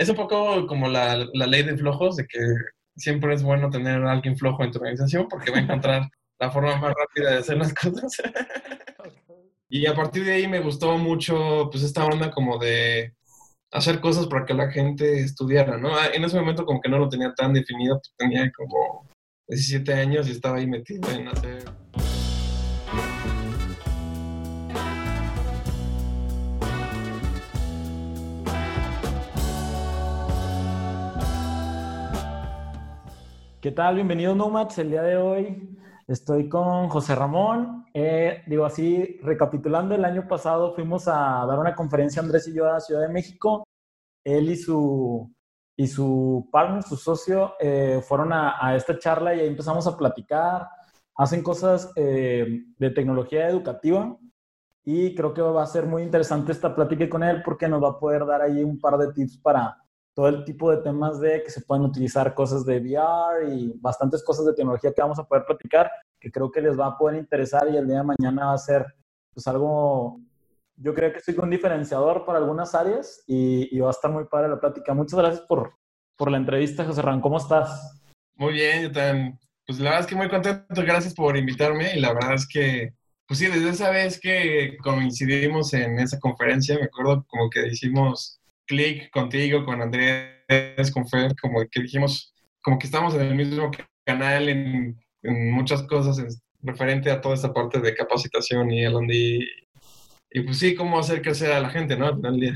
es 0.00 0.08
un 0.08 0.16
poco 0.16 0.66
como 0.66 0.88
la, 0.88 1.28
la, 1.34 1.46
ley 1.46 1.62
de 1.62 1.76
flojos, 1.76 2.16
de 2.16 2.26
que 2.26 2.38
siempre 2.96 3.34
es 3.34 3.42
bueno 3.42 3.68
tener 3.68 4.02
a 4.02 4.12
alguien 4.12 4.36
flojo 4.36 4.64
en 4.64 4.72
tu 4.72 4.78
organización 4.78 5.28
porque 5.28 5.50
va 5.50 5.58
a 5.58 5.60
encontrar 5.60 6.08
la 6.40 6.50
forma 6.50 6.76
más 6.76 6.94
rápida 6.94 7.32
de 7.32 7.38
hacer 7.38 7.58
las 7.58 7.74
cosas. 7.74 8.10
y 9.68 9.86
a 9.86 9.94
partir 9.94 10.24
de 10.24 10.32
ahí 10.32 10.48
me 10.48 10.60
gustó 10.60 10.96
mucho 10.96 11.68
pues 11.70 11.84
esta 11.84 12.06
onda 12.06 12.30
como 12.30 12.56
de 12.56 13.14
hacer 13.72 14.00
cosas 14.00 14.26
para 14.26 14.46
que 14.46 14.54
la 14.54 14.70
gente 14.70 15.20
estudiara, 15.20 15.76
¿no? 15.76 15.94
Ah, 15.94 16.08
en 16.14 16.24
ese 16.24 16.40
momento 16.40 16.64
como 16.64 16.80
que 16.80 16.88
no 16.88 16.98
lo 16.98 17.10
tenía 17.10 17.34
tan 17.34 17.52
definido, 17.52 17.96
pues 17.96 18.14
tenía 18.16 18.50
como 18.52 19.06
17 19.48 19.92
años 19.92 20.28
y 20.28 20.30
estaba 20.30 20.56
ahí 20.56 20.66
metido 20.66 21.10
en 21.10 21.28
hacer... 21.28 21.64
¿Qué 33.60 33.72
tal? 33.72 33.96
Bienvenidos 33.96 34.34
Nomads. 34.38 34.78
El 34.78 34.88
día 34.88 35.02
de 35.02 35.18
hoy 35.18 35.78
estoy 36.08 36.48
con 36.48 36.88
José 36.88 37.14
Ramón. 37.14 37.84
Eh, 37.92 38.42
digo 38.46 38.64
así, 38.64 39.18
recapitulando, 39.22 39.94
el 39.94 40.02
año 40.06 40.26
pasado 40.26 40.74
fuimos 40.74 41.06
a 41.08 41.44
dar 41.46 41.58
una 41.58 41.74
conferencia 41.74 42.22
Andrés 42.22 42.48
y 42.48 42.54
yo 42.54 42.72
a 42.72 42.80
Ciudad 42.80 43.02
de 43.02 43.12
México. 43.12 43.68
Él 44.24 44.48
y 44.48 44.56
su, 44.56 45.30
y 45.76 45.86
su 45.88 46.48
partner, 46.50 46.82
su 46.84 46.96
socio, 46.96 47.52
eh, 47.60 48.00
fueron 48.02 48.32
a, 48.32 48.74
esta 48.74 48.98
charla 48.98 49.34
y 49.34 49.40
ahí 49.40 49.48
empezamos 49.48 49.86
a 49.86 49.94
platicar. 49.94 50.66
Hacen 51.16 51.42
cosas 51.42 51.92
eh, 51.96 52.62
de 52.78 52.90
tecnología 52.90 53.46
educativa 53.46 54.16
y 54.84 55.14
creo 55.14 55.34
que 55.34 55.42
va 55.42 55.62
a 55.62 55.66
ser 55.66 55.84
muy 55.84 56.02
interesante 56.02 56.52
esta 56.52 56.74
plática 56.74 57.10
con 57.10 57.22
él 57.22 57.42
porque 57.44 57.68
nos 57.68 57.82
va 57.82 57.90
a 57.90 57.98
poder 57.98 58.24
dar 58.24 58.40
ahí 58.40 58.64
un 58.64 58.80
par 58.80 58.96
de 58.96 59.12
tips 59.12 59.36
para 59.36 59.76
todo 60.20 60.28
el 60.28 60.44
tipo 60.44 60.70
de 60.70 60.82
temas 60.82 61.18
de 61.18 61.42
que 61.42 61.50
se 61.50 61.62
pueden 61.62 61.82
utilizar 61.82 62.34
cosas 62.34 62.66
de 62.66 62.78
VR 62.78 63.54
y 63.54 63.72
bastantes 63.76 64.22
cosas 64.22 64.44
de 64.44 64.52
tecnología 64.52 64.92
que 64.92 65.00
vamos 65.00 65.18
a 65.18 65.24
poder 65.24 65.46
platicar, 65.46 65.90
que 66.20 66.30
creo 66.30 66.50
que 66.50 66.60
les 66.60 66.78
va 66.78 66.88
a 66.88 66.98
poder 66.98 67.16
interesar 67.16 67.66
y 67.72 67.78
el 67.78 67.86
día 67.86 67.96
de 67.96 68.04
mañana 68.04 68.48
va 68.48 68.52
a 68.52 68.58
ser 68.58 68.84
pues 69.32 69.46
algo, 69.46 70.20
yo 70.76 70.92
creo 70.92 71.10
que 71.10 71.20
soy 71.20 71.34
un 71.38 71.48
diferenciador 71.48 72.26
para 72.26 72.36
algunas 72.36 72.74
áreas 72.74 73.24
y, 73.26 73.78
va 73.78 73.88
a 73.88 73.92
estar 73.92 74.10
muy 74.10 74.26
padre 74.26 74.50
la 74.50 74.60
plática. 74.60 74.92
Muchas 74.92 75.18
gracias 75.18 75.40
por, 75.46 75.72
por 76.18 76.30
la 76.30 76.36
entrevista, 76.36 76.84
José 76.84 77.00
Ran. 77.00 77.22
¿Cómo 77.22 77.38
estás? 77.38 77.98
Muy 78.34 78.52
bien, 78.52 78.82
yo 78.82 78.92
también. 78.92 79.38
Pues 79.66 79.78
la 79.78 79.84
verdad 79.84 80.00
es 80.00 80.06
que 80.06 80.16
muy 80.16 80.28
contento. 80.28 80.82
Gracias 80.82 81.14
por 81.14 81.34
invitarme 81.34 81.96
y 81.96 82.00
la 82.00 82.12
verdad 82.12 82.34
es 82.34 82.46
que, 82.46 82.92
pues 83.26 83.38
sí, 83.38 83.46
desde 83.46 83.70
esa 83.70 83.88
vez 83.88 84.20
que 84.20 84.76
coincidimos 84.82 85.72
en 85.72 85.98
esa 85.98 86.18
conferencia, 86.18 86.78
me 86.78 86.84
acuerdo 86.84 87.24
como 87.26 87.48
que 87.48 87.68
hicimos 87.68 88.39
clic 88.70 89.10
contigo, 89.10 89.64
con 89.64 89.82
Andrés, 89.82 90.92
con 90.94 91.06
Fer, 91.08 91.34
como 91.42 91.60
que 91.68 91.82
dijimos, 91.82 92.32
como 92.62 92.78
que 92.78 92.86
estamos 92.86 93.14
en 93.14 93.22
el 93.22 93.34
mismo 93.34 93.68
canal 94.04 94.48
en, 94.48 94.96
muchas 95.22 95.82
cosas 95.82 96.40
referente 96.62 97.10
a 97.10 97.20
toda 97.20 97.34
esta 97.34 97.52
parte 97.52 97.80
de 97.80 97.94
capacitación 97.94 98.70
y 98.70 98.84
L&D. 98.84 99.44
Y 100.30 100.40
pues 100.42 100.58
sí, 100.58 100.74
cómo 100.74 100.98
hacer 100.98 101.20
crecer 101.20 101.52
a 101.52 101.60
la 101.60 101.68
gente, 101.68 101.96
¿no? 101.96 102.06
Al 102.06 102.14
final 102.14 102.32
del 102.32 102.40
día. 102.40 102.54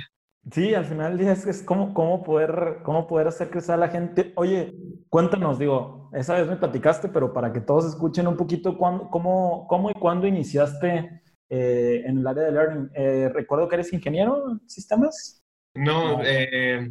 Sí, 0.53 0.73
al 0.73 0.85
final 0.85 1.11
del 1.11 1.19
día 1.19 1.33
es, 1.33 1.47
es 1.47 1.63
cómo, 1.63 1.93
cómo, 1.93 2.23
poder, 2.23 2.79
cómo 2.85 3.07
poder 3.07 3.27
hacer 3.27 3.51
crecer 3.51 3.75
a 3.75 3.79
la 3.79 3.89
gente. 3.89 4.33
Oye, 4.37 4.73
cuéntanos, 5.11 5.59
digo, 5.59 6.11
esa 6.15 6.35
vez 6.35 6.47
me 6.47 6.57
platicaste, 6.57 7.09
pero 7.09 7.33
para 7.33 7.53
que 7.53 7.61
todos 7.61 7.87
escuchen 7.87 8.29
un 8.29 8.37
poquito, 8.37 8.79
¿cuándo, 8.79 9.11
cómo, 9.11 9.67
cómo 9.69 9.91
y 9.91 9.95
cuándo 9.95 10.27
iniciaste 10.27 11.23
eh, 11.51 12.03
en 12.07 12.19
el 12.19 12.27
área 12.27 12.45
de 12.45 12.53
learning? 12.53 12.91
Eh, 12.95 13.31
recuerdo 13.35 13.69
que 13.69 13.75
eres 13.75 13.93
ingeniero 13.93 14.53
en 14.53 14.69
sistemas. 14.69 15.44
No, 15.75 16.21
eh, 16.25 16.91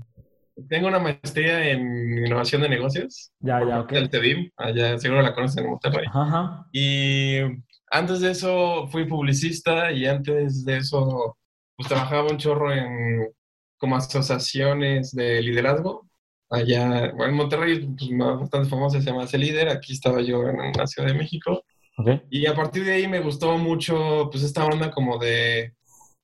tengo 0.70 0.88
una 0.88 1.00
maestría 1.00 1.70
en 1.70 2.26
innovación 2.26 2.62
de 2.62 2.70
negocios. 2.70 3.32
Ya, 3.40 3.66
ya, 3.66 3.82
ok. 3.82 3.92
Del 3.92 4.10
TEDIM, 4.10 4.52
allá 4.58 4.98
seguro 5.00 5.22
la 5.22 5.34
conocen 5.34 5.64
en 5.64 5.72
Monterrey. 5.72 6.06
Ajá. 6.12 6.66
Y 6.72 7.38
antes 7.90 8.22
de 8.22 8.32
eso 8.32 8.88
fui 8.88 9.06
publicista 9.06 9.92
y 9.92 10.06
antes 10.06 10.66
de 10.66 10.78
eso 10.78 11.38
pues 11.76 11.88
trabajaba 11.90 12.30
un 12.30 12.38
chorro 12.38 12.72
en 12.72 13.28
como 13.78 13.96
asociaciones 13.96 15.12
de 15.12 15.42
liderazgo. 15.42 16.08
Allá, 16.50 17.12
bueno, 17.12 17.32
en 17.32 17.36
Monterrey, 17.36 17.88
pues 17.98 18.12
bastante 18.18 18.70
famosa, 18.70 19.02
se 19.02 19.10
llama 19.10 19.28
C 19.28 19.38
Líder. 19.38 19.70
Aquí 19.70 19.94
estaba 19.94 20.22
yo 20.22 20.48
en 20.48 20.72
la 20.78 20.88
Ciudad 20.88 21.10
de 21.10 21.16
México. 21.16 21.66
Okay. 21.98 22.22
Y 22.30 22.46
a 22.46 22.56
partir 22.56 22.86
de 22.86 22.94
ahí 22.94 23.08
me 23.08 23.20
gustó 23.20 23.58
mucho 23.58 24.30
pues 24.32 24.44
esta 24.44 24.66
onda 24.66 24.92
como 24.92 25.18
de 25.18 25.74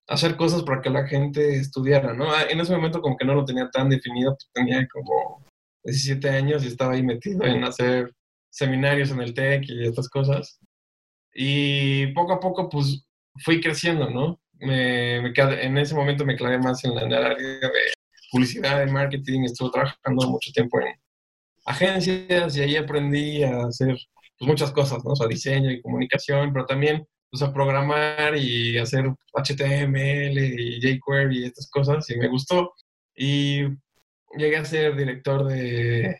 hacer 0.10 0.36
cosas 0.36 0.64
para 0.64 0.82
que 0.82 0.90
la 0.90 1.08
gente 1.08 1.56
estudiara, 1.56 2.14
¿no? 2.14 2.32
Ah, 2.32 2.44
en 2.50 2.60
ese 2.60 2.76
momento 2.76 3.02
como 3.02 3.16
que 3.16 3.26
no 3.26 3.36
lo 3.36 3.46
tenía 3.46 3.70
tan 3.70 3.90
definido, 3.90 4.32
pues, 4.36 4.50
tenía 4.54 4.88
como 4.88 5.46
17 5.84 6.30
años 6.30 6.64
y 6.64 6.68
estaba 6.68 6.94
ahí 6.94 7.04
metido 7.04 7.46
en 7.46 7.64
hacer 7.64 8.14
seminarios 8.50 9.12
en 9.12 9.22
el 9.22 9.34
TEC 9.34 9.70
y 9.70 9.88
estas 9.88 10.10
cosas. 10.10 10.60
Y 11.34 12.08
poco 12.08 12.34
a 12.34 12.40
poco 12.40 12.70
pues 12.70 13.06
fui 13.44 13.62
creciendo, 13.62 14.10
¿no? 14.10 14.40
Me, 14.60 15.22
me 15.22 15.32
en 15.64 15.78
ese 15.78 15.96
momento 15.96 16.26
me 16.26 16.36
clavé 16.36 16.58
más 16.58 16.84
en, 16.84 16.96
la, 16.96 17.04
el 17.04 17.14
área 17.14 17.38
de 17.38 17.70
publicidad, 18.32 18.80
de 18.80 18.92
marketing, 18.92 19.44
estuve 19.44 19.72
trabajando 19.72 20.28
mucho 20.28 20.52
tiempo 20.52 20.82
en 20.82 20.96
agencias 21.66 22.58
y 22.58 22.62
ahí 22.62 22.76
aprendí 22.76 23.44
a 23.44 23.68
hacer 23.68 23.96
pues, 24.38 24.50
muchas 24.50 24.72
cosas, 24.72 25.04
¿no? 25.06 25.12
O 25.12 25.16
sea, 25.16 25.28
diseño 25.28 25.72
y 25.72 25.82
comunicación, 25.82 26.52
pero 26.52 26.66
también 26.66 27.08
pues, 27.30 27.44
a 27.44 27.54
programar 27.54 28.36
y 28.36 28.78
hacer 28.78 29.06
HTML 29.34 30.38
y 30.38 30.80
jQuery 30.82 31.40
y 31.40 31.46
estas 31.46 31.70
cosas 31.70 32.10
y 32.10 32.18
me 32.18 32.28
gustó. 32.28 32.74
Y 33.16 33.64
llegué 34.38 34.58
a 34.58 34.66
ser 34.66 34.96
director 34.96 35.46
de, 35.46 36.18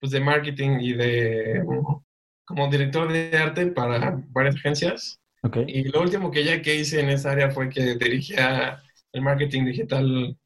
pues, 0.00 0.12
de 0.12 0.20
marketing 0.20 0.78
y 0.80 0.92
de 0.94 1.62
como 2.44 2.68
director 2.68 3.10
de 3.10 3.36
arte 3.36 3.66
para 3.66 4.22
varias 4.28 4.56
agencias. 4.56 5.20
Okay. 5.42 5.64
Y 5.66 5.84
lo 5.84 6.02
último 6.02 6.30
que 6.30 6.44
ya 6.44 6.62
que 6.62 6.76
hice 6.76 7.00
en 7.00 7.10
esa 7.10 7.32
área 7.32 7.50
fue 7.50 7.68
que 7.68 7.96
dirigía 7.96 8.82
el 9.12 9.22
marketing 9.22 9.64
digital 9.64 10.36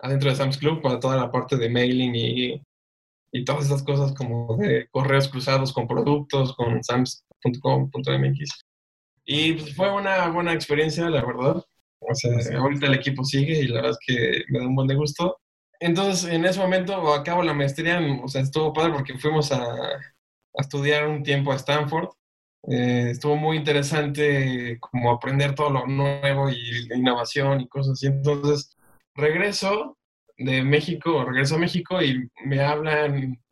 adentro 0.00 0.30
de 0.30 0.36
Sam's 0.36 0.58
Club 0.58 0.82
para 0.82 0.98
toda 0.98 1.16
la 1.16 1.30
parte 1.30 1.56
de 1.56 1.68
mailing 1.68 2.14
y, 2.14 2.62
y 3.32 3.44
todas 3.44 3.66
esas 3.66 3.82
cosas 3.82 4.12
como 4.14 4.56
de 4.56 4.88
correos 4.90 5.28
cruzados 5.28 5.72
con 5.72 5.86
productos, 5.86 6.54
con 6.56 6.82
sams.com.mx. 6.82 8.64
Y 9.34 9.54
pues, 9.54 9.74
fue 9.74 9.90
una 9.90 10.28
buena 10.28 10.52
experiencia, 10.52 11.08
la 11.08 11.24
verdad. 11.24 11.64
O 12.00 12.14
sea, 12.14 12.58
ahorita 12.58 12.86
el 12.86 12.94
equipo 12.94 13.24
sigue 13.24 13.60
y 13.60 13.68
la 13.68 13.76
verdad 13.76 13.92
es 13.92 13.98
que 14.06 14.44
me 14.50 14.58
da 14.58 14.66
un 14.66 14.74
buen 14.74 14.88
de 14.88 14.94
gusto. 14.94 15.38
Entonces, 15.80 16.30
en 16.30 16.44
ese 16.44 16.60
momento 16.60 17.14
acabo 17.14 17.42
la 17.42 17.54
maestría, 17.54 17.98
o 18.22 18.28
sea, 18.28 18.42
estuvo 18.42 18.74
padre 18.74 18.92
porque 18.92 19.16
fuimos 19.16 19.50
a, 19.50 19.62
a 19.62 20.60
estudiar 20.60 21.08
un 21.08 21.22
tiempo 21.22 21.50
a 21.50 21.56
Stanford. 21.56 22.10
Eh, 22.68 23.08
estuvo 23.12 23.36
muy 23.36 23.56
interesante 23.56 24.78
como 24.80 25.10
aprender 25.10 25.54
todo 25.54 25.70
lo 25.70 25.86
nuevo 25.86 26.50
y 26.50 26.88
innovación 26.94 27.62
y 27.62 27.68
cosas 27.68 27.92
así. 27.94 28.08
Entonces, 28.08 28.76
regreso 29.14 29.96
de 30.36 30.62
México, 30.62 31.24
regreso 31.24 31.54
a 31.54 31.58
México 31.58 32.02
y 32.02 32.28
me 32.44 32.60
hablan 32.60 33.42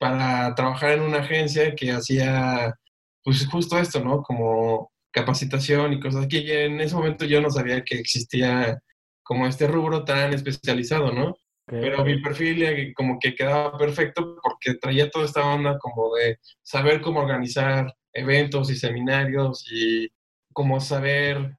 para 0.00 0.52
trabajar 0.56 0.92
en 0.92 1.02
una 1.02 1.18
agencia 1.18 1.76
que 1.76 1.92
hacía 1.92 2.74
pues 3.22 3.46
justo 3.48 3.78
esto, 3.78 4.00
¿no? 4.00 4.22
Como 4.22 4.90
capacitación 5.16 5.94
y 5.94 6.00
cosas 6.00 6.26
que 6.26 6.66
en 6.66 6.78
ese 6.78 6.94
momento 6.94 7.24
yo 7.24 7.40
no 7.40 7.48
sabía 7.48 7.82
que 7.82 7.98
existía 7.98 8.78
como 9.22 9.46
este 9.46 9.66
rubro 9.66 10.04
tan 10.04 10.34
especializado, 10.34 11.10
¿no? 11.10 11.34
Pero 11.64 12.04
mi 12.04 12.20
perfil 12.20 12.92
como 12.94 13.18
que 13.18 13.34
quedaba 13.34 13.78
perfecto 13.78 14.36
porque 14.42 14.74
traía 14.74 15.10
toda 15.10 15.24
esta 15.24 15.42
onda 15.46 15.78
como 15.78 16.14
de 16.14 16.38
saber 16.62 17.00
cómo 17.00 17.20
organizar 17.20 17.92
eventos 18.12 18.70
y 18.70 18.76
seminarios 18.76 19.64
y 19.72 20.08
como 20.52 20.80
saber 20.80 21.56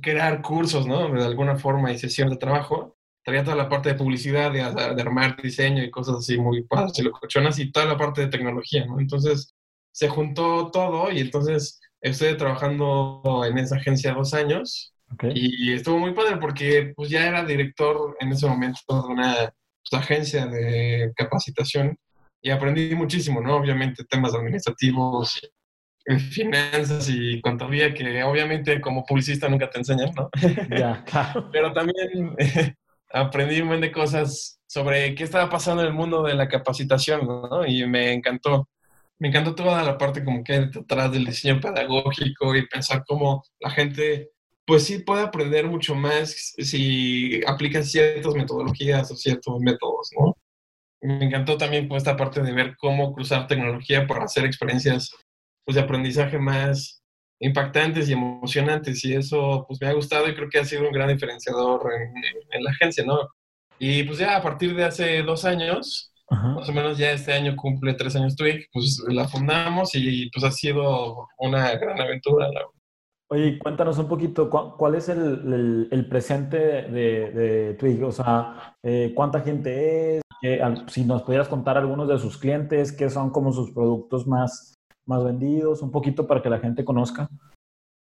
crear 0.00 0.40
cursos, 0.40 0.86
¿no? 0.86 1.12
De 1.12 1.24
alguna 1.24 1.56
forma 1.56 1.90
y 1.90 1.98
sesión 1.98 2.30
de 2.30 2.36
trabajo. 2.36 2.96
Traía 3.24 3.42
toda 3.42 3.56
la 3.56 3.68
parte 3.68 3.88
de 3.88 3.96
publicidad, 3.96 4.52
de, 4.52 4.60
de 4.60 5.02
armar 5.02 5.36
diseño 5.42 5.82
y 5.82 5.90
cosas 5.90 6.16
así 6.18 6.38
muy 6.38 6.62
padres 6.62 6.96
y 6.98 7.02
locochonas 7.02 7.58
y 7.58 7.72
toda 7.72 7.86
la 7.86 7.98
parte 7.98 8.20
de 8.20 8.28
tecnología, 8.28 8.86
¿no? 8.86 9.00
Entonces, 9.00 9.52
se 9.90 10.08
juntó 10.08 10.70
todo 10.70 11.10
y 11.10 11.20
entonces 11.20 11.80
estuve 12.04 12.34
trabajando 12.34 13.42
en 13.48 13.58
esa 13.58 13.76
agencia 13.76 14.12
dos 14.12 14.34
años 14.34 14.94
y 15.34 15.72
estuvo 15.72 15.98
muy 15.98 16.12
padre 16.12 16.36
porque 16.36 16.92
pues 16.94 17.08
ya 17.08 17.26
era 17.26 17.44
director 17.44 18.16
en 18.20 18.32
ese 18.32 18.46
momento 18.46 18.80
de 18.88 19.12
una 19.12 19.34
pues, 19.34 20.02
agencia 20.02 20.46
de 20.46 21.12
capacitación 21.16 21.96
y 22.42 22.50
aprendí 22.50 22.94
muchísimo, 22.94 23.40
¿no? 23.40 23.56
Obviamente 23.56 24.04
temas 24.04 24.34
administrativos, 24.34 25.40
finanzas 26.30 27.08
y 27.08 27.40
contabilidad 27.40 27.94
que 27.94 28.22
obviamente 28.22 28.80
como 28.82 29.04
publicista 29.06 29.48
nunca 29.48 29.70
te 29.70 29.78
enseñan, 29.78 30.10
¿no? 30.14 30.28
Ya, 30.78 31.02
claro. 31.04 31.48
Pero 31.50 31.72
también 31.72 32.36
aprendí 33.12 33.62
un 33.62 33.68
montón 33.68 33.80
de 33.80 33.92
cosas 33.92 34.60
sobre 34.66 35.14
qué 35.14 35.24
estaba 35.24 35.48
pasando 35.48 35.82
en 35.82 35.88
el 35.88 35.94
mundo 35.94 36.22
de 36.22 36.34
la 36.34 36.48
capacitación, 36.48 37.26
¿no? 37.26 37.64
Y 37.66 37.86
me 37.86 38.12
encantó 38.12 38.68
me 39.24 39.28
encantó 39.28 39.54
toda 39.54 39.82
la 39.82 39.96
parte 39.96 40.22
como 40.22 40.44
que 40.44 40.66
detrás 40.66 41.10
del 41.10 41.24
diseño 41.24 41.58
pedagógico 41.58 42.54
y 42.54 42.68
pensar 42.68 43.04
cómo 43.06 43.42
la 43.58 43.70
gente 43.70 44.32
pues 44.66 44.84
sí 44.84 44.98
puede 44.98 45.22
aprender 45.22 45.66
mucho 45.66 45.94
más 45.94 46.52
si 46.58 47.40
aplica 47.46 47.82
ciertas 47.82 48.34
metodologías 48.34 49.10
o 49.10 49.16
ciertos 49.16 49.60
métodos, 49.60 50.10
¿no? 50.18 50.36
Me 51.00 51.24
encantó 51.24 51.56
también 51.56 51.88
pues, 51.88 52.02
esta 52.02 52.18
parte 52.18 52.42
de 52.42 52.52
ver 52.52 52.76
cómo 52.76 53.14
cruzar 53.14 53.46
tecnología 53.46 54.06
para 54.06 54.24
hacer 54.24 54.44
experiencias 54.44 55.10
pues, 55.64 55.76
de 55.76 55.80
aprendizaje 55.80 56.38
más 56.38 57.02
impactantes 57.40 58.10
y 58.10 58.12
emocionantes 58.12 59.02
y 59.06 59.14
eso 59.14 59.64
pues 59.66 59.80
me 59.80 59.88
ha 59.88 59.94
gustado 59.94 60.28
y 60.28 60.34
creo 60.34 60.50
que 60.50 60.58
ha 60.58 60.66
sido 60.66 60.82
un 60.82 60.92
gran 60.92 61.08
diferenciador 61.08 61.90
en, 62.52 62.62
la 62.62 62.70
agencia, 62.72 63.04
¿no? 63.06 63.20
Y 63.78 64.02
pues 64.02 64.18
ya 64.18 64.36
a 64.36 64.42
partir 64.42 64.76
de 64.76 64.84
hace 64.84 65.22
dos 65.22 65.46
años, 65.46 66.13
más 66.34 66.68
o 66.68 66.72
menos 66.72 66.98
ya 66.98 67.12
este 67.12 67.32
año 67.32 67.56
cumple 67.56 67.94
tres 67.94 68.16
años 68.16 68.36
Twig, 68.36 68.68
pues 68.72 69.02
la 69.08 69.28
fundamos 69.28 69.90
y 69.94 70.30
pues 70.30 70.44
ha 70.44 70.50
sido 70.50 71.28
una 71.38 71.72
gran 71.76 72.00
aventura, 72.00 72.48
la 72.50 72.62
Oye, 73.30 73.58
cuéntanos 73.58 73.98
un 73.98 74.06
poquito, 74.06 74.50
¿cuál 74.50 74.94
es 74.94 75.08
el, 75.08 76.06
presente 76.10 76.58
de, 76.58 77.30
de, 77.30 77.74
Twig? 77.74 78.04
O 78.04 78.12
sea, 78.12 78.76
eh, 78.82 79.12
¿cuánta 79.14 79.40
gente 79.40 80.18
es? 80.18 80.24
si 80.88 81.04
nos 81.04 81.22
pudieras 81.22 81.48
contar 81.48 81.78
algunos 81.78 82.06
de 82.06 82.18
sus 82.18 82.36
clientes, 82.36 82.92
qué 82.92 83.08
son 83.08 83.30
como 83.30 83.50
sus 83.50 83.70
productos 83.72 84.26
más, 84.26 84.74
más 85.06 85.24
vendidos, 85.24 85.80
un 85.80 85.90
poquito 85.90 86.26
para 86.26 86.42
que 86.42 86.50
la 86.50 86.58
gente 86.58 86.84
conozca. 86.84 87.28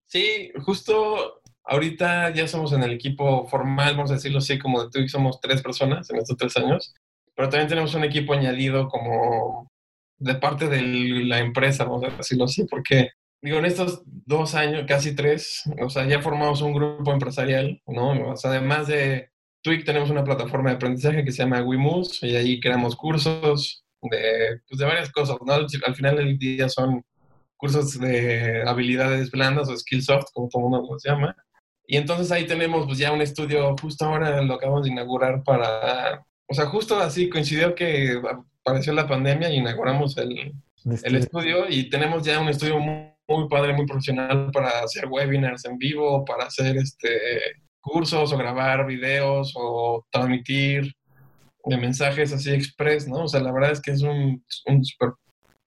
Sí, 0.07 0.51
justo 0.63 1.41
ahorita 1.63 2.31
ya 2.31 2.47
somos 2.47 2.73
en 2.73 2.81
el 2.83 2.93
equipo 2.93 3.47
formal, 3.47 3.95
vamos 3.95 4.11
a 4.11 4.15
decirlo 4.15 4.39
así, 4.39 4.57
como 4.57 4.83
de 4.83 4.89
Twig 4.89 5.09
somos 5.09 5.39
tres 5.39 5.61
personas 5.61 6.09
en 6.09 6.17
estos 6.17 6.35
tres 6.35 6.57
años, 6.57 6.95
pero 7.35 7.49
también 7.49 7.67
tenemos 7.67 7.93
un 7.95 8.03
equipo 8.03 8.33
añadido 8.33 8.87
como 8.87 9.69
de 10.17 10.35
parte 10.35 10.67
de 10.67 10.81
la 11.25 11.39
empresa, 11.39 11.83
vamos 11.83 12.03
a 12.03 12.15
decirlo 12.15 12.45
así, 12.45 12.65
porque 12.65 13.09
digo, 13.41 13.59
en 13.59 13.65
estos 13.65 14.01
dos 14.05 14.55
años, 14.55 14.85
casi 14.87 15.15
tres, 15.15 15.63
o 15.81 15.89
sea, 15.89 16.07
ya 16.07 16.21
formamos 16.21 16.61
un 16.61 16.73
grupo 16.73 17.11
empresarial, 17.11 17.81
¿no? 17.85 18.31
O 18.31 18.37
sea, 18.37 18.51
además 18.51 18.87
de 18.87 19.29
Twig, 19.61 19.83
tenemos 19.85 20.09
una 20.09 20.23
plataforma 20.23 20.69
de 20.69 20.77
aprendizaje 20.77 21.23
que 21.23 21.31
se 21.31 21.43
llama 21.43 21.61
WeMoves 21.61 22.23
y 22.23 22.35
ahí 22.35 22.59
creamos 22.59 22.95
cursos 22.95 23.83
de, 24.01 24.61
pues, 24.67 24.79
de 24.79 24.85
varias 24.85 25.11
cosas, 25.11 25.37
¿no? 25.45 25.53
Al 25.53 25.95
final 25.95 26.15
del 26.15 26.37
día 26.37 26.69
son 26.69 27.03
cursos 27.57 27.99
de 27.99 28.63
habilidades 28.67 29.31
blandas 29.31 29.69
o 29.69 29.77
skill 29.77 30.01
soft, 30.01 30.27
como 30.33 30.49
todo 30.49 30.63
el 30.63 30.69
mundo 30.69 30.87
los 30.91 31.03
llama. 31.03 31.35
Y 31.87 31.97
entonces 31.97 32.31
ahí 32.31 32.47
tenemos 32.47 32.85
pues 32.85 32.97
ya 32.97 33.11
un 33.11 33.21
estudio, 33.21 33.75
justo 33.79 34.05
ahora 34.05 34.41
lo 34.41 34.55
acabamos 34.55 34.83
de 34.85 34.91
inaugurar 34.91 35.43
para, 35.43 36.25
o 36.47 36.53
sea, 36.53 36.65
justo 36.67 36.97
así 36.97 37.29
coincidió 37.29 37.75
que 37.75 38.21
apareció 38.61 38.93
la 38.93 39.07
pandemia 39.07 39.49
y 39.49 39.57
inauguramos 39.57 40.17
el, 40.17 40.53
el 40.85 41.15
estudio 41.15 41.67
y 41.69 41.89
tenemos 41.89 42.23
ya 42.23 42.39
un 42.39 42.49
estudio 42.49 42.79
muy 42.79 43.15
muy 43.27 43.47
padre, 43.47 43.73
muy 43.73 43.85
profesional 43.85 44.51
para 44.51 44.69
hacer 44.83 45.07
webinars 45.07 45.65
en 45.65 45.77
vivo, 45.77 46.23
para 46.25 46.45
hacer 46.45 46.77
este 46.77 47.09
cursos 47.81 48.33
o 48.33 48.37
grabar 48.37 48.85
videos 48.85 49.53
o 49.55 50.05
transmitir 50.11 50.91
de 51.65 51.77
mensajes 51.77 52.33
así 52.33 52.51
express, 52.51 53.07
¿no? 53.07 53.23
O 53.23 53.27
sea, 53.27 53.41
la 53.41 53.51
verdad 53.51 53.71
es 53.71 53.81
que 53.81 53.91
es 53.91 54.01
un, 54.01 54.43
un 54.65 54.85
super, 54.85 55.13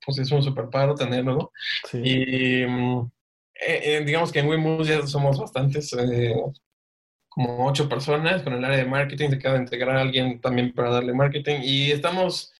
pues 0.04 0.18
es 0.18 0.30
un 0.30 0.42
super 0.42 0.68
paro 0.68 0.94
tenerlo, 0.94 1.36
¿no? 1.36 1.50
Sí. 1.88 1.98
Y 2.04 2.66
mm, 2.66 3.10
eh, 3.66 3.80
eh, 3.84 4.04
digamos 4.04 4.32
que 4.32 4.40
en 4.40 4.48
WeMove 4.48 4.84
ya 4.84 5.06
somos 5.06 5.38
bastantes, 5.38 5.92
eh, 5.92 6.34
como 7.38 7.68
ocho 7.68 7.88
personas 7.88 8.42
con 8.42 8.52
el 8.52 8.64
área 8.64 8.78
de 8.78 8.84
marketing, 8.84 9.28
se 9.28 9.36
acaba 9.36 9.54
de 9.54 9.60
integrar 9.60 9.96
a 9.96 10.00
alguien 10.00 10.40
también 10.40 10.72
para 10.72 10.90
darle 10.90 11.14
marketing 11.14 11.60
y 11.62 11.92
estamos, 11.92 12.52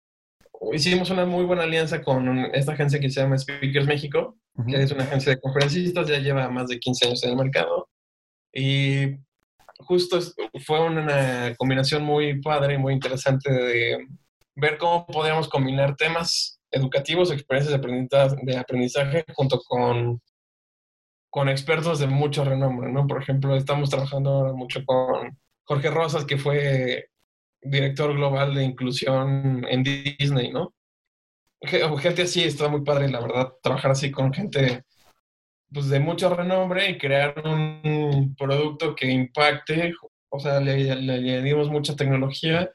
hicimos 0.72 1.10
una 1.10 1.26
muy 1.26 1.44
buena 1.44 1.64
alianza 1.64 2.00
con 2.00 2.38
esta 2.54 2.74
agencia 2.74 3.00
que 3.00 3.10
se 3.10 3.20
llama 3.20 3.36
Speakers 3.36 3.86
México, 3.86 4.36
que 4.68 4.80
es 4.80 4.92
una 4.92 5.02
agencia 5.02 5.32
de 5.32 5.40
conferencistas, 5.40 6.06
ya 6.06 6.18
lleva 6.18 6.48
más 6.48 6.68
de 6.68 6.78
15 6.78 7.08
años 7.08 7.24
en 7.24 7.30
el 7.30 7.36
mercado. 7.36 7.88
Y 8.54 9.16
justo 9.80 10.20
fue 10.64 10.80
una 10.80 11.56
combinación 11.56 12.04
muy 12.04 12.40
padre 12.40 12.74
y 12.74 12.78
muy 12.78 12.92
interesante 12.92 13.52
de 13.52 14.06
ver 14.54 14.78
cómo 14.78 15.06
podríamos 15.06 15.48
combinar 15.48 15.96
temas 15.96 16.60
educativos, 16.70 17.32
experiencias 17.32 17.80
de 18.42 18.56
aprendizaje, 18.56 19.24
junto 19.34 19.60
con, 19.66 20.20
con 21.30 21.48
expertos 21.48 21.98
de 21.98 22.06
mucho 22.06 22.44
renombre, 22.44 22.90
¿no? 22.90 23.06
Por 23.06 23.22
ejemplo, 23.22 23.56
estamos 23.56 23.90
trabajando 23.90 24.30
ahora 24.30 24.52
mucho 24.52 24.84
con 24.84 25.38
Jorge 25.64 25.90
Rosas, 25.90 26.24
que 26.24 26.38
fue 26.38 27.10
director 27.60 28.14
global 28.14 28.54
de 28.54 28.64
inclusión 28.64 29.66
en 29.68 29.82
Disney, 29.82 30.50
¿no? 30.50 30.74
gente 31.60 32.22
así 32.22 32.44
está 32.44 32.68
muy 32.68 32.82
padre, 32.82 33.08
la 33.08 33.20
verdad, 33.20 33.52
trabajar 33.62 33.90
así 33.90 34.10
con 34.10 34.32
gente 34.32 34.84
pues, 35.72 35.88
de 35.88 36.00
mucho 36.00 36.34
renombre 36.34 36.90
y 36.90 36.98
crear 36.98 37.34
un 37.44 38.34
producto 38.38 38.94
que 38.94 39.10
impacte, 39.10 39.92
o 40.30 40.38
sea, 40.38 40.60
le, 40.60 40.90
añadimos 40.90 41.68
mucha 41.68 41.96
tecnología 41.96 42.70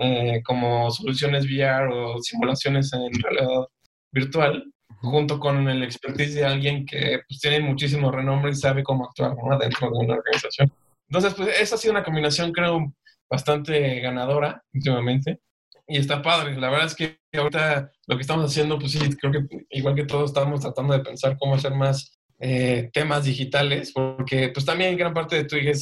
eh, 0.00 0.42
como 0.44 0.90
soluciones 0.90 1.44
VR 1.44 1.92
o 1.92 2.18
simulaciones 2.22 2.92
en 2.92 3.12
realidad 3.22 3.66
virtual, 4.10 4.73
junto 5.04 5.38
con 5.38 5.68
el 5.68 5.82
expertise 5.82 6.34
de 6.34 6.44
alguien 6.44 6.86
que 6.86 7.20
pues, 7.28 7.40
tiene 7.40 7.60
muchísimo 7.60 8.10
renombre 8.10 8.50
y 8.50 8.54
sabe 8.54 8.82
cómo 8.82 9.04
actuar 9.04 9.36
dentro 9.60 9.90
de 9.90 9.98
una 9.98 10.14
organización. 10.14 10.72
Entonces, 11.08 11.34
pues 11.34 11.60
esa 11.60 11.74
ha 11.74 11.78
sido 11.78 11.92
una 11.92 12.04
combinación, 12.04 12.52
creo, 12.52 12.92
bastante 13.30 14.00
ganadora 14.00 14.62
últimamente 14.72 15.40
y 15.86 15.98
está 15.98 16.22
padre. 16.22 16.56
La 16.58 16.70
verdad 16.70 16.86
es 16.86 16.94
que 16.94 17.18
ahorita 17.32 17.92
lo 18.06 18.16
que 18.16 18.22
estamos 18.22 18.50
haciendo, 18.50 18.78
pues 18.78 18.92
sí, 18.92 18.98
creo 19.16 19.32
que 19.32 19.66
igual 19.70 19.94
que 19.94 20.04
todos 20.04 20.30
estamos 20.30 20.60
tratando 20.60 20.94
de 20.94 21.04
pensar 21.04 21.36
cómo 21.38 21.54
hacer 21.54 21.74
más 21.74 22.18
eh, 22.40 22.90
temas 22.92 23.24
digitales, 23.24 23.92
porque 23.92 24.48
pues 24.48 24.64
también 24.64 24.96
gran 24.96 25.14
parte 25.14 25.36
de 25.36 25.44
Twig 25.44 25.72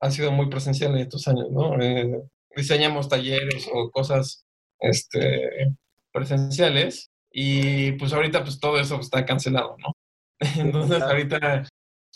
ha 0.00 0.10
sido 0.10 0.32
muy 0.32 0.48
presencial 0.48 0.92
en 0.92 0.98
estos 0.98 1.26
años, 1.28 1.50
¿no? 1.50 1.80
Eh, 1.80 2.22
diseñamos 2.56 3.08
talleres 3.08 3.68
o 3.72 3.90
cosas 3.90 4.44
este, 4.80 5.74
presenciales 6.12 7.09
y 7.32 7.92
pues 7.92 8.12
ahorita 8.12 8.42
pues 8.42 8.58
todo 8.58 8.78
eso 8.78 8.98
está 9.00 9.24
cancelado, 9.24 9.76
¿no? 9.78 9.92
Entonces 10.58 11.02
ahorita, 11.02 11.66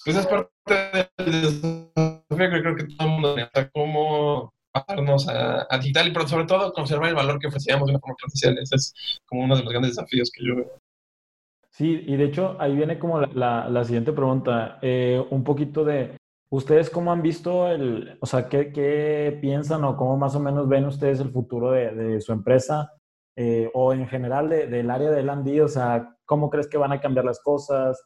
pues 0.05 0.16
es 0.16 0.26
parte 0.26 1.11
del 1.19 1.52
desafío 1.52 2.50
que 2.50 2.61
creo 2.61 2.76
que 2.76 2.84
todo 2.84 3.08
el 3.08 3.12
mundo, 3.12 3.34
o 3.34 3.70
cómo 3.72 4.55
pasarnos 4.72 5.28
a, 5.28 5.78
digital, 5.78 6.11
pero 6.12 6.26
sobre 6.26 6.46
todo 6.46 6.72
conservar 6.72 7.11
el 7.11 7.14
valor 7.14 7.38
que 7.38 7.46
ofrecíamos 7.46 7.87
de 7.87 7.93
una 7.93 8.00
forma 8.00 8.16
presencial. 8.16 8.58
Ese 8.58 8.76
es 8.76 9.20
como 9.26 9.44
uno 9.44 9.56
de 9.56 9.62
los 9.62 9.70
grandes 9.70 9.94
desafíos 9.94 10.31
que 10.34 10.44
yo 10.44 10.56
veo. 10.56 10.78
Sí, 11.70 12.05
y 12.06 12.16
de 12.16 12.25
hecho 12.25 12.56
ahí 12.61 12.75
viene 12.75 12.99
como 12.99 13.20
la, 13.20 13.69
la, 13.69 13.84
siguiente 13.84 14.12
pregunta, 14.12 14.78
eh, 14.81 15.25
un 15.31 15.43
poquito 15.43 15.84
de, 15.84 16.16
¿ustedes 16.50 16.88
cómo 16.88 17.12
han 17.12 17.20
visto 17.20 17.69
el, 17.69 18.16
o 18.20 18.26
sea, 18.26 18.49
qué, 18.49 18.72
qué 18.72 19.37
piensan 19.40 19.84
o 19.84 19.96
cómo 19.96 20.16
más 20.16 20.37
o 20.37 20.40
menos 20.40 20.69
ven 20.69 20.87
ustedes 20.87 21.19
el 21.20 21.31
futuro 21.31 21.72
de, 21.72 21.93
de 21.93 22.20
su 22.20 22.32
empresa 22.32 22.93
eh, 23.37 23.71
o 23.75 23.93
en 23.93 24.07
general 24.09 24.49
de, 24.49 24.67
del 24.67 24.91
área 24.91 25.11
de 25.11 25.23
Landy? 25.23 25.61
O 25.61 25.69
sea, 25.69 26.17
¿cómo 26.25 26.50
crees 26.50 26.69
que 26.69 26.79
van 26.79 26.93
a 26.93 27.00
cambiar 27.00 27.25
las 27.25 27.41
cosas? 27.41 28.03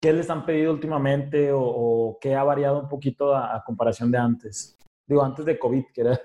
¿Qué 0.00 0.12
les 0.12 0.28
han 0.30 0.44
pedido 0.44 0.72
últimamente 0.72 1.52
o, 1.52 1.62
o 1.62 2.18
qué 2.20 2.34
ha 2.34 2.44
variado 2.44 2.80
un 2.80 2.88
poquito 2.88 3.34
a 3.34 3.62
comparación 3.64 4.10
de 4.10 4.18
antes? 4.18 4.76
Digo, 5.06 5.22
antes 5.22 5.44
de 5.44 5.58
COVID, 5.58 5.84
que 5.94 6.00
era... 6.00 6.20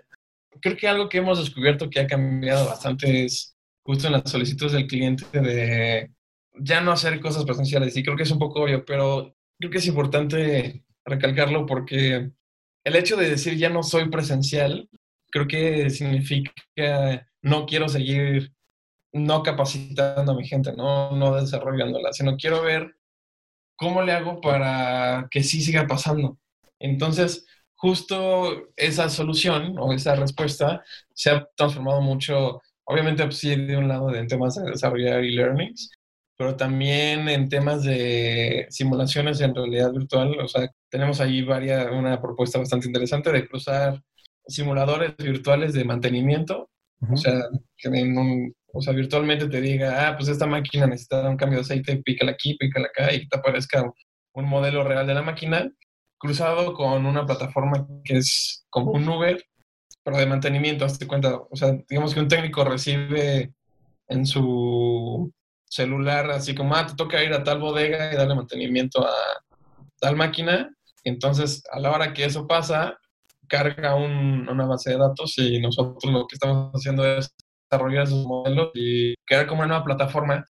Creo 0.60 0.76
que 0.76 0.88
algo 0.88 1.08
que 1.08 1.20
hemos 1.20 1.40
descubierto 1.40 1.90
que 1.90 2.00
ha 2.00 2.08
cambiado 2.08 2.66
bastante 2.68 3.26
es 3.26 3.56
justo 3.86 4.08
en 4.08 4.14
las 4.14 4.30
solicitudes 4.30 4.74
del 4.74 4.88
cliente 4.88 5.26
de 5.40 6.12
ya 6.60 6.82
no 6.82 6.92
hacer 6.92 7.20
cosas 7.20 7.46
presenciales. 7.46 7.96
Y 7.96 8.04
creo 8.04 8.18
que 8.18 8.24
es 8.24 8.32
un 8.32 8.40
poco 8.40 8.64
obvio, 8.64 8.84
pero 8.86 9.36
creo 9.60 9.72
que 9.72 9.78
es 9.78 9.88
importante 9.88 10.84
recalcarlo 11.06 11.66
porque 11.66 12.32
el 12.84 12.96
hecho 12.96 13.16
de 13.16 13.30
decir 13.30 13.58
ya 13.58 13.70
no 13.70 13.84
soy 13.84 14.10
presencial, 14.10 14.90
creo 15.32 15.48
que 15.48 15.90
significa 15.90 16.52
no 17.42 17.66
quiero 17.66 17.90
seguir 17.90 18.54
no 19.14 19.44
capacitando 19.44 20.32
a 20.34 20.36
mi 20.36 20.48
gente, 20.48 20.74
no, 20.74 21.12
no 21.16 21.36
desarrollándola, 21.36 22.14
sino 22.14 22.38
quiero 22.38 22.62
ver 22.64 22.96
cómo 23.76 24.02
le 24.04 24.14
hago 24.14 24.42
para 24.42 25.28
que 25.32 25.44
sí 25.44 25.62
siga 25.62 25.88
pasando. 25.88 26.38
Entonces, 26.80 27.46
justo 27.76 28.70
esa 28.76 29.10
solución 29.10 29.76
o 29.80 29.94
esa 29.94 30.16
respuesta 30.16 30.84
se 31.14 31.32
ha 31.32 31.48
transformado 31.56 32.02
mucho, 32.02 32.62
obviamente 32.86 33.24
pues, 33.26 33.38
sí 33.40 33.56
de 33.56 33.78
un 33.78 33.88
lado 33.88 34.14
en 34.16 34.28
temas 34.28 34.56
de 34.56 34.70
desarrollar 34.72 35.24
e-learnings, 35.24 35.90
pero 36.38 36.56
también 36.56 37.30
en 37.30 37.50
temas 37.50 37.84
de 37.84 38.68
simulaciones 38.70 39.42
en 39.42 39.56
realidad 39.56 39.92
virtual. 39.94 40.40
O 40.40 40.48
sea, 40.48 40.70
tenemos 40.90 41.22
ahí 41.22 41.42
varias, 41.44 41.92
una 41.92 42.22
propuesta 42.22 42.60
bastante 42.60 42.88
interesante 42.88 43.32
de 43.32 43.48
cruzar 43.48 44.02
simuladores 44.48 45.16
virtuales 45.18 45.74
de 45.74 45.86
mantenimiento. 45.86 46.70
O 47.10 47.18
sea, 47.18 47.34
que 47.78 47.90
o 48.74 48.82
sea, 48.82 48.94
virtualmente 48.94 49.48
te 49.48 49.60
diga, 49.60 50.08
ah, 50.08 50.16
pues 50.16 50.30
esta 50.30 50.46
máquina 50.46 50.88
necesita 50.88 51.28
un 51.30 51.38
cambio 51.38 51.60
de 51.60 51.64
aceite, 51.64 51.98
pícala 51.98 52.32
aquí, 52.32 52.56
pícala 52.56 52.88
acá, 52.88 53.14
y 53.14 53.28
te 53.28 53.38
aparezca 53.38 53.84
un 54.34 54.46
modelo 54.46 54.84
real 54.84 55.08
de 55.08 55.14
la 55.14 55.22
máquina 55.22 55.70
cruzado 56.18 56.74
con 56.74 57.06
una 57.06 57.26
plataforma 57.26 57.88
que 58.04 58.18
es 58.18 58.66
como 58.70 58.92
un 58.92 59.10
Uber, 59.10 59.44
pero 60.04 60.18
de 60.18 60.28
mantenimiento, 60.28 60.86
hazte 60.86 61.08
cuenta. 61.08 61.36
O 61.36 61.56
sea, 61.56 61.76
digamos 61.90 62.14
que 62.14 62.20
un 62.20 62.28
técnico 62.28 62.64
recibe 62.64 63.54
en 64.08 64.26
su 64.26 65.34
celular 65.66 66.30
así 66.32 66.54
como, 66.54 66.76
ah, 66.76 66.86
te 66.86 66.96
toca 66.96 67.24
ir 67.24 67.34
a 67.34 67.44
tal 67.44 67.60
bodega 67.60 68.14
y 68.14 68.18
darle 68.18 68.36
mantenimiento 68.36 69.06
a 69.06 69.14
tal 70.00 70.16
máquina, 70.16 70.70
Entonces, 71.04 71.64
a 71.72 71.80
la 71.80 71.92
hora 71.92 72.14
que 72.14 72.26
eso 72.26 72.48
pasa, 72.48 73.00
carga 73.52 73.96
una 73.96 74.66
base 74.66 74.92
de 74.92 74.98
datos 74.98 75.38
y 75.38 75.60
nosotros 75.60 76.12
lo 76.12 76.26
que 76.26 76.36
estamos 76.36 76.72
haciendo 76.74 77.06
es 77.06 77.36
desarrollar 77.70 78.06
esos 78.06 78.26
modelos 78.26 78.72
y 78.74 79.14
crear 79.26 79.46
como 79.46 79.60
una 79.60 79.68
nueva 79.68 79.84
plataforma 79.84 80.48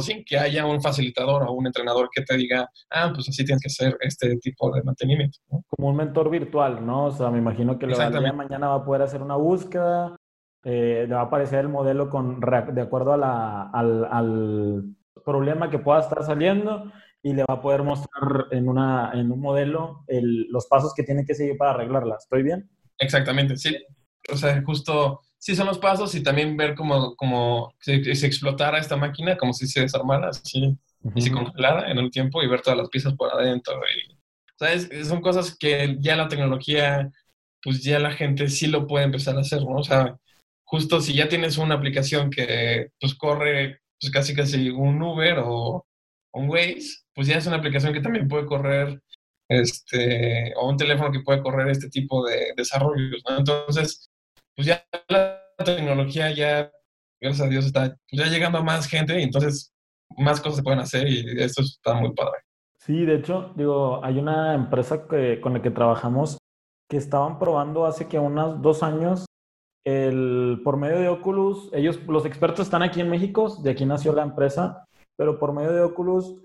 sin 0.00 0.24
que 0.24 0.38
haya 0.38 0.66
un 0.66 0.80
facilitador 0.80 1.44
o 1.44 1.52
un 1.52 1.66
entrenador 1.66 2.08
que 2.12 2.22
te 2.22 2.36
diga, 2.36 2.68
ah, 2.90 3.12
pues 3.14 3.28
así 3.28 3.44
tienes 3.44 3.62
que 3.62 3.68
hacer 3.68 3.96
este 4.00 4.36
tipo 4.38 4.74
de 4.74 4.82
mantenimiento. 4.82 5.38
Como 5.68 5.90
un 5.90 5.96
mentor 5.96 6.30
virtual, 6.30 6.84
¿no? 6.84 7.06
O 7.06 7.10
sea, 7.12 7.30
me 7.30 7.38
imagino 7.38 7.78
que 7.78 7.86
día 7.86 8.32
mañana 8.32 8.68
va 8.68 8.76
a 8.76 8.84
poder 8.84 9.02
hacer 9.02 9.22
una 9.22 9.36
búsqueda, 9.36 10.16
eh, 10.64 11.04
le 11.08 11.14
va 11.14 11.20
a 11.20 11.24
aparecer 11.24 11.60
el 11.60 11.68
modelo 11.68 12.08
con, 12.08 12.40
de 12.40 12.80
acuerdo 12.80 13.12
a 13.12 13.16
la, 13.16 13.70
al, 13.70 14.04
al, 14.10 14.84
problema 15.24 15.70
que 15.70 15.78
pueda 15.78 16.00
estar 16.00 16.22
saliendo 16.22 16.90
y 17.24 17.32
le 17.32 17.42
va 17.48 17.54
a 17.54 17.62
poder 17.62 17.82
mostrar 17.82 18.48
en, 18.50 18.68
una, 18.68 19.10
en 19.14 19.32
un 19.32 19.40
modelo 19.40 20.04
el, 20.08 20.46
los 20.50 20.66
pasos 20.66 20.92
que 20.94 21.04
tiene 21.04 21.24
que 21.24 21.34
seguir 21.34 21.56
para 21.56 21.70
arreglarla. 21.70 22.16
¿Estoy 22.16 22.42
bien? 22.42 22.68
Exactamente, 22.98 23.56
sí. 23.56 23.74
O 24.30 24.36
sea, 24.36 24.62
justo 24.62 25.22
sí 25.38 25.56
son 25.56 25.66
los 25.66 25.78
pasos 25.78 26.14
y 26.14 26.22
también 26.22 26.54
ver 26.54 26.74
cómo, 26.74 27.16
cómo 27.16 27.72
si, 27.80 28.14
se 28.14 28.26
explotara 28.26 28.78
esta 28.78 28.98
máquina, 28.98 29.38
como 29.38 29.54
si 29.54 29.66
se 29.66 29.80
desarmara 29.80 30.28
así, 30.28 30.76
y 31.14 31.22
se 31.22 31.32
congelara 31.32 31.90
en 31.90 31.98
un 31.98 32.10
tiempo 32.10 32.42
y 32.42 32.46
ver 32.46 32.60
todas 32.60 32.78
las 32.78 32.90
piezas 32.90 33.14
por 33.14 33.32
adentro. 33.32 33.74
Y, 33.74 34.14
o 35.00 35.04
son 35.04 35.22
cosas 35.22 35.56
que 35.58 35.96
ya 36.00 36.16
la 36.16 36.28
tecnología, 36.28 37.10
pues 37.62 37.82
ya 37.82 37.98
la 37.98 38.12
gente 38.12 38.48
sí 38.48 38.66
lo 38.66 38.86
puede 38.86 39.06
empezar 39.06 39.36
a 39.38 39.40
hacer, 39.40 39.62
¿no? 39.62 39.76
O 39.76 39.82
sea, 39.82 40.18
justo 40.64 41.00
si 41.00 41.14
ya 41.14 41.26
tienes 41.30 41.56
una 41.56 41.76
aplicación 41.76 42.28
que 42.28 42.90
pues 43.00 43.14
corre 43.14 43.80
pues 43.98 44.12
casi 44.12 44.34
casi 44.34 44.68
un 44.68 45.00
Uber 45.02 45.38
o 45.42 45.86
un 46.34 46.50
Waze, 46.50 47.04
pues 47.14 47.28
ya 47.28 47.36
es 47.36 47.46
una 47.46 47.56
aplicación 47.56 47.92
que 47.92 48.00
también 48.00 48.28
puede 48.28 48.46
correr 48.46 49.00
este, 49.48 50.52
o 50.56 50.68
un 50.68 50.76
teléfono 50.76 51.12
que 51.12 51.20
puede 51.20 51.42
correr 51.42 51.68
este 51.68 51.88
tipo 51.88 52.24
de 52.26 52.52
desarrollos, 52.56 53.22
¿no? 53.28 53.38
Entonces, 53.38 54.10
pues 54.54 54.66
ya 54.66 54.84
la 55.08 55.40
tecnología 55.64 56.32
ya, 56.32 56.70
gracias 57.20 57.46
a 57.46 57.50
Dios, 57.50 57.66
está 57.66 57.96
pues 58.10 58.24
ya 58.24 58.30
llegando 58.30 58.58
a 58.58 58.62
más 58.62 58.86
gente 58.86 59.18
y 59.18 59.22
entonces 59.22 59.72
más 60.16 60.40
cosas 60.40 60.56
se 60.56 60.62
pueden 60.62 60.80
hacer 60.80 61.08
y 61.08 61.40
esto 61.40 61.62
está 61.62 61.94
muy 61.94 62.12
padre. 62.14 62.40
Sí, 62.78 63.06
de 63.06 63.16
hecho, 63.16 63.52
digo, 63.56 64.04
hay 64.04 64.18
una 64.18 64.54
empresa 64.54 65.06
que, 65.08 65.40
con 65.40 65.54
la 65.54 65.62
que 65.62 65.70
trabajamos 65.70 66.38
que 66.90 66.96
estaban 66.98 67.38
probando 67.38 67.86
hace 67.86 68.08
que 68.08 68.18
unos 68.18 68.60
dos 68.60 68.82
años 68.82 69.24
el, 69.86 70.60
por 70.64 70.76
medio 70.76 70.98
de 70.98 71.08
Oculus, 71.08 71.70
ellos, 71.72 71.98
los 72.06 72.26
expertos 72.26 72.66
están 72.66 72.82
aquí 72.82 73.00
en 73.00 73.10
México, 73.10 73.56
de 73.62 73.70
aquí 73.70 73.84
nació 73.84 74.12
la 74.12 74.22
empresa, 74.22 74.86
pero 75.16 75.38
por 75.38 75.52
medio 75.52 75.72
de 75.72 75.82
Oculus 75.82 76.36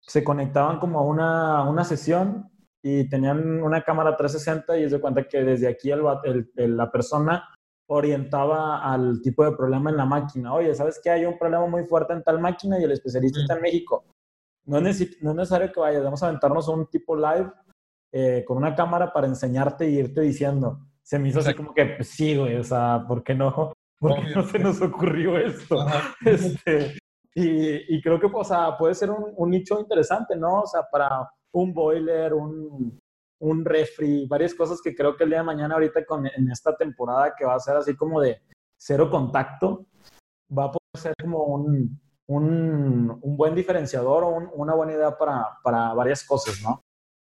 se 0.00 0.22
conectaban 0.22 0.78
como 0.78 1.00
a 1.00 1.02
una, 1.02 1.68
una 1.68 1.84
sesión 1.84 2.50
y 2.82 3.08
tenían 3.08 3.62
una 3.62 3.82
cámara 3.82 4.16
360 4.16 4.78
y 4.78 4.84
es 4.84 4.92
de 4.92 5.00
cuenta 5.00 5.26
que 5.26 5.42
desde 5.42 5.68
aquí 5.68 5.90
el, 5.90 6.02
el, 6.54 6.76
la 6.76 6.90
persona 6.90 7.48
orientaba 7.88 8.82
al 8.92 9.20
tipo 9.22 9.44
de 9.44 9.56
problema 9.56 9.90
en 9.90 9.96
la 9.96 10.06
máquina. 10.06 10.54
Oye, 10.54 10.74
¿sabes 10.74 11.00
que 11.02 11.10
hay 11.10 11.24
un 11.24 11.38
problema 11.38 11.66
muy 11.66 11.84
fuerte 11.84 12.12
en 12.12 12.22
tal 12.22 12.40
máquina 12.40 12.78
y 12.78 12.84
el 12.84 12.92
especialista 12.92 13.40
está 13.40 13.54
en 13.54 13.62
México? 13.62 14.04
No 14.64 14.78
es, 14.78 15.22
no 15.22 15.30
es 15.30 15.36
necesario 15.36 15.72
que 15.72 15.80
vayas, 15.80 16.02
vamos 16.02 16.22
a 16.22 16.28
aventarnos 16.28 16.68
un 16.68 16.86
tipo 16.86 17.16
live 17.16 17.50
eh, 18.12 18.44
con 18.46 18.56
una 18.56 18.74
cámara 18.74 19.12
para 19.12 19.26
enseñarte 19.26 19.88
y 19.88 19.98
irte 19.98 20.20
diciendo. 20.20 20.80
Se 21.02 21.18
me 21.18 21.28
hizo 21.28 21.40
así 21.40 21.54
como 21.54 21.72
que, 21.72 21.84
pues, 21.86 22.08
sí, 22.08 22.36
güey, 22.36 22.56
o 22.56 22.64
sea, 22.64 23.04
¿por 23.06 23.22
qué 23.22 23.34
no? 23.34 23.72
¿Por 23.98 24.14
qué 24.14 24.34
no 24.34 24.42
se 24.42 24.58
nos 24.58 24.80
ocurrió 24.82 25.38
esto? 25.38 25.76
Este, 26.24 26.98
y, 27.38 27.96
y, 27.96 28.00
creo 28.00 28.18
que, 28.18 28.30
o 28.32 28.44
sea, 28.44 28.76
puede 28.78 28.94
ser 28.94 29.10
un, 29.10 29.32
un, 29.36 29.50
nicho 29.50 29.78
interesante, 29.78 30.34
¿no? 30.34 30.62
O 30.62 30.66
sea, 30.66 30.82
para 30.90 31.30
un 31.52 31.74
boiler, 31.74 32.32
un, 32.32 32.98
un 33.40 33.64
refri, 33.64 34.26
varias 34.26 34.54
cosas 34.54 34.80
que 34.82 34.94
creo 34.94 35.16
que 35.16 35.24
el 35.24 35.30
día 35.30 35.40
de 35.40 35.44
mañana 35.44 35.74
ahorita 35.74 36.06
con, 36.06 36.26
en 36.26 36.50
esta 36.50 36.74
temporada 36.74 37.34
que 37.36 37.44
va 37.44 37.54
a 37.54 37.60
ser 37.60 37.76
así 37.76 37.94
como 37.94 38.22
de 38.22 38.40
cero 38.80 39.10
contacto, 39.10 39.86
va 40.50 40.64
a 40.64 40.72
poder 40.72 40.94
ser 40.94 41.14
como 41.20 41.44
un, 41.44 42.00
un, 42.28 43.18
un 43.20 43.36
buen 43.36 43.54
diferenciador 43.54 44.24
o 44.24 44.30
una 44.54 44.74
buena 44.74 44.92
idea 44.92 45.16
para, 45.18 45.58
para 45.62 45.92
varias 45.92 46.24
cosas, 46.24 46.62
¿no? 46.62 46.80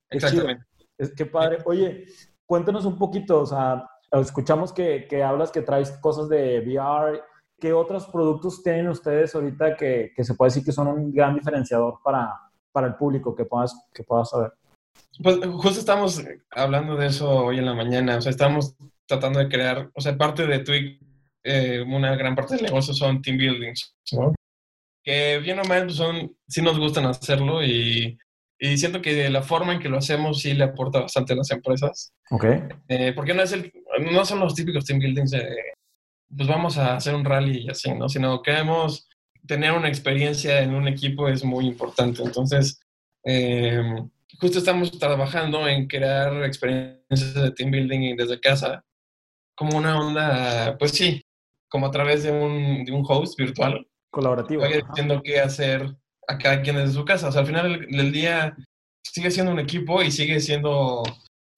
Exactamente. 0.10 0.66
Es 0.98 1.16
que 1.16 1.26
padre. 1.26 1.60
Oye, 1.66 2.06
cuéntanos 2.46 2.84
un 2.84 2.98
poquito, 2.98 3.42
o 3.42 3.46
sea, 3.46 3.90
escuchamos 4.12 4.74
que, 4.74 5.08
que, 5.08 5.24
hablas 5.24 5.52
que 5.52 5.62
traes 5.62 5.92
cosas 6.00 6.28
de 6.28 6.60
VR. 6.60 7.24
¿Qué 7.62 7.72
otros 7.74 8.08
productos 8.08 8.64
tienen 8.64 8.88
ustedes 8.88 9.36
ahorita 9.36 9.78
que, 9.78 10.12
que 10.16 10.24
se 10.24 10.34
puede 10.34 10.50
decir 10.50 10.66
que 10.66 10.72
son 10.72 10.88
un 10.88 11.14
gran 11.14 11.36
diferenciador 11.36 12.00
para, 12.04 12.34
para 12.72 12.88
el 12.88 12.96
público 12.96 13.36
que 13.36 13.46
puedas, 13.46 13.88
que 13.94 14.04
puedas 14.04 14.32
saber? 14.32 14.52
Pues 15.22 15.38
justo 15.46 15.80
estamos 15.80 16.24
hablando 16.50 16.96
de 16.96 17.06
eso 17.06 17.30
hoy 17.30 17.60
en 17.60 17.68
la 17.68 17.76
mañana, 17.76 18.18
o 18.18 18.22
sea, 18.22 18.32
estamos 18.32 18.76
tratando 19.06 19.38
de 19.38 19.48
crear, 19.48 19.92
o 19.94 20.02
sea, 20.02 20.18
parte 20.18 20.48
de 20.48 20.60
Twig, 20.60 21.00
eh, 21.44 21.82
una 21.82 22.16
gran 22.16 22.34
parte 22.34 22.56
del 22.56 22.66
negocio 22.66 22.96
son 22.96 23.22
team 23.22 23.38
buildings, 23.38 23.96
¿no? 24.14 24.34
Que 25.04 25.38
bien 25.38 25.60
o 25.60 25.64
mal 25.64 25.84
pues, 25.84 25.98
son, 25.98 26.36
sí 26.48 26.64
nos 26.64 26.80
gustan 26.80 27.06
hacerlo 27.06 27.64
y, 27.64 28.18
y, 28.58 28.78
siento 28.80 29.04
que 29.04 29.30
la 29.30 29.44
forma 29.44 29.74
en 29.74 29.80
que 29.80 29.90
lo 29.90 29.98
hacemos 30.00 30.42
sí 30.42 30.54
le 30.54 30.64
aporta 30.64 31.02
bastante 31.02 31.34
a 31.34 31.36
las 31.36 31.52
empresas. 31.52 32.12
Ok. 32.32 32.46
Eh, 32.88 33.14
porque 33.16 33.36
no, 33.36 33.44
es 33.44 33.52
el, 33.52 33.72
no 34.12 34.26
son 34.26 34.40
los 34.40 34.56
típicos 34.56 34.86
team 34.86 35.00
buildings 35.00 35.32
de, 35.32 35.48
pues 36.36 36.48
vamos 36.48 36.78
a 36.78 36.96
hacer 36.96 37.16
un 37.16 37.26
rally 37.26 37.66
y 37.66 37.70
así, 37.70 37.94
¿no? 37.94 38.10
Sino 38.10 38.42
queremos 38.42 39.08
tener 39.48 39.72
una 39.72 39.88
experiencia 39.88 40.62
en 40.62 40.74
un 40.74 40.88
equipo 40.88 41.28
es 41.28 41.44
muy 41.44 41.68
importante. 41.68 42.24
Entonces, 42.24 42.80
eh, 43.26 43.82
justo 44.40 44.60
estamos 44.60 44.92
trabajando 44.98 45.68
en 45.68 45.88
crear 45.88 46.44
experiencias 46.44 47.34
de 47.34 47.52
team 47.52 47.72
building 47.72 48.16
desde 48.16 48.40
casa, 48.40 48.84
como 49.56 49.78
una 49.78 50.00
onda, 50.00 50.78
pues 50.78 50.92
sí, 50.92 51.22
como 51.70 51.88
a 51.88 51.92
través 51.92 52.24
de 52.24 52.32
un, 52.32 52.84
de 52.84 52.92
un 52.92 53.04
host 53.08 53.38
virtual. 53.38 53.86
Colaborativo. 54.12 54.64
Diciendo 54.66 55.22
qué 55.24 55.40
hacer 55.40 55.96
a 56.28 56.38
cada 56.38 56.62
quien 56.62 56.76
desde 56.76 56.94
su 56.94 57.06
casa. 57.06 57.30
O 57.30 57.32
sea, 57.32 57.42
al 57.42 57.48
final 57.48 57.88
del, 57.90 58.12
día 58.12 58.56
sigue 59.04 59.32
siendo 59.32 59.52
un 59.52 59.60
equipo 59.60 60.02
y 60.02 60.12
sigue 60.12 60.40
siendo, 60.40 61.04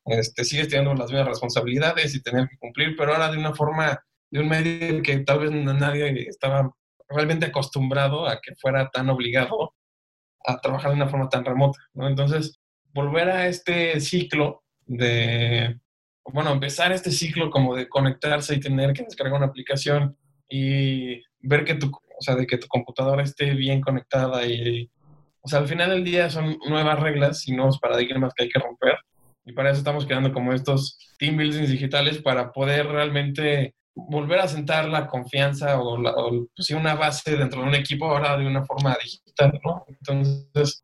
este, 0.06 0.44
sigues 0.44 0.68
teniendo 0.68 0.94
las 0.94 1.10
mismas 1.10 1.30
responsabilidades 1.30 2.16
y 2.16 2.22
tener 2.22 2.48
que 2.48 2.58
cumplir, 2.58 2.96
pero 2.96 3.14
ahora 3.14 3.32
de 3.32 3.38
una 3.38 3.54
forma, 3.54 4.04
de 4.34 4.40
un 4.40 4.50
medio 4.50 5.04
que 5.04 5.20
tal 5.20 5.40
vez 5.40 5.52
nadie 5.52 6.28
estaba 6.28 6.74
realmente 7.08 7.46
acostumbrado 7.46 8.28
a 8.28 8.42
que 8.42 8.56
fuera 8.56 8.90
tan 8.90 9.08
obligado 9.12 9.76
a 10.44 10.60
trabajar 10.60 10.90
de 10.90 10.96
una 10.96 11.08
forma 11.08 11.30
tan 11.30 11.46
remota, 11.46 11.78
¿no? 11.94 12.08
Entonces, 12.08 12.60
volver 12.96 13.30
a 13.30 13.48
este 13.48 14.00
ciclo 14.00 14.64
de, 14.88 15.80
bueno, 16.26 16.52
empezar 16.52 16.92
este 16.92 17.12
ciclo 17.12 17.52
como 17.52 17.76
de 17.76 17.88
conectarse 17.88 18.56
y 18.56 18.60
tener 18.60 18.94
que 18.94 19.04
descargar 19.04 19.38
una 19.38 19.46
aplicación 19.46 20.18
y 20.50 21.22
ver 21.40 21.64
que 21.64 21.76
tu, 21.76 21.92
o 21.92 22.22
sea, 22.22 22.34
de 22.36 22.48
que 22.48 22.58
tu 22.58 22.66
computadora 22.68 23.22
esté 23.22 23.54
bien 23.54 23.82
conectada 23.82 24.48
y, 24.48 24.90
o 25.42 25.48
sea, 25.48 25.60
al 25.60 25.68
final 25.68 25.92
del 25.92 26.04
día 26.04 26.32
son 26.32 26.58
nuevas 26.68 27.00
reglas 27.00 27.48
y 27.48 27.52
nuevos 27.52 27.78
paradigmas 27.78 28.34
que 28.34 28.46
hay 28.46 28.50
que 28.50 28.60
romper. 28.60 28.98
Y 29.46 29.54
para 29.54 29.70
eso 29.70 29.78
estamos 29.78 30.08
creando 30.08 30.34
como 30.34 30.54
estos 30.54 30.98
team 31.20 31.38
buildings 31.38 31.70
digitales 31.70 32.18
para 32.18 32.52
poder 32.52 32.88
realmente 32.88 33.76
volver 33.96 34.40
a 34.40 34.48
sentar 34.48 34.88
la 34.90 35.08
confianza 35.08 35.80
o, 35.80 35.98
la, 35.98 36.14
pues 36.56 36.70
una 36.72 36.96
base 36.96 37.38
dentro 37.38 37.62
de 37.62 37.68
un 37.68 37.76
equipo 37.76 38.06
ahora 38.06 38.38
de 38.38 38.48
una 38.48 38.66
forma 38.66 38.98
digital, 39.02 39.60
¿no? 39.64 39.86
Entonces, 39.88 40.84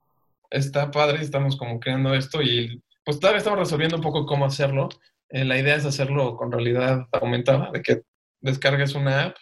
está 0.50 0.92
padre, 0.92 1.22
estamos 1.22 1.58
como 1.58 1.80
creando 1.80 2.14
esto 2.14 2.42
y 2.42 2.82
pues 3.04 3.20
todavía 3.20 3.40
estamos 3.40 3.60
resolviendo 3.60 3.98
un 3.98 4.04
poco 4.04 4.26
cómo 4.26 4.46
hacerlo. 4.46 4.90
Eh, 5.30 5.46
la 5.46 5.58
idea 5.58 5.76
es 5.76 5.86
hacerlo 5.86 6.36
con 6.36 6.52
realidad 6.52 7.08
aumentada, 7.12 7.72
de 7.72 7.82
que 7.82 8.02
descargues 8.42 8.96
una 8.96 9.26
app 9.26 9.38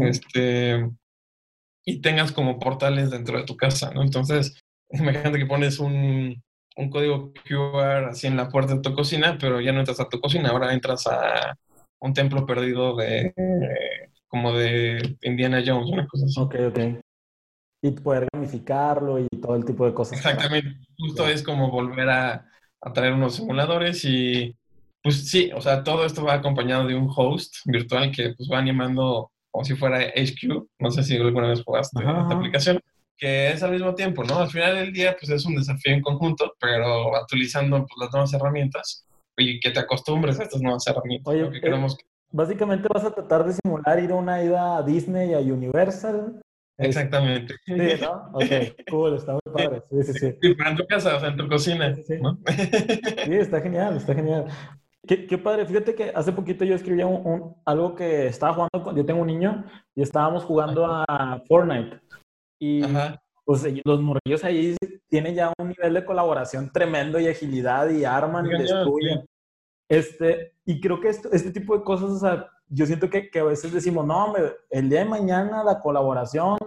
este, 0.00 0.88
y 1.84 2.00
tengas 2.00 2.32
como 2.32 2.58
portales 2.58 3.10
dentro 3.10 3.38
de 3.38 3.44
tu 3.44 3.56
casa, 3.56 3.92
¿no? 3.92 4.02
Entonces, 4.02 4.60
imagínate 4.90 5.38
que 5.38 5.46
pones 5.46 5.78
un, 5.78 6.42
un 6.76 6.90
código 6.90 7.32
QR 7.46 8.08
así 8.10 8.26
en 8.26 8.36
la 8.36 8.48
puerta 8.48 8.74
de 8.74 8.80
tu 8.80 8.94
cocina, 8.94 9.38
pero 9.40 9.60
ya 9.60 9.72
no 9.72 9.80
entras 9.80 10.00
a 10.00 10.08
tu 10.08 10.20
cocina, 10.20 10.50
ahora 10.50 10.72
entras 10.72 11.06
a 11.06 11.56
un 12.00 12.14
templo 12.14 12.46
perdido 12.46 12.96
de 12.96 13.34
como 14.28 14.52
de 14.52 15.16
Indiana 15.22 15.62
Jones, 15.64 15.90
una 15.90 16.06
cosa 16.06 16.26
así. 16.26 16.40
Ok, 16.40 16.54
ok 16.68 16.78
y 17.82 17.90
poder 17.92 18.28
gamificarlo 18.32 19.18
y 19.18 19.28
todo 19.40 19.56
el 19.56 19.64
tipo 19.64 19.86
de 19.86 19.94
cosas. 19.94 20.18
Exactamente, 20.18 20.76
justo 20.98 21.28
es 21.28 21.42
como 21.42 21.70
volver 21.70 22.08
a, 22.10 22.46
a, 22.80 22.92
traer 22.92 23.12
unos 23.12 23.36
simuladores 23.36 24.04
y 24.04 24.54
pues 25.02 25.28
sí, 25.28 25.50
o 25.54 25.60
sea, 25.60 25.84
todo 25.84 26.04
esto 26.04 26.24
va 26.24 26.34
acompañado 26.34 26.86
de 26.86 26.94
un 26.94 27.08
host 27.14 27.56
virtual 27.66 28.10
que 28.10 28.34
pues 28.36 28.48
va 28.50 28.58
animando 28.58 29.30
como 29.50 29.64
si 29.64 29.74
fuera 29.74 29.98
HQ, 30.00 30.68
no 30.78 30.90
sé 30.90 31.02
si 31.02 31.16
alguna 31.16 31.48
vez 31.48 31.62
jugaste 31.62 32.00
esta 32.00 32.34
aplicación, 32.34 32.80
que 33.16 33.50
es 33.50 33.62
al 33.62 33.72
mismo 33.72 33.94
tiempo, 33.94 34.24
¿no? 34.24 34.40
Al 34.40 34.50
final 34.50 34.76
del 34.76 34.92
día 34.92 35.16
pues 35.18 35.30
es 35.30 35.44
un 35.46 35.56
desafío 35.56 35.94
en 35.94 36.02
conjunto, 36.02 36.54
pero 36.60 37.12
utilizando 37.22 37.78
pues, 37.78 37.94
las 38.00 38.12
nuevas 38.12 38.34
herramientas 38.34 39.06
y 39.38 39.60
que 39.60 39.70
te 39.70 39.80
acostumbres 39.80 40.38
a 40.40 40.44
estas 40.44 40.60
nuevas 40.60 40.86
herramientas. 40.86 41.32
Oye, 41.32 41.50
eh, 41.62 41.86
básicamente 42.30 42.88
vas 42.92 43.04
a 43.04 43.14
tratar 43.14 43.46
de 43.46 43.54
simular 43.54 43.98
ir 44.02 44.10
a 44.10 44.16
una 44.16 44.42
ida 44.42 44.76
a 44.76 44.82
Disney, 44.82 45.34
a 45.34 45.38
Universal, 45.38 46.40
Exactamente. 46.78 47.54
Sí, 47.66 47.74
¿no? 48.00 48.30
Ok, 48.32 48.88
cool, 48.88 49.16
está 49.16 49.32
muy 49.32 49.52
padre. 49.52 49.82
Sí, 49.90 50.02
sí, 50.04 50.12
sí. 50.18 50.38
Y 50.42 50.54
para 50.54 50.76
tu 50.76 50.86
casa, 50.86 51.16
o 51.16 51.20
sea, 51.20 51.30
en 51.30 51.36
tu 51.36 51.48
cocina. 51.48 51.94
Sí, 51.94 52.02
sí. 52.04 53.34
está 53.34 53.60
genial, 53.60 53.96
está 53.96 54.14
genial. 54.14 54.46
Qué, 55.06 55.26
qué, 55.26 55.38
padre, 55.38 55.66
fíjate 55.66 55.94
que 55.94 56.12
hace 56.14 56.32
poquito 56.32 56.64
yo 56.64 56.74
escribía 56.74 57.06
un, 57.06 57.56
algo 57.64 57.94
que 57.94 58.28
estaba 58.28 58.52
jugando, 58.52 58.82
con, 58.84 58.96
yo 58.96 59.04
tengo 59.04 59.22
un 59.22 59.26
niño 59.26 59.64
y 59.96 60.02
estábamos 60.02 60.44
jugando 60.44 60.86
a 60.86 61.42
Fortnite. 61.48 62.00
Y 62.60 62.82
pues 63.48 63.64
los 63.82 64.02
morrillos 64.02 64.44
ahí 64.44 64.76
tienen 65.08 65.34
ya 65.34 65.50
un 65.58 65.68
nivel 65.68 65.94
de 65.94 66.04
colaboración 66.04 66.70
tremendo 66.70 67.18
y 67.18 67.28
agilidad 67.28 67.88
y 67.88 68.04
arman 68.04 68.44
y 68.44 68.50
destruyen. 68.50 69.24
Este, 69.88 70.52
y 70.66 70.78
creo 70.82 71.00
que 71.00 71.08
esto, 71.08 71.30
este 71.32 71.50
tipo 71.50 71.74
de 71.74 71.82
cosas, 71.82 72.10
o 72.10 72.18
sea, 72.18 72.50
yo 72.68 72.84
siento 72.84 73.08
que, 73.08 73.30
que 73.30 73.38
a 73.38 73.44
veces 73.44 73.72
decimos, 73.72 74.04
no, 74.04 74.34
el 74.68 74.90
día 74.90 74.98
de 74.98 75.06
mañana 75.06 75.64
la 75.64 75.80
colaboración 75.80 76.58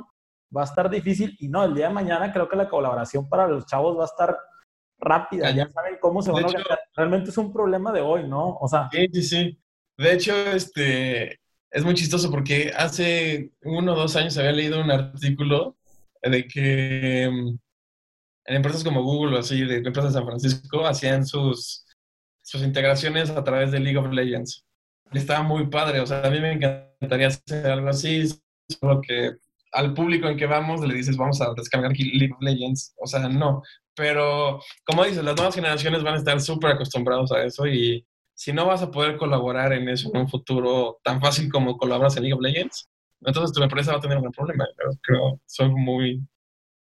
va 0.57 0.61
a 0.61 0.63
estar 0.63 0.89
difícil 0.89 1.37
y 1.39 1.49
no, 1.49 1.63
el 1.65 1.75
día 1.75 1.89
de 1.89 1.93
mañana 1.93 2.33
creo 2.33 2.49
que 2.49 2.55
la 2.55 2.67
colaboración 2.67 3.29
para 3.29 3.47
los 3.47 3.67
chavos 3.67 3.95
va 3.95 4.01
a 4.01 4.05
estar 4.05 4.35
rápida, 4.97 5.51
ya 5.51 5.69
saben 5.69 5.99
cómo 6.01 6.23
se 6.23 6.31
van 6.31 6.45
a 6.45 6.47
organizar. 6.47 6.79
Realmente 6.95 7.29
es 7.29 7.37
un 7.37 7.53
problema 7.53 7.91
de 7.91 8.01
hoy, 8.01 8.27
¿no? 8.27 8.57
O 8.59 8.67
sea. 8.67 8.89
Sí, 8.91 9.07
sí, 9.13 9.21
sí. 9.21 9.59
De 9.99 10.13
hecho, 10.13 10.33
este, 10.33 11.39
es 11.69 11.85
muy 11.85 11.93
chistoso 11.93 12.31
porque 12.31 12.71
hace 12.75 13.51
uno 13.61 13.93
o 13.93 13.95
dos 13.95 14.15
años 14.15 14.35
había 14.39 14.51
leído 14.51 14.81
un 14.81 14.89
artículo 14.89 15.75
de 16.21 16.47
que 16.47 17.29
mm, 17.31 17.57
en 18.45 18.55
empresas 18.55 18.83
como 18.83 19.03
Google 19.03 19.37
o 19.37 19.39
así, 19.39 19.63
de 19.63 19.77
empresas 19.77 20.13
de 20.13 20.19
San 20.19 20.25
Francisco, 20.25 20.85
hacían 20.85 21.25
sus, 21.25 21.85
sus 22.41 22.61
integraciones 22.63 23.29
a 23.29 23.43
través 23.43 23.71
de 23.71 23.79
League 23.79 23.97
of 23.97 24.11
Legends. 24.11 24.65
Y 25.11 25.17
estaba 25.17 25.43
muy 25.43 25.67
padre, 25.67 25.99
o 25.99 26.05
sea, 26.05 26.21
a 26.23 26.29
mí 26.29 26.39
me 26.39 26.53
encantaría 26.53 27.27
hacer 27.27 27.67
algo 27.67 27.89
así, 27.89 28.23
solo 28.69 29.01
que 29.01 29.31
al 29.73 29.93
público 29.93 30.27
en 30.27 30.37
que 30.37 30.45
vamos 30.45 30.85
le 30.85 30.93
dices, 30.93 31.17
vamos 31.17 31.41
a 31.41 31.53
descargar 31.53 31.91
League 31.91 32.33
of 32.33 32.41
Legends, 32.41 32.93
o 32.97 33.07
sea, 33.07 33.27
no. 33.29 33.61
Pero, 33.95 34.59
como 34.85 35.03
dices, 35.03 35.23
las 35.23 35.35
nuevas 35.35 35.55
generaciones 35.55 36.03
van 36.03 36.15
a 36.15 36.17
estar 36.17 36.39
súper 36.41 36.71
acostumbrados 36.71 37.31
a 37.31 37.43
eso 37.43 37.67
y 37.67 38.05
si 38.33 38.53
no 38.53 38.65
vas 38.65 38.81
a 38.81 38.91
poder 38.91 39.17
colaborar 39.17 39.73
en 39.73 39.87
eso 39.89 40.09
en 40.13 40.21
un 40.21 40.29
futuro 40.29 40.99
tan 41.03 41.21
fácil 41.21 41.49
como 41.51 41.77
colaboras 41.77 42.17
en 42.17 42.23
League 42.23 42.33
of 42.33 42.41
Legends, 42.41 42.89
entonces 43.21 43.53
tu 43.53 43.63
empresa 43.63 43.91
va 43.91 43.97
a 43.97 44.01
tener 44.01 44.17
un 44.17 44.31
problema. 44.31 44.67
Yo 44.83 44.97
creo, 45.01 45.39
soy 45.45 45.69
muy 45.69 46.25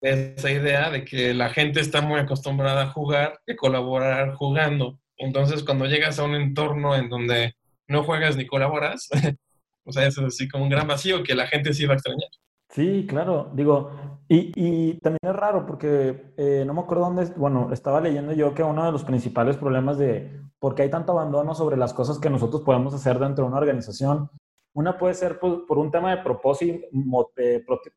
de 0.01 0.33
esa 0.35 0.51
idea 0.51 0.89
de 0.89 1.05
que 1.05 1.33
la 1.33 1.50
gente 1.50 1.79
está 1.79 2.01
muy 2.01 2.19
acostumbrada 2.19 2.83
a 2.83 2.91
jugar 2.91 3.39
y 3.45 3.55
colaborar 3.55 4.33
jugando. 4.33 5.00
Entonces, 5.17 5.63
cuando 5.63 5.85
llegas 5.85 6.17
a 6.19 6.23
un 6.23 6.35
entorno 6.35 6.95
en 6.95 7.09
donde 7.09 7.55
no 7.88 8.03
juegas 8.03 8.35
ni 8.35 8.47
colaboras, 8.47 9.09
o 9.85 9.91
sea, 9.91 10.07
eso 10.07 10.21
es 10.21 10.33
así 10.33 10.47
como 10.47 10.63
un 10.63 10.69
gran 10.69 10.88
vacío 10.88 11.23
que 11.23 11.35
la 11.35 11.47
gente 11.47 11.73
sí 11.73 11.85
va 11.85 11.93
a 11.93 11.97
extrañar. 11.97 12.29
Sí, 12.69 13.05
claro, 13.07 13.51
digo, 13.53 14.21
y, 14.29 14.51
y 14.55 14.97
también 15.00 15.19
es 15.21 15.35
raro 15.35 15.65
porque 15.65 16.33
eh, 16.38 16.63
no 16.65 16.73
me 16.73 16.79
acuerdo 16.79 17.03
dónde, 17.03 17.25
bueno, 17.35 17.69
estaba 17.73 18.00
leyendo 18.00 18.31
yo 18.31 18.53
que 18.53 18.63
uno 18.63 18.85
de 18.85 18.93
los 18.93 19.03
principales 19.03 19.57
problemas 19.57 19.97
de 19.97 20.41
por 20.57 20.73
qué 20.73 20.83
hay 20.83 20.89
tanto 20.89 21.11
abandono 21.11 21.53
sobre 21.53 21.75
las 21.75 21.93
cosas 21.93 22.17
que 22.17 22.29
nosotros 22.29 22.61
podemos 22.61 22.93
hacer 22.93 23.19
dentro 23.19 23.43
de 23.43 23.50
una 23.50 23.59
organización 23.59 24.29
una 24.73 24.97
puede 24.97 25.13
ser 25.13 25.39
por, 25.39 25.77
un 25.77 25.91
tema 25.91 26.15
de 26.15 26.23
propósito, 26.23 26.87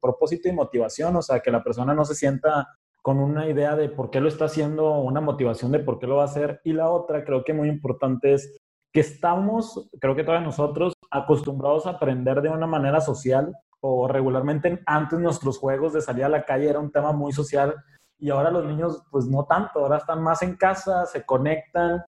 propósito 0.00 0.48
y 0.48 0.52
motivación, 0.52 1.14
o 1.16 1.22
sea, 1.22 1.40
que 1.40 1.50
la 1.50 1.62
persona 1.62 1.94
no 1.94 2.04
se 2.04 2.14
sienta 2.14 2.68
con 3.02 3.18
una 3.18 3.48
idea 3.48 3.76
de 3.76 3.90
por 3.90 4.10
qué 4.10 4.20
lo 4.20 4.28
está 4.28 4.46
haciendo, 4.46 4.98
una 5.00 5.20
motivación 5.20 5.70
de 5.72 5.78
por 5.78 5.98
qué 5.98 6.06
lo 6.06 6.16
va 6.16 6.22
a 6.22 6.26
hacer. 6.26 6.60
Y 6.64 6.72
la 6.72 6.90
otra, 6.90 7.24
creo 7.24 7.44
que 7.44 7.52
muy 7.52 7.68
importante 7.68 8.32
es 8.32 8.58
que 8.92 9.00
estamos, 9.00 9.90
creo 10.00 10.16
que 10.16 10.24
todos 10.24 10.42
nosotros, 10.42 10.94
acostumbrados 11.10 11.86
a 11.86 11.90
aprender 11.90 12.40
de 12.40 12.48
una 12.48 12.66
manera 12.66 13.00
social 13.00 13.54
o 13.80 14.08
regularmente 14.08 14.80
antes 14.86 15.18
nuestros 15.18 15.58
juegos 15.58 15.92
de 15.92 16.00
salir 16.00 16.24
a 16.24 16.28
la 16.28 16.44
calle 16.44 16.70
era 16.70 16.78
un 16.78 16.90
tema 16.90 17.12
muy 17.12 17.32
social 17.32 17.74
y 18.18 18.30
ahora 18.30 18.50
los 18.50 18.64
niños 18.64 19.02
pues 19.10 19.26
no 19.26 19.44
tanto, 19.44 19.80
ahora 19.80 19.98
están 19.98 20.22
más 20.22 20.42
en 20.42 20.56
casa, 20.56 21.04
se 21.04 21.26
conectan 21.26 22.02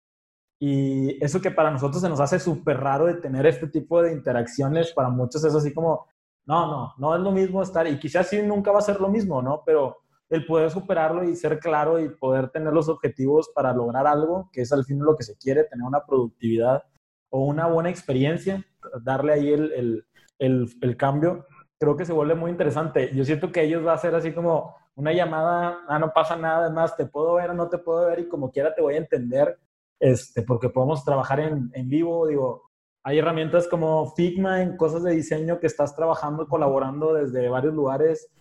y 0.60 1.24
eso 1.24 1.42
que 1.42 1.52
para 1.52 1.72
nosotros 1.72 2.02
se 2.02 2.10
nos 2.10 2.20
hace 2.20 2.40
súper 2.40 2.78
raro 2.80 3.06
de 3.06 3.16
tener 3.16 3.46
este 3.46 3.68
tipo 3.68 4.02
de 4.02 4.14
interacciones, 4.14 4.94
para 4.94 5.10
muchos 5.10 5.44
es 5.44 5.54
así 5.54 5.74
como, 5.74 6.08
no, 6.46 6.68
no, 6.68 6.94
no 6.98 7.16
es 7.16 7.22
lo 7.22 7.32
mismo 7.32 7.62
estar, 7.62 7.88
y 7.88 8.00
quizás 8.00 8.30
sí 8.30 8.42
nunca 8.42 8.72
va 8.72 8.80
a 8.80 8.84
ser 8.84 9.00
lo 9.00 9.10
mismo, 9.10 9.42
¿no? 9.42 9.64
Pero 9.66 9.98
el 10.30 10.46
poder 10.46 10.72
superarlo 10.72 11.24
y 11.24 11.36
ser 11.36 11.60
claro 11.60 12.00
y 12.00 12.10
poder 12.10 12.50
tener 12.50 12.74
los 12.74 12.90
objetivos 12.90 13.52
para 13.54 13.74
lograr 13.74 14.08
algo, 14.08 14.50
que 14.52 14.62
es 14.62 14.72
al 14.72 14.86
fin 14.86 15.00
lo 15.00 15.16
que 15.16 15.24
se 15.24 15.38
quiere, 15.38 15.66
tener 15.66 15.86
una 15.86 16.06
productividad 16.06 16.84
o 17.30 17.46
una 17.46 17.68
buena 17.68 17.90
experiencia, 17.90 18.66
darle 19.04 19.34
ahí 19.34 19.54
el, 19.54 19.72
el, 19.74 20.06
el, 20.40 20.68
el 20.82 20.98
cambio, 20.98 21.46
creo 21.78 21.96
que 21.96 22.06
se 22.06 22.14
vuelve 22.14 22.36
muy 22.36 22.52
interesante. 22.52 23.12
Yo 23.14 23.24
siento 23.26 23.52
que 23.52 23.64
ellos 23.64 23.86
va 23.86 23.94
a 23.94 23.98
ser 23.98 24.16
así 24.16 24.32
como 24.32 24.76
una 24.96 25.12
llamada, 25.12 25.80
ah, 25.88 26.00
no 26.00 26.12
pasa 26.14 26.36
nada, 26.36 26.66
además 26.66 26.96
te 26.96 27.06
puedo 27.06 27.36
ver 27.36 27.50
o 27.52 27.54
no 27.54 27.68
te 27.70 27.78
puedo 27.78 28.06
ver 28.08 28.20
y 28.20 28.28
como 28.30 28.52
quiera 28.52 28.74
te 28.74 28.82
voy 28.82 28.96
a 28.96 29.00
entender 29.00 29.60
este, 30.00 30.42
porque 30.44 30.70
podemos 30.70 31.04
trabajar 31.04 31.40
en, 31.40 31.70
en 31.74 31.90
vivo, 31.90 32.28
digo, 32.28 32.66
hay 33.04 33.20
herramientas 33.20 33.68
como 33.68 34.14
Figma 34.16 34.64
en 34.64 34.78
cosas 34.78 35.04
de 35.04 35.12
diseño 35.12 35.60
que 35.60 35.68
estás 35.68 35.96
trabajando, 35.96 36.48
colaborando 36.48 37.14
desde 37.14 37.50
varios 37.50 37.76
lugares. 37.76 38.32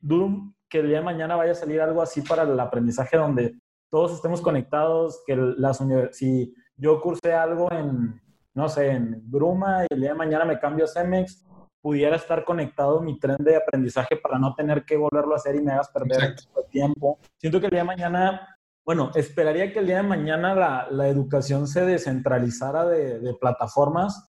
Dudo 0.00 0.52
que 0.68 0.80
el 0.80 0.88
día 0.88 0.98
de 0.98 1.04
mañana 1.04 1.36
vaya 1.36 1.52
a 1.52 1.54
salir 1.54 1.80
algo 1.80 2.02
así 2.02 2.20
para 2.20 2.42
el 2.42 2.60
aprendizaje 2.60 3.16
donde 3.16 3.58
todos 3.90 4.12
estemos 4.12 4.42
conectados, 4.42 5.22
que 5.26 5.36
las 5.36 5.80
si 6.12 6.54
yo 6.76 7.00
cursé 7.00 7.32
algo 7.32 7.70
en, 7.72 8.20
no 8.54 8.68
sé, 8.68 8.90
en 8.90 9.22
Bruma 9.30 9.84
y 9.84 9.94
el 9.94 10.00
día 10.00 10.10
de 10.10 10.18
mañana 10.18 10.44
me 10.44 10.58
cambio 10.58 10.84
a 10.84 10.88
Cemex, 10.88 11.46
pudiera 11.80 12.16
estar 12.16 12.44
conectado 12.44 13.00
mi 13.00 13.18
tren 13.18 13.36
de 13.38 13.56
aprendizaje 13.56 14.16
para 14.16 14.38
no 14.38 14.54
tener 14.54 14.84
que 14.84 14.96
volverlo 14.96 15.34
a 15.34 15.36
hacer 15.36 15.56
y 15.56 15.62
me 15.62 15.72
hagas 15.72 15.90
perder 15.90 16.36
tiempo. 16.70 17.18
Siento 17.38 17.60
que 17.60 17.66
el 17.66 17.70
día 17.70 17.80
de 17.80 17.86
mañana 17.86 18.56
bueno, 18.84 19.10
esperaría 19.14 19.72
que 19.72 19.78
el 19.78 19.86
día 19.86 19.98
de 19.98 20.02
mañana 20.02 20.54
la, 20.54 20.88
la 20.90 21.08
educación 21.08 21.68
se 21.68 21.84
descentralizara 21.84 22.84
de, 22.86 23.20
de, 23.20 23.34
plataformas 23.34 24.30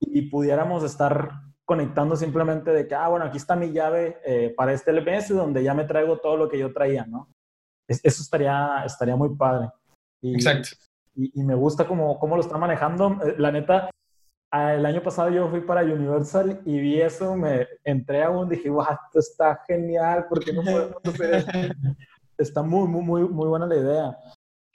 y 0.00 0.22
pudiéramos 0.28 0.84
estar 0.84 1.30
conectando 1.64 2.14
simplemente 2.16 2.70
de 2.72 2.86
que, 2.86 2.94
ah, 2.94 3.08
bueno, 3.08 3.24
aquí 3.24 3.38
está 3.38 3.56
mi 3.56 3.72
llave 3.72 4.18
eh, 4.24 4.54
para 4.56 4.72
este 4.72 4.92
LMS 4.92 5.30
donde 5.30 5.62
ya 5.62 5.74
me 5.74 5.84
traigo 5.84 6.18
todo 6.18 6.36
lo 6.36 6.48
que 6.48 6.58
yo 6.58 6.72
traía, 6.72 7.04
¿no? 7.06 7.28
eso 7.88 8.22
estaría, 8.22 8.82
estaría 8.84 9.16
muy 9.16 9.36
padre. 9.36 9.70
Y, 10.20 10.34
Exacto. 10.34 10.70
Y, 11.14 11.40
y, 11.40 11.44
me 11.44 11.54
gusta 11.54 11.86
cómo, 11.86 12.18
cómo 12.18 12.34
lo 12.36 12.42
está 12.42 12.58
manejando. 12.58 13.16
Eh, 13.24 13.36
la 13.38 13.52
neta, 13.52 13.88
el 14.52 14.84
año 14.84 15.02
pasado 15.02 15.30
yo 15.30 15.48
fui 15.48 15.60
para 15.60 15.82
Universal 15.82 16.62
y 16.64 16.80
vi 16.80 17.00
eso, 17.00 17.36
me 17.36 17.66
entré 17.84 18.22
a 18.22 18.30
un, 18.30 18.48
dije, 18.48 18.68
wow, 18.68 18.84
esto 18.84 19.18
está 19.18 19.60
genial, 19.66 20.26
porque 20.28 20.52
no 20.52 20.62
podemos 20.62 20.96
hacer 21.04 21.44
está 22.38 22.62
muy, 22.62 22.88
muy, 22.88 23.02
muy, 23.02 23.22
muy 23.28 23.48
buena 23.48 23.66
la 23.66 23.76
idea. 23.76 24.18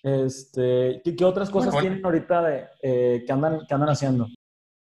Este, 0.03 1.01
¿qué, 1.03 1.25
otras 1.25 1.49
cosas 1.49 1.77
tienen 1.77 2.03
ahorita 2.03 2.41
de, 2.41 2.65
eh, 2.81 3.23
que, 3.25 3.31
andan, 3.31 3.65
que 3.67 3.73
andan 3.73 3.89
haciendo? 3.89 4.27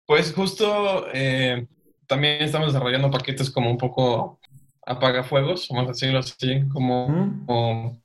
Pues 0.07 0.33
justo 0.33 1.07
eh, 1.13 1.67
también 2.07 2.43
estamos 2.43 2.73
desarrollando 2.73 3.11
paquetes 3.11 3.51
como 3.51 3.71
un 3.71 3.79
poco 3.79 4.41
apagafuegos, 4.85 5.69
vamos 5.71 5.85
a 5.85 5.93
decirlo 5.93 6.19
así, 6.19 6.69
como, 6.73 8.01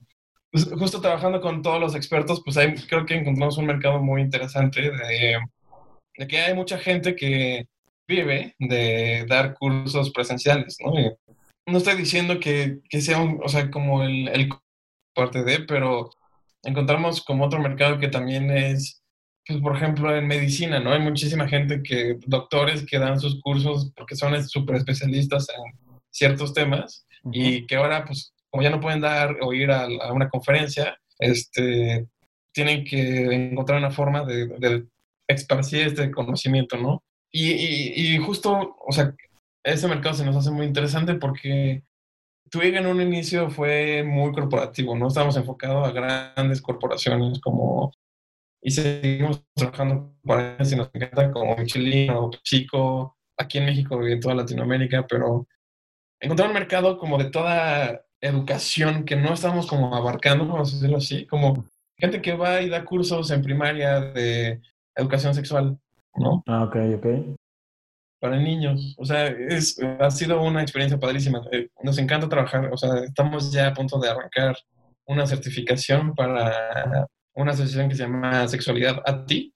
pues, 0.52 0.70
justo 0.72 1.00
trabajando 1.00 1.40
con 1.40 1.62
todos 1.62 1.80
los 1.80 1.94
expertos, 1.94 2.40
pues 2.44 2.56
ahí 2.56 2.74
creo 2.88 3.04
que 3.04 3.16
encontramos 3.16 3.58
un 3.58 3.66
mercado 3.66 4.00
muy 4.00 4.22
interesante 4.22 4.82
de, 4.82 5.38
de 6.16 6.26
que 6.26 6.38
hay 6.38 6.54
mucha 6.54 6.78
gente 6.78 7.16
que 7.16 7.66
vive 8.06 8.54
de 8.58 9.26
dar 9.28 9.54
cursos 9.54 10.10
presenciales, 10.10 10.76
¿no? 10.80 10.92
No 11.68 11.78
estoy 11.78 11.96
diciendo 11.96 12.40
que, 12.40 12.80
que 12.88 13.00
sea 13.00 13.20
un, 13.20 13.40
o 13.44 13.48
sea, 13.48 13.70
como 13.70 14.02
el, 14.02 14.28
el 14.28 14.48
parte 15.14 15.44
de, 15.44 15.60
pero 15.60 16.10
encontramos 16.62 17.22
como 17.24 17.44
otro 17.44 17.60
mercado 17.60 17.98
que 17.98 18.08
también 18.08 18.50
es, 18.50 19.02
pues, 19.46 19.60
por 19.60 19.76
ejemplo, 19.76 20.14
en 20.16 20.26
medicina, 20.26 20.80
¿no? 20.80 20.92
Hay 20.92 21.00
muchísima 21.00 21.48
gente 21.48 21.82
que, 21.82 22.18
doctores 22.26 22.86
que 22.86 22.98
dan 22.98 23.20
sus 23.20 23.40
cursos 23.40 23.92
porque 23.96 24.16
son 24.16 24.42
súper 24.48 24.76
especialistas 24.76 25.48
en 25.50 25.98
ciertos 26.10 26.54
temas 26.54 27.06
y 27.32 27.66
que 27.66 27.76
ahora, 27.76 28.04
pues, 28.04 28.32
como 28.50 28.62
ya 28.62 28.70
no 28.70 28.80
pueden 28.80 29.00
dar 29.00 29.36
o 29.42 29.52
ir 29.52 29.70
a, 29.70 29.86
una 30.12 30.28
conferencia, 30.28 30.96
este, 31.18 32.06
tienen 32.52 32.84
que 32.84 33.50
encontrar 33.50 33.78
una 33.78 33.90
forma 33.90 34.24
de, 34.24 34.46
de 34.46 34.86
esparcir 35.26 35.86
este 35.86 36.10
conocimiento, 36.10 36.76
¿no? 36.76 37.02
Y, 37.30 37.50
y, 37.50 38.14
y, 38.14 38.18
justo, 38.18 38.76
o 38.86 38.92
sea, 38.92 39.14
ese 39.64 39.88
mercado 39.88 40.14
se 40.14 40.24
nos 40.24 40.36
hace 40.36 40.50
muy 40.50 40.66
interesante 40.66 41.14
porque 41.14 41.82
Twig 42.50 42.74
en 42.74 42.86
un 42.86 43.00
inicio 43.00 43.50
fue 43.50 44.02
muy 44.02 44.32
corporativo, 44.32 44.96
no 44.96 45.08
estábamos 45.08 45.36
enfocados 45.36 45.86
a 45.86 45.92
grandes 45.92 46.62
corporaciones 46.62 47.40
como 47.40 47.92
y 48.60 48.70
seguimos 48.70 49.44
trabajando 49.54 50.14
para 50.24 50.54
ellas 50.56 50.72
y 50.72 50.76
nos 50.76 50.90
encanta 50.92 51.30
como 51.30 51.56
Michelin 51.56 52.10
o 52.10 52.30
Chico 52.42 53.16
aquí 53.36 53.58
en 53.58 53.66
México 53.66 54.06
y 54.06 54.12
en 54.12 54.20
toda 54.20 54.34
Latinoamérica, 54.34 55.06
pero 55.06 55.46
encontrar 56.20 56.48
un 56.48 56.54
mercado 56.54 56.98
como 56.98 57.18
de 57.18 57.30
toda 57.30 58.02
educación 58.20 59.04
que 59.04 59.14
no 59.16 59.32
estamos 59.32 59.66
como 59.66 59.94
abarcando, 59.94 60.46
vamos 60.46 60.72
a 60.72 60.74
decirlo 60.74 60.96
así, 60.96 61.26
como 61.26 61.64
gente 61.96 62.20
que 62.20 62.34
va 62.34 62.60
y 62.62 62.68
da 62.68 62.84
cursos 62.84 63.30
en 63.30 63.42
primaria 63.42 64.00
de 64.00 64.60
educación 64.96 65.34
sexual, 65.34 65.78
¿no? 66.16 66.42
Ah, 66.46 66.64
ok, 66.64 66.76
ok. 66.96 67.37
Para 68.20 68.38
niños. 68.38 68.94
O 68.98 69.04
sea, 69.04 69.26
es, 69.26 69.78
ha 70.00 70.10
sido 70.10 70.42
una 70.42 70.62
experiencia 70.62 70.98
padrísima. 70.98 71.42
Eh, 71.52 71.68
nos 71.82 71.98
encanta 71.98 72.28
trabajar, 72.28 72.70
o 72.72 72.76
sea, 72.76 72.98
estamos 73.04 73.52
ya 73.52 73.68
a 73.68 73.74
punto 73.74 73.98
de 73.98 74.08
arrancar 74.08 74.56
una 75.06 75.26
certificación 75.26 76.14
para 76.14 77.06
una 77.34 77.52
asociación 77.52 77.88
que 77.88 77.94
se 77.94 78.02
llama 78.02 78.46
Sexualidad 78.48 79.02
a 79.06 79.24
ti, 79.24 79.54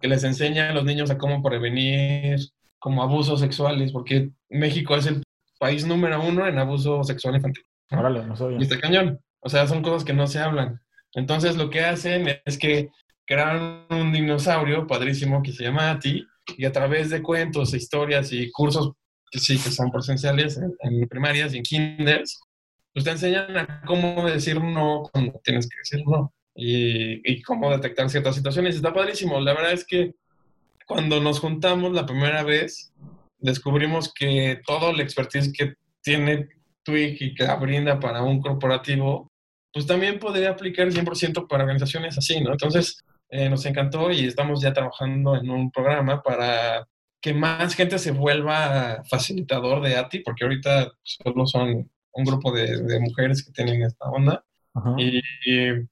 que 0.00 0.08
les 0.08 0.24
enseña 0.24 0.70
a 0.70 0.72
los 0.72 0.84
niños 0.84 1.10
a 1.10 1.18
cómo 1.18 1.42
prevenir 1.42 2.38
como 2.78 3.02
abusos 3.02 3.40
sexuales, 3.40 3.92
porque 3.92 4.30
México 4.48 4.96
es 4.96 5.06
el 5.06 5.22
país 5.58 5.86
número 5.86 6.22
uno 6.22 6.46
en 6.46 6.58
abuso 6.58 7.02
sexual 7.04 7.36
infantil. 7.36 7.64
Órale, 7.90 8.24
no 8.26 8.36
sabía. 8.36 8.58
Y 8.58 8.62
está 8.62 8.78
cañón. 8.78 9.18
O 9.40 9.48
sea, 9.48 9.66
son 9.66 9.82
cosas 9.82 10.04
que 10.04 10.12
no 10.12 10.26
se 10.26 10.40
hablan. 10.40 10.80
Entonces 11.14 11.56
lo 11.56 11.70
que 11.70 11.84
hacen 11.84 12.40
es 12.44 12.58
que 12.58 12.90
crearon 13.24 13.86
un 13.90 14.12
dinosaurio 14.12 14.86
padrísimo 14.86 15.42
que 15.42 15.52
se 15.52 15.64
llama 15.64 15.90
Ati 15.90 16.26
y 16.56 16.64
a 16.64 16.72
través 16.72 17.10
de 17.10 17.22
cuentos, 17.22 17.74
historias 17.74 18.32
y 18.32 18.50
cursos 18.50 18.92
que 19.30 19.38
sí, 19.38 19.58
que 19.58 19.70
son 19.70 19.90
presenciales 19.90 20.58
en, 20.58 21.08
primarias 21.08 21.52
y 21.52 21.58
en 21.58 21.62
kinders, 21.62 22.40
pues 22.92 23.04
te 23.04 23.10
enseñan 23.10 23.56
a 23.56 23.82
cómo 23.86 24.24
decir 24.28 24.60
no 24.62 25.08
cuando 25.12 25.40
tienes 25.44 25.68
que 25.68 25.78
decir 25.78 26.06
no 26.06 26.32
y, 26.54 27.20
y 27.30 27.42
cómo 27.42 27.70
detectar 27.70 28.08
ciertas 28.08 28.36
situaciones. 28.36 28.76
Está 28.76 28.92
padrísimo. 28.92 29.40
La 29.40 29.54
verdad 29.54 29.72
es 29.72 29.84
que 29.84 30.14
cuando 30.86 31.20
nos 31.20 31.40
juntamos 31.40 31.92
la 31.92 32.06
primera 32.06 32.42
vez, 32.44 32.92
descubrimos 33.38 34.12
que 34.14 34.60
todo 34.66 34.90
el 34.90 35.00
expertise 35.00 35.52
que 35.52 35.74
tiene 36.00 36.48
Twig 36.84 37.16
y 37.20 37.34
que 37.34 37.44
la 37.44 37.56
brinda 37.56 37.98
para 37.98 38.22
un 38.22 38.40
corporativo, 38.40 39.32
pues 39.72 39.86
también 39.86 40.18
podría 40.18 40.50
aplicar 40.50 40.88
100% 40.88 41.48
para 41.48 41.64
organizaciones 41.64 42.16
así, 42.16 42.40
¿no? 42.40 42.52
Entonces, 42.52 43.02
eh, 43.36 43.50
nos 43.50 43.66
encantó 43.66 44.10
y 44.10 44.24
estamos 44.24 44.62
ya 44.62 44.72
trabajando 44.72 45.36
en 45.36 45.50
un 45.50 45.70
programa 45.70 46.22
para 46.22 46.88
que 47.20 47.34
más 47.34 47.74
gente 47.74 47.98
se 47.98 48.12
vuelva 48.12 49.02
facilitador 49.10 49.82
de 49.82 49.96
ATI, 49.96 50.20
porque 50.20 50.44
ahorita 50.44 50.90
solo 51.02 51.46
son 51.46 51.90
un 52.12 52.24
grupo 52.24 52.50
de, 52.50 52.98
mujeres 53.00 53.44
que 53.44 53.52
tienen 53.52 53.82
esta 53.82 54.08
onda. 54.08 54.42
Y, 54.96 55.18
y, 55.44 55.86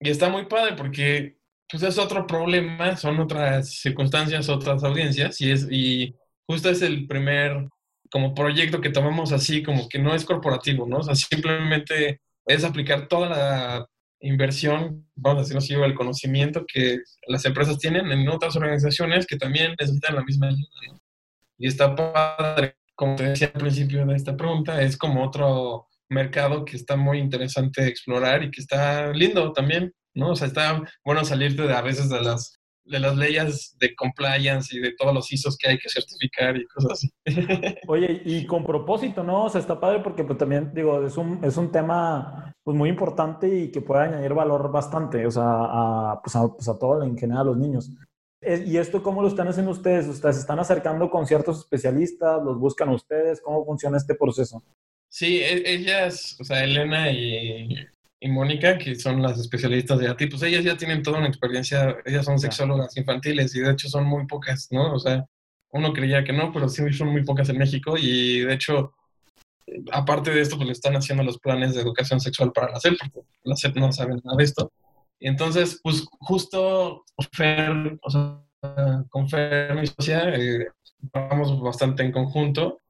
está 0.00 0.28
muy 0.28 0.46
padre 0.46 0.74
porque 0.76 1.36
pues 1.70 1.82
es 1.82 1.98
otro 1.98 2.26
problema, 2.26 2.96
son 2.96 3.20
otras 3.20 3.70
circunstancias, 3.70 4.48
otras 4.48 4.82
audiencias, 4.82 5.40
y, 5.40 5.50
es, 5.50 5.68
y 5.70 6.16
justo 6.46 6.70
es 6.70 6.82
el 6.82 7.06
primer 7.06 7.68
como 8.10 8.34
proyecto 8.34 8.80
que 8.80 8.90
tomamos 8.90 9.32
así, 9.32 9.62
como 9.62 9.88
que 9.88 9.98
no 9.98 10.14
es 10.14 10.24
corporativo, 10.24 10.86
¿no? 10.86 10.98
O 10.98 11.02
sea, 11.02 11.14
simplemente 11.14 12.20
es 12.46 12.64
aplicar 12.64 13.06
toda 13.06 13.28
la 13.28 13.88
inversión, 14.20 15.06
vamos 15.14 15.38
a 15.38 15.42
decirlo 15.42 15.58
así, 15.58 15.74
o 15.74 15.84
el 15.84 15.94
conocimiento 15.94 16.64
que 16.66 16.98
las 17.26 17.44
empresas 17.44 17.78
tienen 17.78 18.10
en 18.10 18.28
otras 18.28 18.56
organizaciones 18.56 19.26
que 19.26 19.36
también 19.36 19.74
necesitan 19.78 20.16
la 20.16 20.24
misma 20.24 20.48
ayuda. 20.48 21.00
Y 21.58 21.66
está 21.68 21.94
padre, 21.94 22.76
como 22.94 23.16
te 23.16 23.24
decía 23.24 23.50
al 23.54 23.60
principio 23.60 24.04
de 24.06 24.16
esta 24.16 24.36
pregunta, 24.36 24.82
es 24.82 24.96
como 24.96 25.24
otro 25.24 25.86
mercado 26.08 26.64
que 26.64 26.76
está 26.76 26.96
muy 26.96 27.18
interesante 27.18 27.86
explorar 27.86 28.42
y 28.42 28.50
que 28.50 28.60
está 28.60 29.12
lindo 29.12 29.52
también, 29.52 29.92
¿no? 30.14 30.30
O 30.30 30.36
sea, 30.36 30.46
está 30.46 30.82
bueno 31.04 31.24
salirte 31.24 31.62
a 31.72 31.82
veces 31.82 32.08
de 32.08 32.20
las 32.22 32.57
de 32.88 32.98
las 32.98 33.16
leyes 33.16 33.76
de 33.78 33.94
compliance 33.94 34.76
y 34.76 34.80
de 34.80 34.92
todos 34.92 35.14
los 35.14 35.32
ISOs 35.32 35.56
que 35.56 35.68
hay 35.68 35.78
que 35.78 35.88
certificar 35.88 36.56
y 36.56 36.66
cosas 36.66 36.92
así. 36.92 37.10
Oye, 37.88 38.22
y 38.24 38.46
con 38.46 38.64
propósito, 38.64 39.22
¿no? 39.22 39.44
O 39.44 39.48
sea, 39.48 39.60
está 39.60 39.78
padre 39.78 40.00
porque 40.00 40.24
pues, 40.24 40.38
también, 40.38 40.72
digo, 40.74 41.06
es 41.06 41.16
un, 41.16 41.44
es 41.44 41.56
un 41.56 41.70
tema 41.70 42.52
pues, 42.62 42.76
muy 42.76 42.88
importante 42.88 43.48
y 43.48 43.70
que 43.70 43.80
puede 43.80 44.04
añadir 44.04 44.34
valor 44.34 44.70
bastante, 44.70 45.26
o 45.26 45.30
sea, 45.30 45.44
a, 45.44 46.20
pues, 46.22 46.36
a, 46.36 46.48
pues, 46.48 46.68
a 46.68 46.78
todo, 46.78 47.02
en 47.02 47.16
general, 47.16 47.42
a 47.42 47.50
los 47.50 47.56
niños. 47.56 47.90
¿Y 48.40 48.76
esto 48.76 49.02
cómo 49.02 49.20
lo 49.20 49.28
están 49.28 49.48
haciendo 49.48 49.72
ustedes? 49.72 50.06
¿Ustedes 50.06 50.36
se 50.36 50.40
están 50.42 50.60
acercando 50.60 51.10
con 51.10 51.26
ciertos 51.26 51.58
especialistas? 51.58 52.40
¿Los 52.44 52.58
buscan 52.58 52.88
ustedes? 52.90 53.40
¿Cómo 53.40 53.64
funciona 53.64 53.96
este 53.96 54.14
proceso? 54.14 54.62
Sí, 55.08 55.38
e, 55.40 55.74
ellas, 55.74 56.36
o 56.40 56.44
sea, 56.44 56.62
Elena 56.62 57.10
y 57.10 57.74
y 58.20 58.28
Mónica, 58.28 58.78
que 58.78 58.96
son 58.96 59.22
las 59.22 59.38
especialistas 59.38 59.98
de 59.98 60.08
ATI, 60.08 60.26
pues 60.26 60.42
ellas 60.42 60.64
ya 60.64 60.76
tienen 60.76 61.02
toda 61.02 61.18
una 61.18 61.28
experiencia, 61.28 61.96
ellas 62.04 62.24
son 62.24 62.38
sexólogas 62.38 62.96
infantiles 62.96 63.54
y 63.54 63.60
de 63.60 63.70
hecho 63.70 63.88
son 63.88 64.04
muy 64.06 64.26
pocas, 64.26 64.68
¿no? 64.72 64.94
O 64.94 64.98
sea, 64.98 65.24
uno 65.70 65.92
creía 65.92 66.24
que 66.24 66.32
no, 66.32 66.52
pero 66.52 66.68
sí 66.68 66.92
son 66.92 67.08
muy 67.08 67.24
pocas 67.24 67.48
en 67.48 67.58
México 67.58 67.96
y 67.96 68.40
de 68.40 68.54
hecho, 68.54 68.92
aparte 69.92 70.32
de 70.32 70.40
esto, 70.40 70.56
pues 70.56 70.66
le 70.66 70.72
están 70.72 70.96
haciendo 70.96 71.22
los 71.22 71.38
planes 71.38 71.74
de 71.74 71.82
educación 71.82 72.20
sexual 72.20 72.52
para 72.52 72.72
la 72.72 72.80
SEP, 72.80 72.98
porque 73.12 73.28
la 73.44 73.56
SEP 73.56 73.76
no 73.76 73.92
sabe 73.92 74.14
nada 74.14 74.36
de 74.36 74.44
esto. 74.44 74.72
Y 75.20 75.28
entonces, 75.28 75.80
pues 75.82 76.04
justo 76.20 77.04
Fer, 77.32 77.98
o 78.02 78.10
sea, 78.10 78.42
con 79.10 79.28
Fer, 79.28 79.74
mi 79.76 79.86
socia, 79.86 80.34
eh, 80.34 80.66
trabajamos 81.12 81.60
bastante 81.60 82.02
en 82.02 82.10
conjunto 82.10 82.80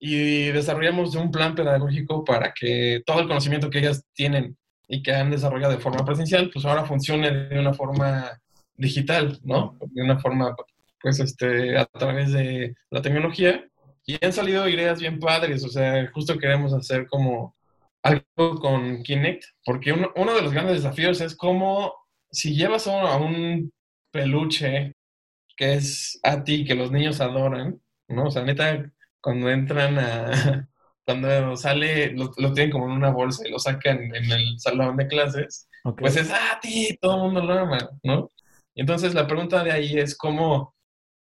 y 0.00 0.46
desarrollamos 0.46 1.14
un 1.14 1.30
plan 1.30 1.54
pedagógico 1.54 2.24
para 2.24 2.52
que 2.52 3.02
todo 3.06 3.20
el 3.20 3.28
conocimiento 3.28 3.70
que 3.70 3.78
ellas 3.78 4.04
tienen 4.12 4.56
y 4.88 5.02
que 5.02 5.14
han 5.14 5.30
desarrollado 5.30 5.72
de 5.72 5.78
forma 5.78 6.04
presencial, 6.04 6.50
pues 6.52 6.64
ahora 6.64 6.84
funcione 6.84 7.30
de 7.30 7.58
una 7.58 7.72
forma 7.72 8.40
digital, 8.76 9.38
¿no? 9.42 9.76
De 9.80 10.02
una 10.02 10.18
forma, 10.18 10.54
pues, 11.00 11.20
este, 11.20 11.78
a 11.78 11.86
través 11.86 12.32
de 12.32 12.74
la 12.90 13.02
tecnología. 13.02 13.64
Y 14.06 14.22
han 14.24 14.32
salido 14.32 14.68
ideas 14.68 15.00
bien 15.00 15.18
padres, 15.18 15.64
o 15.64 15.68
sea, 15.68 16.10
justo 16.12 16.38
queremos 16.38 16.74
hacer 16.74 17.06
como 17.06 17.56
algo 18.02 18.60
con 18.60 19.02
Kinect, 19.02 19.44
porque 19.64 19.92
uno, 19.92 20.12
uno 20.16 20.34
de 20.34 20.42
los 20.42 20.52
grandes 20.52 20.82
desafíos 20.82 21.20
es 21.22 21.34
cómo, 21.34 21.94
si 22.30 22.54
llevas 22.54 22.86
a 22.86 23.16
un 23.16 23.72
peluche 24.10 24.94
que 25.56 25.74
es 25.74 26.20
a 26.22 26.44
ti, 26.44 26.64
que 26.64 26.74
los 26.74 26.90
niños 26.90 27.20
adoran, 27.20 27.80
¿no? 28.08 28.24
O 28.26 28.30
sea, 28.30 28.44
neta, 28.44 28.90
cuando 29.20 29.50
entran 29.50 29.98
a, 29.98 30.68
cuando 31.04 31.56
sale, 31.56 32.12
lo, 32.12 32.30
tienen 32.30 32.70
como 32.70 32.86
en 32.86 32.92
una 32.92 33.10
bolsa 33.10 33.46
y 33.46 33.50
lo 33.50 33.58
sacan 33.58 34.02
en 34.14 34.30
el 34.30 34.58
salón 34.58 34.96
de 34.96 35.06
clases, 35.06 35.68
pues 35.98 36.16
es, 36.16 36.30
ah, 36.30 36.58
ti, 36.62 36.96
todo 37.00 37.16
el 37.16 37.22
mundo 37.22 37.42
lo 37.42 37.58
ama, 37.58 37.78
¿no? 38.02 38.30
Y 38.74 38.80
entonces 38.80 39.14
la 39.14 39.26
pregunta 39.26 39.62
de 39.62 39.72
ahí 39.72 39.98
es 39.98 40.16
cómo, 40.16 40.74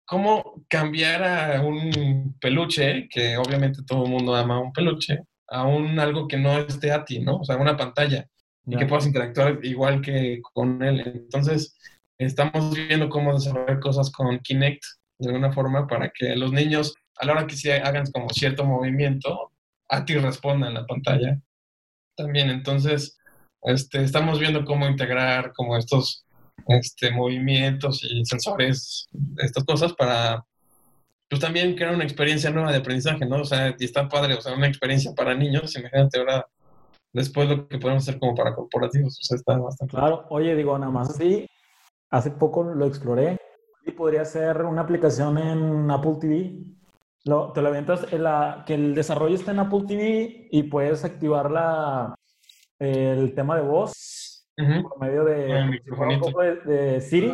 cómo 0.07 0.65
cambiar 0.69 1.25
a 1.25 1.63
un 1.63 2.37
peluche, 2.41 3.09
que 3.09 3.37
obviamente 3.39 3.83
todo 3.87 4.05
el 4.05 4.11
mundo 4.11 4.35
ama 4.35 4.61
un 4.61 4.73
peluche, 4.73 5.21
a 5.49 5.65
un 5.65 5.99
algo 5.99 6.29
que 6.29 6.37
no 6.37 6.59
esté 6.59 6.93
a 6.93 7.05
ti, 7.05 7.21
¿no? 7.21 7.39
O 7.39 7.45
sea, 7.45 7.57
una 7.57 7.77
pantalla, 7.77 8.27
y 8.67 8.77
que 8.77 8.87
puedas 8.87 9.07
interactuar 9.07 9.59
igual 9.65 10.01
que 10.01 10.41
con 10.53 10.83
él. 10.83 11.01
Entonces, 11.05 11.77
estamos 12.19 12.75
viendo 12.75 13.09
cómo 13.09 13.35
desarrollar 13.35 13.81
cosas 13.81 14.11
con 14.11 14.39
Kinect 14.39 14.83
de 15.19 15.29
alguna 15.29 15.53
forma 15.53 15.87
para 15.87 16.11
que 16.11 16.37
los 16.37 16.53
niños, 16.53 16.95
a 17.17 17.27
la 17.27 17.33
hora 17.33 17.47
que 17.47 17.57
se 17.57 17.75
hagan 17.75 18.05
como 18.13 18.29
cierto 18.31 18.65
movimiento, 18.65 19.52
a 19.93 20.05
ti 20.05 20.15
responda 20.17 20.69
en 20.69 20.75
la 20.75 20.87
pantalla 20.87 21.39
también. 22.17 22.49
Entonces, 22.49 23.19
este, 23.63 24.03
estamos 24.03 24.41
viendo 24.41 24.65
cómo 24.65 24.87
integrar 24.87 25.53
como 25.53 25.77
estos 25.77 26.25
este, 26.67 27.11
movimientos 27.11 28.03
y 28.03 28.25
sensores, 28.25 29.07
estas 29.39 29.65
cosas 29.65 29.93
para 29.93 30.45
pues 31.29 31.41
también 31.41 31.75
crear 31.75 31.95
una 31.95 32.05
experiencia 32.05 32.51
nueva 32.51 32.73
de 32.73 32.79
aprendizaje, 32.79 33.25
¿no? 33.25 33.41
O 33.41 33.45
sea, 33.45 33.75
y 33.79 33.85
está 33.85 34.09
padre, 34.09 34.35
o 34.35 34.41
sea, 34.41 34.55
una 34.55 34.67
experiencia 34.67 35.13
para 35.15 35.35
niños, 35.35 35.75
imagínate 35.79 36.19
ahora 36.19 36.47
después 37.11 37.49
lo 37.49 37.69
que 37.69 37.79
podemos 37.79 38.03
hacer 38.03 38.19
como 38.19 38.35
para 38.35 38.55
corporativos, 38.55 39.19
o 39.19 39.23
sea, 39.23 39.37
está 39.37 39.57
bastante 39.57 39.97
Claro, 39.97 40.27
oye, 40.29 40.55
digo, 40.55 40.79
nada 40.79 40.93
más 40.93 41.11
así, 41.11 41.47
hace 42.11 42.33
poco 42.33 42.63
lo 42.63 42.85
exploré 42.87 43.39
y 43.87 43.93
podría 43.93 44.27
ser 44.27 44.63
una 44.63 44.83
aplicación 44.83 45.39
en 45.39 45.91
Apple 45.91 46.17
TV 46.21 46.55
lo, 47.25 47.53
te 47.53 47.63
lo 47.63 47.69
avientas, 47.69 48.13
la, 48.13 48.65
que 48.67 48.75
el 48.75 48.95
desarrollo 48.95 49.35
está 49.35 49.53
en 49.53 49.61
Apple 49.61 49.85
TV 49.87 50.49
y 50.51 50.63
puedes 50.65 51.05
activar 51.05 51.51
la, 51.51 52.15
el 52.79 53.35
tema 53.35 53.57
de 53.57 53.63
voz 53.63 54.47
por 54.57 55.01
medio 55.01 55.25
de, 55.25 55.81
de, 56.65 57.01
Siri 57.01 57.33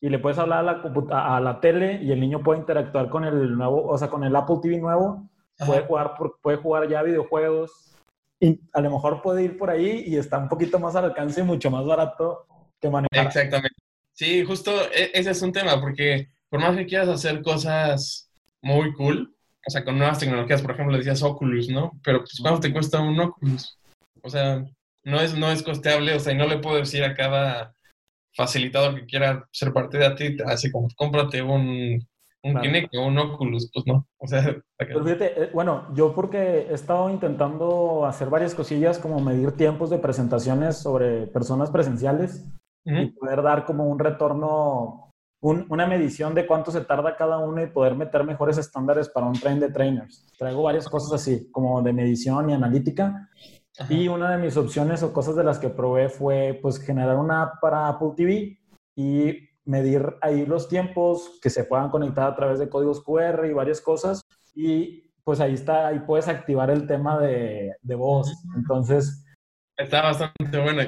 y 0.00 0.08
le 0.08 0.18
puedes 0.18 0.38
hablar 0.38 0.60
a 0.60 0.62
la, 0.62 1.36
a 1.36 1.40
la 1.40 1.60
tele 1.60 2.00
y 2.02 2.12
el 2.12 2.20
niño 2.20 2.42
puede 2.42 2.60
interactuar 2.60 3.08
con 3.08 3.24
el 3.24 3.56
nuevo, 3.56 3.86
o 3.86 3.98
sea, 3.98 4.08
con 4.08 4.24
el 4.24 4.34
Apple 4.34 4.58
TV 4.62 4.78
nuevo, 4.78 5.28
puede 5.64 5.82
jugar, 5.82 6.14
puede 6.42 6.56
jugar 6.56 6.88
ya 6.88 7.02
videojuegos 7.02 7.96
y 8.40 8.58
a 8.72 8.80
lo 8.80 8.90
mejor 8.90 9.20
puede 9.22 9.44
ir 9.44 9.58
por 9.58 9.70
ahí 9.70 10.04
y 10.06 10.16
está 10.16 10.38
un 10.38 10.48
poquito 10.48 10.78
más 10.78 10.96
al 10.96 11.04
alcance 11.04 11.40
y 11.40 11.44
mucho 11.44 11.70
más 11.70 11.84
barato 11.84 12.46
que 12.80 12.88
manejar. 12.88 13.26
Exactamente. 13.26 13.76
Sí, 14.12 14.44
justo 14.44 14.72
e, 14.92 15.10
ese 15.14 15.30
es 15.30 15.42
un 15.42 15.52
tema, 15.52 15.80
porque 15.80 16.30
por 16.48 16.60
más 16.60 16.76
que 16.76 16.86
quieras 16.86 17.08
hacer 17.08 17.42
cosas 17.42 18.29
muy 18.62 18.92
cool. 18.94 19.34
O 19.66 19.70
sea, 19.70 19.84
con 19.84 19.98
nuevas 19.98 20.18
tecnologías, 20.18 20.62
por 20.62 20.72
ejemplo, 20.72 20.96
decías 20.96 21.22
Oculus, 21.22 21.68
¿no? 21.68 21.92
Pero 22.02 22.20
pues, 22.20 22.38
¿cuánto 22.40 22.60
te 22.60 22.72
cuesta 22.72 23.00
un 23.00 23.20
Oculus? 23.20 23.78
O 24.22 24.30
sea, 24.30 24.64
no 25.04 25.20
es, 25.20 25.36
no 25.36 25.50
es 25.50 25.62
costeable, 25.62 26.14
o 26.14 26.20
sea, 26.20 26.32
y 26.32 26.36
no 26.36 26.46
le 26.46 26.58
puedo 26.58 26.76
decir 26.76 27.04
a 27.04 27.14
cada 27.14 27.74
facilitador 28.34 28.94
que 28.94 29.06
quiera 29.06 29.46
ser 29.50 29.72
parte 29.72 29.98
de 29.98 30.10
ti, 30.12 30.36
así 30.46 30.70
como 30.70 30.88
cómprate 30.96 31.42
un, 31.42 32.06
un 32.42 32.60
Kinect 32.60 32.94
o 32.96 33.06
un 33.06 33.18
Oculus, 33.18 33.70
pues 33.72 33.86
no. 33.86 34.06
O 34.18 34.26
sea, 34.26 34.56
Pero 34.78 35.04
fíjate, 35.04 35.42
eh, 35.44 35.50
bueno, 35.52 35.88
yo 35.94 36.14
porque 36.14 36.66
he 36.70 36.74
estado 36.74 37.10
intentando 37.10 38.06
hacer 38.06 38.30
varias 38.30 38.54
cosillas 38.54 38.98
como 38.98 39.20
medir 39.20 39.52
tiempos 39.52 39.90
de 39.90 39.98
presentaciones 39.98 40.78
sobre 40.78 41.26
personas 41.26 41.70
presenciales 41.70 42.46
y 42.84 43.06
poder 43.08 43.42
dar 43.42 43.66
como 43.66 43.84
un 43.84 43.98
retorno 43.98 45.09
una 45.42 45.86
medición 45.86 46.34
de 46.34 46.46
cuánto 46.46 46.70
se 46.70 46.82
tarda 46.82 47.16
cada 47.16 47.38
uno 47.38 47.62
y 47.62 47.66
poder 47.66 47.94
meter 47.94 48.24
mejores 48.24 48.58
estándares 48.58 49.08
para 49.08 49.26
un 49.26 49.32
train 49.32 49.58
de 49.58 49.70
trainers. 49.70 50.26
Traigo 50.38 50.62
varias 50.62 50.88
cosas 50.88 51.12
así, 51.12 51.50
como 51.50 51.80
de 51.82 51.92
medición 51.92 52.50
y 52.50 52.52
analítica. 52.52 53.28
Y 53.88 54.08
una 54.08 54.30
de 54.30 54.38
mis 54.38 54.56
opciones 54.58 55.02
o 55.02 55.12
cosas 55.12 55.36
de 55.36 55.44
las 55.44 55.58
que 55.58 55.70
probé 55.70 56.10
fue 56.10 56.58
pues 56.60 56.78
generar 56.78 57.16
una 57.16 57.42
app 57.42 57.60
para 57.60 57.88
Apple 57.88 58.10
TV 58.14 58.58
y 58.94 59.48
medir 59.64 60.04
ahí 60.20 60.44
los 60.44 60.68
tiempos 60.68 61.38
que 61.40 61.48
se 61.48 61.64
puedan 61.64 61.88
conectar 61.88 62.30
a 62.30 62.34
través 62.34 62.58
de 62.58 62.68
códigos 62.68 63.02
QR 63.02 63.46
y 63.46 63.54
varias 63.54 63.80
cosas. 63.80 64.20
Y 64.54 65.10
pues 65.24 65.40
ahí 65.40 65.54
está, 65.54 65.86
ahí 65.86 66.00
puedes 66.00 66.28
activar 66.28 66.70
el 66.70 66.86
tema 66.86 67.18
de, 67.18 67.72
de 67.80 67.94
voz. 67.94 68.30
Entonces, 68.56 69.24
Está 69.80 70.02
bastante 70.02 70.58
buena. 70.58 70.84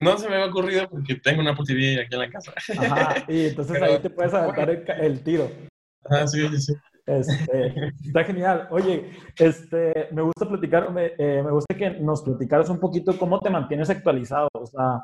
No 0.00 0.16
se 0.16 0.28
me 0.28 0.36
había 0.36 0.46
ocurrido 0.46 0.88
porque 0.88 1.16
tengo 1.16 1.40
una 1.40 1.56
TV 1.56 2.00
aquí 2.00 2.14
en 2.14 2.20
la 2.20 2.30
casa. 2.30 2.52
Ajá, 2.78 3.24
y 3.26 3.46
entonces 3.46 3.82
ahí 3.82 3.98
te 3.98 4.10
puedes 4.10 4.32
aventar 4.32 4.70
el, 4.70 5.20
tiro. 5.22 5.50
Ah, 6.08 6.26
sí, 6.26 6.46
sí. 6.60 6.72
Este, 7.04 7.92
está 8.04 8.22
genial. 8.22 8.68
Oye, 8.70 9.10
este, 9.36 10.08
me 10.12 10.22
gusta 10.22 10.48
platicar, 10.48 10.92
me, 10.92 11.12
eh, 11.18 11.42
me, 11.42 11.50
gusta 11.50 11.74
que 11.74 11.90
nos 11.90 12.22
platicaras 12.22 12.68
un 12.68 12.78
poquito 12.78 13.18
cómo 13.18 13.40
te 13.40 13.50
mantienes 13.50 13.90
actualizado. 13.90 14.48
O 14.52 14.66
sea, 14.66 15.02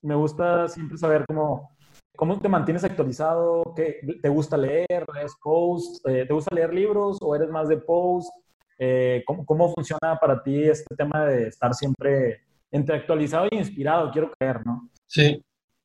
me 0.00 0.14
gusta 0.14 0.66
siempre 0.68 0.96
saber 0.96 1.24
cómo, 1.26 1.76
cómo 2.16 2.40
te 2.40 2.48
mantienes 2.48 2.84
actualizado, 2.84 3.74
qué 3.76 4.00
te 4.22 4.28
gusta 4.30 4.56
leer, 4.56 5.04
lees 5.14 5.34
post, 5.42 6.06
eh, 6.08 6.24
te 6.26 6.32
gusta 6.32 6.54
leer 6.54 6.72
libros 6.72 7.18
o 7.20 7.36
eres 7.36 7.50
más 7.50 7.68
de 7.68 7.76
post. 7.76 8.30
Eh, 8.78 9.22
¿cómo, 9.26 9.44
¿Cómo 9.44 9.74
funciona 9.74 10.18
para 10.18 10.42
ti 10.42 10.62
este 10.62 10.96
tema 10.96 11.26
de 11.26 11.48
estar 11.48 11.74
siempre 11.74 12.40
entre 12.70 12.96
actualizado 12.96 13.48
y 13.50 13.56
inspirado, 13.56 14.10
quiero 14.10 14.32
creer, 14.38 14.64
¿no? 14.64 14.90
Sí, 15.06 15.42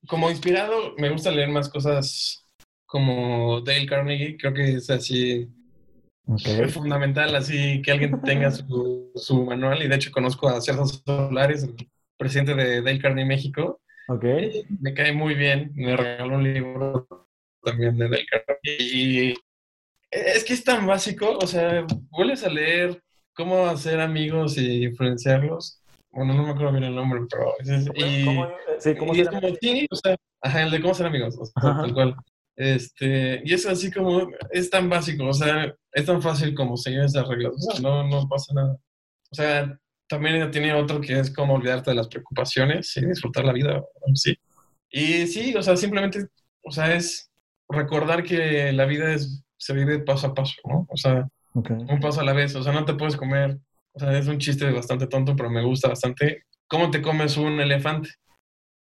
como 0.08 0.30
inspirado 0.30 0.94
me 0.98 1.10
gusta 1.10 1.32
leer 1.32 1.50
más 1.50 1.70
cosas 1.70 2.46
como 2.86 3.62
Dale 3.62 3.86
Carnegie, 3.86 4.38
creo 4.38 4.54
que 4.54 4.76
es 4.76 4.90
así 4.90 5.50
es 6.28 6.74
fundamental, 6.74 7.36
así 7.36 7.82
que 7.84 7.92
alguien 7.92 8.20
tenga 8.22 8.50
su, 8.52 9.12
su, 9.16 9.46
manual 9.46 9.84
y 9.84 9.88
de 9.88 9.96
hecho 9.96 10.12
conozco 10.12 10.48
a 10.48 10.60
Sergio 10.60 10.86
Solares, 10.86 11.64
el 11.64 11.76
presidente 12.18 12.56
de 12.56 12.82
Dale 12.82 13.00
Carnegie 13.00 13.28
México. 13.28 13.80
Okay. 14.08 14.66
Me 14.82 14.94
cae 14.94 15.14
muy 15.14 15.36
bien, 15.36 15.72
me 15.76 15.96
regaló 15.96 16.36
un 16.36 16.44
libro 16.44 17.08
también 17.64 17.98
de 17.98 18.10
Dale 18.10 18.26
Carnegie 18.26 18.78
y 18.80 19.34
es 20.10 20.44
que 20.44 20.54
es 20.54 20.64
tan 20.64 20.88
básico, 20.88 21.38
o 21.38 21.46
sea, 21.46 21.86
vuelves 22.10 22.44
a 22.44 22.50
leer 22.50 23.02
cómo 23.34 23.68
hacer 23.68 24.00
amigos 24.00 24.58
y 24.58 24.86
influenciarlos 24.86 25.84
bueno, 26.16 26.34
no 26.34 26.44
me 26.44 26.52
acuerdo 26.52 26.72
bien 26.72 26.86
el 26.86 26.96
nombre, 26.96 27.22
pero... 27.30 27.54
y, 27.94 28.26
¿Cómo, 28.26 28.48
sí, 28.80 28.96
¿cómo 28.96 29.14
ser 29.14 29.28
amigos? 29.28 29.58
Sí, 29.62 29.88
o 29.92 29.96
sea, 29.96 30.16
ajá, 30.42 30.64
el 30.64 30.72
de 30.72 30.82
cómo 30.82 30.94
ser 30.94 31.08
amigos, 31.08 31.38
o 31.38 31.46
sea, 31.46 31.62
tal 31.62 31.94
cual. 31.94 32.16
Este, 32.56 33.42
y 33.44 33.54
es 33.54 33.66
así 33.66 33.92
como, 33.92 34.30
es 34.52 34.70
tan 34.70 34.90
básico, 34.90 35.26
o 35.26 35.34
sea, 35.34 35.76
es 35.92 36.06
tan 36.06 36.22
fácil 36.22 36.56
como 36.56 36.78
seguir 36.78 37.02
esas 37.02 37.28
reglas, 37.28 37.54
o 37.54 37.72
sea, 37.72 37.82
no, 37.82 38.08
no 38.08 38.28
pasa 38.30 38.54
nada. 38.54 38.78
O 39.30 39.36
sea, 39.36 39.78
también 40.08 40.50
tiene 40.52 40.74
otro 40.74 41.02
que 41.02 41.20
es 41.20 41.34
como 41.34 41.56
olvidarte 41.56 41.92
de 41.92 41.98
las 41.98 42.08
preocupaciones 42.08 42.96
y 42.96 43.06
disfrutar 43.06 43.44
la 43.44 43.54
vida, 43.54 43.84
sí. 44.14 44.38
Y 44.90 45.28
sí, 45.28 45.54
o 45.56 45.62
sea, 45.62 45.76
simplemente, 45.76 46.28
o 46.64 46.72
sea, 46.72 46.96
es 46.96 47.30
recordar 47.68 48.24
que 48.24 48.72
la 48.72 48.86
vida 48.86 49.14
es, 49.14 49.44
se 49.58 49.74
vive 49.74 50.00
paso 50.00 50.28
a 50.28 50.34
paso, 50.34 50.56
¿no? 50.64 50.88
O 50.90 50.96
sea, 50.96 51.28
un 51.54 52.00
paso 52.00 52.22
a 52.22 52.24
la 52.24 52.34
vez, 52.34 52.56
o 52.56 52.64
sea, 52.64 52.72
no 52.72 52.86
te 52.86 52.94
puedes 52.94 53.18
comer 53.18 53.58
o 53.96 54.00
sea, 54.00 54.18
es 54.18 54.28
un 54.28 54.40
chiste 54.40 54.70
bastante 54.72 55.08
tonto, 55.08 55.36
pero 55.36 55.50
me 55.50 55.64
gusta 55.64 55.88
bastante. 55.88 56.44
¿Cómo 56.68 56.92
te 56.92 57.02
comes 57.02 57.38
un 57.38 57.60
elefante? 57.62 58.10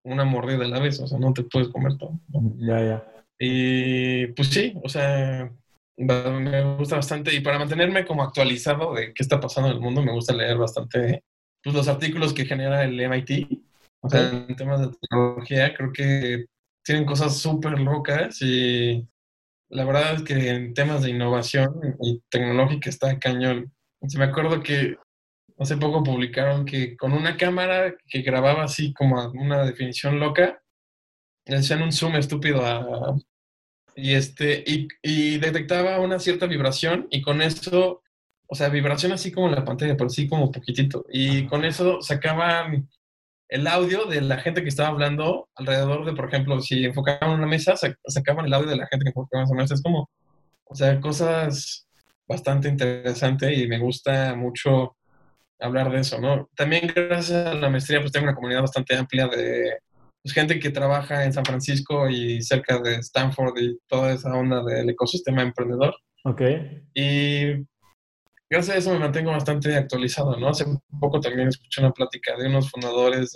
Una 0.05 0.23
mordida 0.23 0.65
a 0.65 0.67
la 0.67 0.79
vez, 0.79 0.99
o 0.99 1.07
sea, 1.07 1.17
no 1.17 1.33
te 1.33 1.43
puedes 1.43 1.69
comer 1.69 1.97
todo. 1.97 2.19
Ya, 2.57 2.81
ya. 2.81 3.25
Y 3.39 4.27
pues 4.27 4.49
sí, 4.49 4.73
o 4.83 4.87
sea, 4.89 5.51
me 5.97 6.75
gusta 6.77 6.97
bastante. 6.97 7.33
Y 7.33 7.41
para 7.41 7.57
mantenerme 7.57 8.05
como 8.05 8.21
actualizado 8.21 8.93
de 8.93 9.13
qué 9.13 9.23
está 9.23 9.39
pasando 9.39 9.69
en 9.69 9.77
el 9.77 9.81
mundo, 9.81 10.03
me 10.03 10.11
gusta 10.11 10.33
leer 10.33 10.57
bastante 10.57 11.23
pues, 11.63 11.75
los 11.75 11.87
artículos 11.87 12.33
que 12.33 12.45
genera 12.45 12.83
el 12.83 12.99
MIT. 12.99 13.47
O 14.01 14.09
sea, 14.09 14.29
en 14.29 14.55
temas 14.55 14.79
de 14.79 14.95
tecnología, 15.01 15.73
creo 15.75 15.91
que 15.91 16.45
tienen 16.85 17.05
cosas 17.05 17.37
súper 17.37 17.79
locas 17.79 18.41
y 18.41 19.05
la 19.69 19.85
verdad 19.85 20.15
es 20.15 20.23
que 20.23 20.49
en 20.49 20.73
temas 20.73 21.03
de 21.03 21.11
innovación 21.11 21.97
y 22.01 22.21
tecnológica 22.29 22.89
está 22.89 23.17
cañón. 23.19 23.71
Se 24.07 24.17
me 24.17 24.25
acuerdo 24.25 24.61
que 24.63 24.97
hace 25.59 25.77
poco 25.77 26.03
publicaron 26.03 26.65
que 26.65 26.95
con 26.95 27.13
una 27.13 27.37
cámara 27.37 27.95
que 28.07 28.21
grababa 28.21 28.63
así 28.63 28.93
como 28.93 29.29
una 29.31 29.63
definición 29.65 30.19
loca, 30.19 30.61
le 31.45 31.57
hacían 31.57 31.81
un 31.81 31.91
zoom 31.91 32.15
estúpido 32.15 32.65
a, 32.65 33.15
y 33.95 34.13
este 34.13 34.63
y, 35.03 35.37
detectaba 35.39 35.99
una 35.99 36.19
cierta 36.19 36.45
vibración 36.47 37.07
y 37.11 37.21
con 37.21 37.41
eso, 37.41 38.01
o 38.47 38.55
sea, 38.55 38.69
vibración 38.69 39.11
así 39.11 39.31
como 39.31 39.47
en 39.49 39.55
la 39.55 39.65
pantalla, 39.65 39.95
pero 39.97 40.07
así 40.07 40.27
como 40.27 40.51
poquitito. 40.51 41.05
Y 41.11 41.45
con 41.47 41.65
eso 41.65 42.01
sacaban 42.01 42.89
el 43.49 43.67
audio 43.67 44.05
de 44.05 44.21
la 44.21 44.37
gente 44.39 44.61
que 44.63 44.69
estaba 44.69 44.89
hablando 44.89 45.49
alrededor 45.55 46.05
de, 46.05 46.13
por 46.13 46.27
ejemplo, 46.29 46.61
si 46.61 46.85
enfocaban 46.85 47.31
una 47.31 47.47
mesa, 47.47 47.75
sacaban 48.07 48.45
el 48.45 48.53
audio 48.53 48.69
de 48.69 48.77
la 48.77 48.87
gente 48.87 49.05
que 49.05 49.09
enfocaba 49.09 49.43
esa 49.43 49.55
mesa. 49.55 49.73
Es 49.73 49.83
como, 49.83 50.09
o 50.65 50.75
sea, 50.75 50.99
cosas 51.01 51.87
bastante 52.29 52.69
interesante 52.69 53.53
y 53.53 53.67
me 53.67 53.79
gusta 53.79 54.35
mucho 54.35 54.95
hablar 55.59 55.91
de 55.91 55.99
eso, 55.99 56.21
¿no? 56.21 56.47
También 56.55 56.91
gracias 56.95 57.47
a 57.47 57.55
la 57.55 57.69
maestría 57.69 57.99
pues 57.99 58.11
tengo 58.11 58.25
una 58.25 58.35
comunidad 58.35 58.61
bastante 58.61 58.95
amplia 58.95 59.27
de 59.27 59.79
pues, 60.21 60.33
gente 60.33 60.59
que 60.59 60.69
trabaja 60.69 61.25
en 61.25 61.33
San 61.33 61.43
Francisco 61.43 62.07
y 62.07 62.41
cerca 62.43 62.79
de 62.79 62.97
Stanford 62.97 63.57
y 63.57 63.79
toda 63.87 64.13
esa 64.13 64.33
onda 64.33 64.63
del 64.63 64.89
ecosistema 64.91 65.41
emprendedor. 65.41 65.95
Ok. 66.23 66.41
Y 66.93 67.65
gracias 68.49 68.75
a 68.75 68.79
eso 68.79 68.93
me 68.93 68.99
mantengo 68.99 69.31
bastante 69.31 69.75
actualizado, 69.75 70.37
¿no? 70.37 70.49
Hace 70.49 70.65
poco 70.99 71.19
también 71.19 71.47
escuché 71.47 71.81
una 71.81 71.91
plática 71.91 72.37
de 72.37 72.47
unos 72.47 72.69
fundadores 72.69 73.33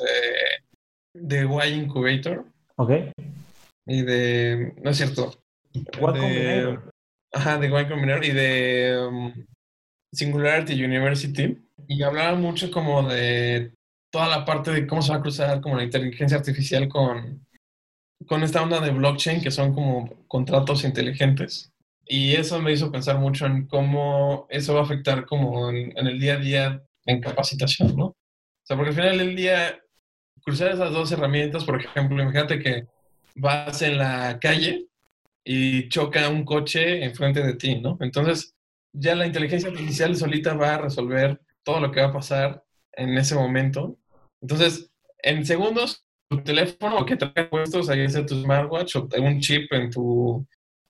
de, 1.14 1.20
de 1.20 1.68
Y 1.68 1.74
Incubator. 1.74 2.46
Ok. 2.76 2.92
Y 3.88 4.04
de, 4.04 4.74
no 4.82 4.92
es 4.92 4.98
cierto. 4.98 5.34
de, 5.74 6.80
Ajá, 7.34 7.58
de 7.58 7.68
Y 7.68 7.88
Combinator 7.88 8.26
y 8.26 8.32
de 8.32 9.08
um, 9.08 9.34
Singularity 10.12 10.84
University. 10.84 11.58
Y 11.88 12.04
hablaba 12.04 12.38
mucho 12.38 12.70
como 12.72 13.04
de 13.10 13.74
toda 14.12 14.28
la 14.28 14.46
parte 14.46 14.72
de 14.72 14.86
cómo 14.86 15.02
se 15.02 15.12
va 15.12 15.18
a 15.18 15.22
cruzar 15.22 15.60
como 15.60 15.76
la 15.76 15.84
inteligencia 15.84 16.38
artificial 16.38 16.88
con, 16.88 17.44
con 18.28 18.44
esta 18.44 18.62
onda 18.62 18.80
de 18.80 18.92
blockchain, 18.92 19.42
que 19.42 19.50
son 19.50 19.74
como 19.74 20.28
contratos 20.28 20.84
inteligentes. 20.84 21.74
Y 22.06 22.34
eso 22.36 22.62
me 22.62 22.72
hizo 22.72 22.92
pensar 22.92 23.18
mucho 23.18 23.48
en 23.48 23.66
cómo 23.66 24.46
eso 24.50 24.76
va 24.76 24.82
a 24.82 24.84
afectar 24.84 25.26
como 25.26 25.72
en, 25.72 25.98
el 25.98 26.20
día 26.20 26.36
a 26.36 26.38
día 26.38 26.84
en 27.06 27.20
capacitación, 27.20 27.96
¿no? 27.96 28.06
O 28.06 28.16
sea, 28.66 28.78
porque 28.78 28.90
al 28.90 28.96
final 28.96 29.18
del 29.18 29.36
día, 29.36 29.80
cruzar 30.44 30.72
esas 30.72 30.92
dos 30.92 31.12
herramientas, 31.12 31.64
por 31.64 31.82
ejemplo, 31.82 32.22
imagínate 32.22 32.60
que 32.60 32.86
vas 33.36 33.82
en 33.82 33.98
la 33.98 34.38
calle 34.40 34.88
y 35.44 35.90
choca 35.90 36.30
un 36.30 36.46
coche 36.46 37.04
enfrente 37.04 37.44
de 37.44 37.56
ti, 37.56 37.80
¿no? 37.80 37.98
Entonces, 38.02 38.56
ya 38.94 39.16
la 39.16 39.26
inteligencia 39.26 39.70
artificial 39.70 40.16
solita 40.16 40.54
va 40.54 40.76
a 40.76 40.78
resolver 40.80 41.42
todo 41.64 41.80
lo 41.80 41.92
que 41.92 42.02
va 42.02 42.08
a 42.08 42.14
pasar 42.14 42.64
en 42.94 43.18
ese 43.18 43.36
momento. 43.36 43.98
Entonces, 44.42 44.90
en 45.20 45.46
segundos, 45.46 46.06
tu 46.30 46.44
teléfono 46.44 47.06
que 47.06 47.18
trae 47.18 47.46
puestos, 47.46 47.90
ahí 47.90 48.02
es 48.02 48.26
tu 48.26 48.42
smartwatch 48.42 48.96
o 48.96 49.08
un 49.20 49.40
chip 49.40 49.72
en 49.74 49.90
tu, 49.90 50.46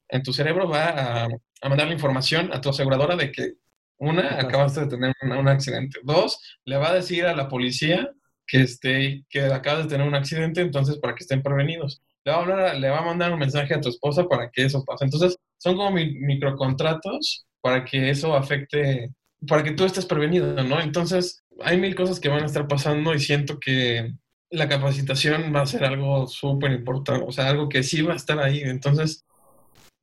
en 0.09 0.23
tu 0.23 0.33
cerebro, 0.33 0.67
va 0.67 0.85
a, 0.89 1.27
a 1.61 1.69
mandar 1.69 1.87
la 1.87 1.93
información 1.93 2.51
a 2.53 2.61
tu 2.61 2.69
aseguradora 2.69 3.15
de 3.15 3.31
que, 3.31 3.53
una, 3.97 4.39
acabaste 4.39 4.81
de 4.81 4.87
tener 4.87 5.13
un, 5.21 5.47
accidente. 5.47 5.99
Dos, 6.03 6.39
le 6.65 6.77
va 6.77 6.89
a 6.89 6.93
decir 6.95 7.25
a 7.25 7.35
la 7.35 7.47
policía 7.47 8.11
que, 8.45 8.61
esté, 8.61 9.25
que 9.29 9.41
acabas 9.41 9.83
de 9.83 9.89
tener 9.89 10.07
un 10.07 10.15
accidente, 10.15 10.61
entonces 10.61 10.97
para 10.97 11.15
que 11.15 11.23
estén 11.23 11.41
prevenidos 11.41 12.01
le 12.25 12.89
va 12.89 12.99
a, 12.99 13.05
mandar 13.05 13.33
un 13.33 13.39
mensaje 13.39 13.73
a 13.73 13.81
tu 13.81 13.89
esposa 13.89 14.27
para 14.27 14.49
que 14.49 14.65
eso 14.65 14.83
pase. 14.83 15.05
Entonces, 15.05 15.38
son 15.57 15.75
como 15.75 15.91
microcontratos 15.91 17.45
para 17.62 17.83
que 17.83 18.09
eso 18.09 18.36
afecte, 18.36 19.12
para 19.47 19.63
que 19.63 19.71
tú 19.71 19.86
estés 19.86 20.05
prevenido, 20.05 20.63
¿no? 20.63 20.79
Entonces, 20.81 21.43
hay 21.62 21.77
mil 21.77 21.95
cosas 21.95 22.19
que 22.19 22.29
van 22.29 22.43
a 22.43 22.47
estar 22.47 22.67
pasando 22.67 23.13
y 23.13 23.19
siento 23.19 23.59
que 23.59 24.13
la 24.49 24.69
capacitación 24.69 25.53
va 25.53 25.62
a 25.62 25.65
ser 25.65 25.83
algo 25.83 26.27
súper 26.27 26.71
importante, 26.71 27.25
o 27.27 27.31
sea, 27.31 27.49
algo 27.49 27.69
que 27.69 27.83
sí 27.83 28.01
va 28.01 28.13
a 28.13 28.17
estar 28.17 28.39
ahí. 28.39 28.62
Entonces, 28.62 29.25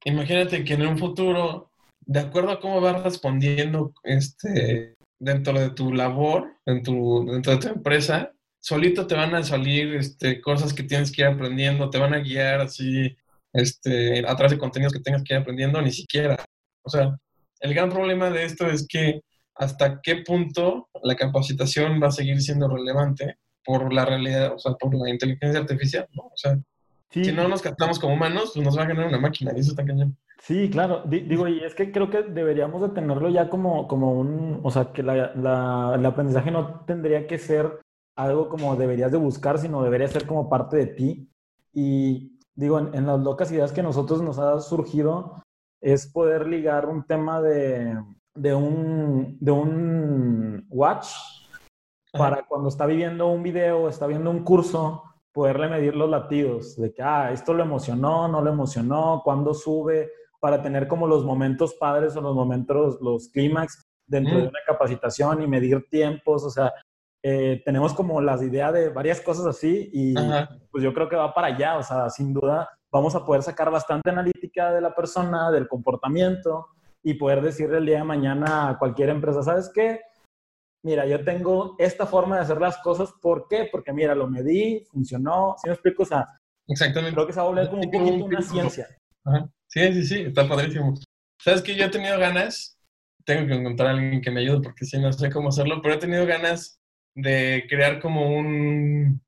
imagínate 0.05 0.65
que 0.65 0.75
en 0.75 0.87
un 0.87 0.99
futuro, 0.99 1.71
de 2.01 2.21
acuerdo 2.21 2.51
a 2.51 2.61
cómo 2.61 2.81
vas 2.81 3.03
respondiendo 3.03 3.95
este, 4.03 4.97
dentro 5.19 5.59
de 5.59 5.71
tu 5.71 5.93
labor, 5.93 6.57
en 6.67 6.83
tu, 6.83 7.27
dentro 7.31 7.53
de 7.53 7.59
tu 7.59 7.69
empresa, 7.69 8.33
solito 8.61 9.07
te 9.07 9.15
van 9.15 9.35
a 9.35 9.43
salir 9.43 9.95
este, 9.95 10.41
cosas 10.41 10.73
que 10.73 10.83
tienes 10.83 11.11
que 11.11 11.23
ir 11.23 11.29
aprendiendo, 11.29 11.91
te 11.91 11.99
van 11.99 12.15
a 12.15 12.21
guiar 12.21 12.61
así 12.61 13.17
este, 13.53 14.21
a 14.21 14.37
través 14.37 14.53
de 14.53 14.59
contenidos 14.59 14.93
que 14.93 15.01
tengas 15.01 15.23
que 15.25 15.35
ir 15.35 15.41
aprendiendo, 15.41 15.81
ni 15.83 15.91
siquiera. 15.91 16.37
O 16.83 16.91
sea, 16.91 17.17
el 17.61 17.75
gran 17.75 17.91
problema 17.91 18.31
de 18.31 18.45
esto 18.45 18.67
es 18.67 18.87
que 18.87 19.21
hasta 19.55 20.01
qué 20.01 20.17
punto 20.17 20.89
la 21.03 21.17
capacitación 21.17 22.01
va 22.03 22.09
a 22.09 22.13
seguir 22.13 22.41
siendo 22.41 22.69
relevante 22.69 23.37
por 23.65 23.93
la 23.93 24.05
realidad, 24.05 24.55
o 24.55 24.59
sea, 24.59 24.73
por 24.73 24.95
la 24.95 25.11
inteligencia 25.11 25.61
artificial, 25.61 26.07
¿no? 26.13 26.25
O 26.25 26.37
sea, 26.37 26.59
Si 27.11 27.33
no 27.33 27.49
nos 27.49 27.61
captamos 27.61 27.99
como 27.99 28.15
humanos, 28.15 28.53
pues 28.55 28.65
nos 28.65 28.79
va 28.79 28.85
a 28.85 28.87
ganar 28.87 29.09
una 29.09 29.19
máquina 29.19 29.53
y 29.55 29.61
eso 29.61 29.71
está 29.71 29.85
cañón. 29.85 30.17
Sí, 30.43 30.71
claro. 30.71 31.03
digo, 31.07 31.47
y 31.49 31.63
es 31.63 31.75
que 31.75 31.93
creo 31.93 32.09
que 32.09 32.23
deberíamos 32.23 32.81
de 32.81 32.89
tenerlo 32.91 33.29
ya 33.29 33.51
como, 33.51 33.87
como 33.87 34.13
un, 34.13 34.61
o 34.63 34.71
sea, 34.71 34.93
que 34.93 35.03
la, 35.03 35.35
la, 35.35 35.93
el 35.97 36.07
aprendizaje 36.07 36.51
no 36.51 36.85
tendría 36.87 37.27
que 37.27 37.37
ser 37.39 37.81
algo 38.23 38.49
como 38.49 38.77
deberías 38.77 39.13
de 39.13 39.19
buscar, 39.19 39.59
sino 39.59 39.83
debería 39.83 40.09
ser 40.09 40.27
como 40.27 40.49
parte 40.49 40.77
de 40.77 40.87
ti. 40.87 41.31
Y 41.73 42.39
digo, 42.55 42.79
en, 42.79 43.07
las 43.07 43.21
locas 43.21 43.51
ideas 43.53 43.73
que 43.73 43.83
nosotros 43.83 44.23
nos 44.23 44.39
ha 44.39 44.61
surgido 44.61 45.43
es 45.81 46.07
poder 46.07 46.47
ligar 46.47 46.87
un 46.87 47.05
tema 47.05 47.41
de, 47.41 47.97
de, 48.35 48.55
un, 48.55 49.39
de 49.41 49.51
un 49.51 50.67
watch 50.69 51.09
para 52.13 52.45
cuando 52.47 52.69
está 52.69 52.87
viviendo 52.87 53.29
un 53.29 53.43
video, 53.43 53.89
está 53.89 54.07
viendo 54.07 54.31
un 54.31 54.43
curso, 54.43 55.05
poderle 55.33 55.69
medir 55.69 55.95
los 55.95 56.11
latidos, 56.11 56.77
de 56.77 56.93
que, 56.93 57.03
ah, 57.03 57.31
esto 57.33 57.55
lo 57.55 57.63
emocionó, 57.63 58.27
no 58.27 58.43
lo 58.43 58.51
emocionó, 58.51 59.23
cuándo 59.25 59.55
sube, 59.55 60.11
para 60.41 60.61
tener 60.61 60.89
como 60.89 61.07
los 61.07 61.25
momentos 61.25 61.75
padres 61.75 62.17
o 62.17 62.21
los 62.21 62.35
momentos, 62.35 63.01
los 63.01 63.29
clímax 63.29 63.87
dentro 64.07 64.39
de 64.39 64.49
una 64.49 64.59
capacitación 64.67 65.43
y 65.43 65.47
medir 65.47 65.87
tiempos, 65.89 66.45
o 66.45 66.51
sea, 66.51 66.73
eh, 67.23 67.61
tenemos 67.65 67.93
como 67.93 68.21
las 68.21 68.43
ideas 68.43 68.73
de 68.73 68.89
varias 68.89 69.21
cosas 69.21 69.47
así 69.47 69.91
y 69.93 70.15
pues 70.71 70.83
yo 70.83 70.95
creo 70.95 71.09
que 71.09 71.17
va 71.17 71.35
para 71.35 71.49
allá, 71.49 71.77
o 71.77 71.83
sea, 71.83 72.09
sin 72.09 72.33
duda 72.33 72.69
vamos 72.91 73.15
a 73.15 73.25
poder 73.25 73.43
sacar 73.43 73.71
bastante 73.71 74.11
analítica 74.11 74.73
de 74.73 74.81
la 74.81 74.95
persona, 74.95 75.51
del 75.51 75.69
comportamiento 75.69 76.69
y 77.03 77.15
poder 77.15 77.43
decirle 77.43 77.79
el 77.79 77.87
día 77.87 77.99
de 77.99 78.05
mañana 78.05 78.71
a 78.71 78.79
cualquier 78.79 79.11
empresa, 79.11 79.43
¿sabes 79.43 79.71
qué? 79.75 80.01
Mira, 80.83 81.05
yo 81.07 81.23
tengo 81.23 81.77
esta 81.79 82.07
forma 82.07 82.37
de 82.37 82.43
hacer 82.43 82.59
las 82.59 82.79
cosas, 82.79 83.13
¿por 83.21 83.47
qué? 83.49 83.69
Porque 83.71 83.93
mira, 83.93 84.15
lo 84.15 84.27
medí, 84.27 84.83
funcionó, 84.91 85.57
¿sí 85.59 85.69
me 85.69 85.75
explico? 85.75 86.05
O 86.05 86.07
sea, 86.07 86.27
Exactamente. 86.67 87.15
creo 87.15 87.27
que 87.27 87.33
se 87.35 87.41
va 87.41 87.47
a 87.47 87.49
volver 87.49 87.69
como 87.69 87.83
un 87.83 87.91
poquito 87.91 88.25
una 88.25 88.43
ciencia. 88.43 88.87
Sí, 89.67 89.93
sí, 89.93 90.05
sí, 90.05 90.21
está 90.23 90.49
padrísimo. 90.49 90.95
¿Sabes 91.43 91.63
que 91.63 91.75
Yo 91.75 91.85
he 91.85 91.91
tenido 91.91 92.19
ganas, 92.19 92.79
tengo 93.25 93.47
que 93.47 93.55
encontrar 93.55 93.89
a 93.89 93.93
alguien 93.93 94.23
que 94.23 94.31
me 94.31 94.41
ayude 94.41 94.63
porque 94.63 94.87
si 94.87 94.99
no 94.99 95.13
sé 95.13 95.31
cómo 95.31 95.49
hacerlo, 95.51 95.81
pero 95.83 95.95
he 95.95 95.99
tenido 95.99 96.25
ganas 96.27 96.80
de 97.15 97.67
crear 97.69 98.01
como 98.01 98.37
un 98.37 99.21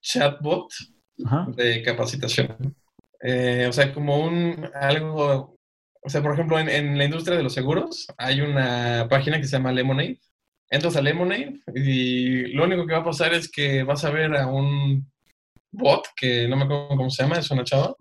chatbot 0.00 0.72
de 1.54 1.82
capacitación. 1.82 2.74
Eh, 3.20 3.66
o 3.68 3.72
sea, 3.72 3.92
como 3.92 4.24
un 4.24 4.68
algo, 4.74 5.56
o 6.02 6.08
sea, 6.08 6.22
por 6.22 6.32
ejemplo, 6.32 6.58
en, 6.58 6.96
la 6.96 7.04
industria 7.04 7.36
de 7.36 7.42
los 7.42 7.54
seguros 7.54 8.06
hay 8.16 8.40
una 8.40 9.06
página 9.08 9.38
que 9.38 9.46
se 9.46 9.56
llama 9.56 9.72
Lemonade. 9.72 10.20
Entras 10.70 10.96
a 10.96 11.02
Lemonade 11.02 11.60
y 11.74 12.52
lo 12.52 12.64
único 12.64 12.86
que 12.86 12.92
va 12.92 13.00
a 13.00 13.04
pasar 13.04 13.32
es 13.32 13.50
que 13.50 13.82
vas 13.82 14.04
a 14.04 14.10
ver 14.10 14.36
a 14.36 14.46
un 14.46 15.10
bot, 15.72 16.06
que 16.16 16.46
no 16.46 16.56
me 16.56 16.64
acuerdo 16.64 16.88
cómo 16.88 17.10
se 17.10 17.22
llama, 17.22 17.38
es 17.38 17.50
una 17.50 17.64
chava, 17.64 17.94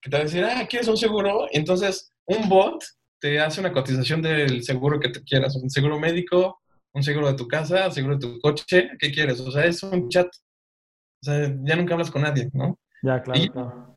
que 0.00 0.10
te 0.10 0.16
va 0.16 0.22
a 0.22 0.26
decir, 0.26 0.44
ah, 0.44 0.66
¿quieres 0.68 0.88
un 0.88 0.96
seguro? 0.96 1.46
Y 1.50 1.58
entonces 1.58 2.12
un 2.26 2.48
bot 2.48 2.82
te 3.20 3.40
hace 3.40 3.60
una 3.60 3.72
cotización 3.72 4.22
del 4.22 4.62
seguro 4.62 5.00
que 5.00 5.10
te 5.10 5.22
quieras, 5.22 5.56
un 5.56 5.70
seguro 5.70 5.98
médico, 5.98 6.59
un 6.92 7.02
seguro 7.02 7.28
de 7.28 7.34
tu 7.34 7.46
casa, 7.46 7.90
seguro 7.90 8.16
de 8.16 8.20
tu 8.20 8.40
coche, 8.40 8.90
¿qué 8.98 9.10
quieres? 9.10 9.40
O 9.40 9.50
sea, 9.50 9.64
es 9.64 9.82
un 9.82 10.08
chat. 10.08 10.26
O 10.26 11.24
sea, 11.24 11.54
ya 11.62 11.76
nunca 11.76 11.94
hablas 11.94 12.10
con 12.10 12.22
nadie, 12.22 12.48
¿no? 12.52 12.78
Ya, 13.02 13.22
claro. 13.22 13.40
Y 13.40 13.50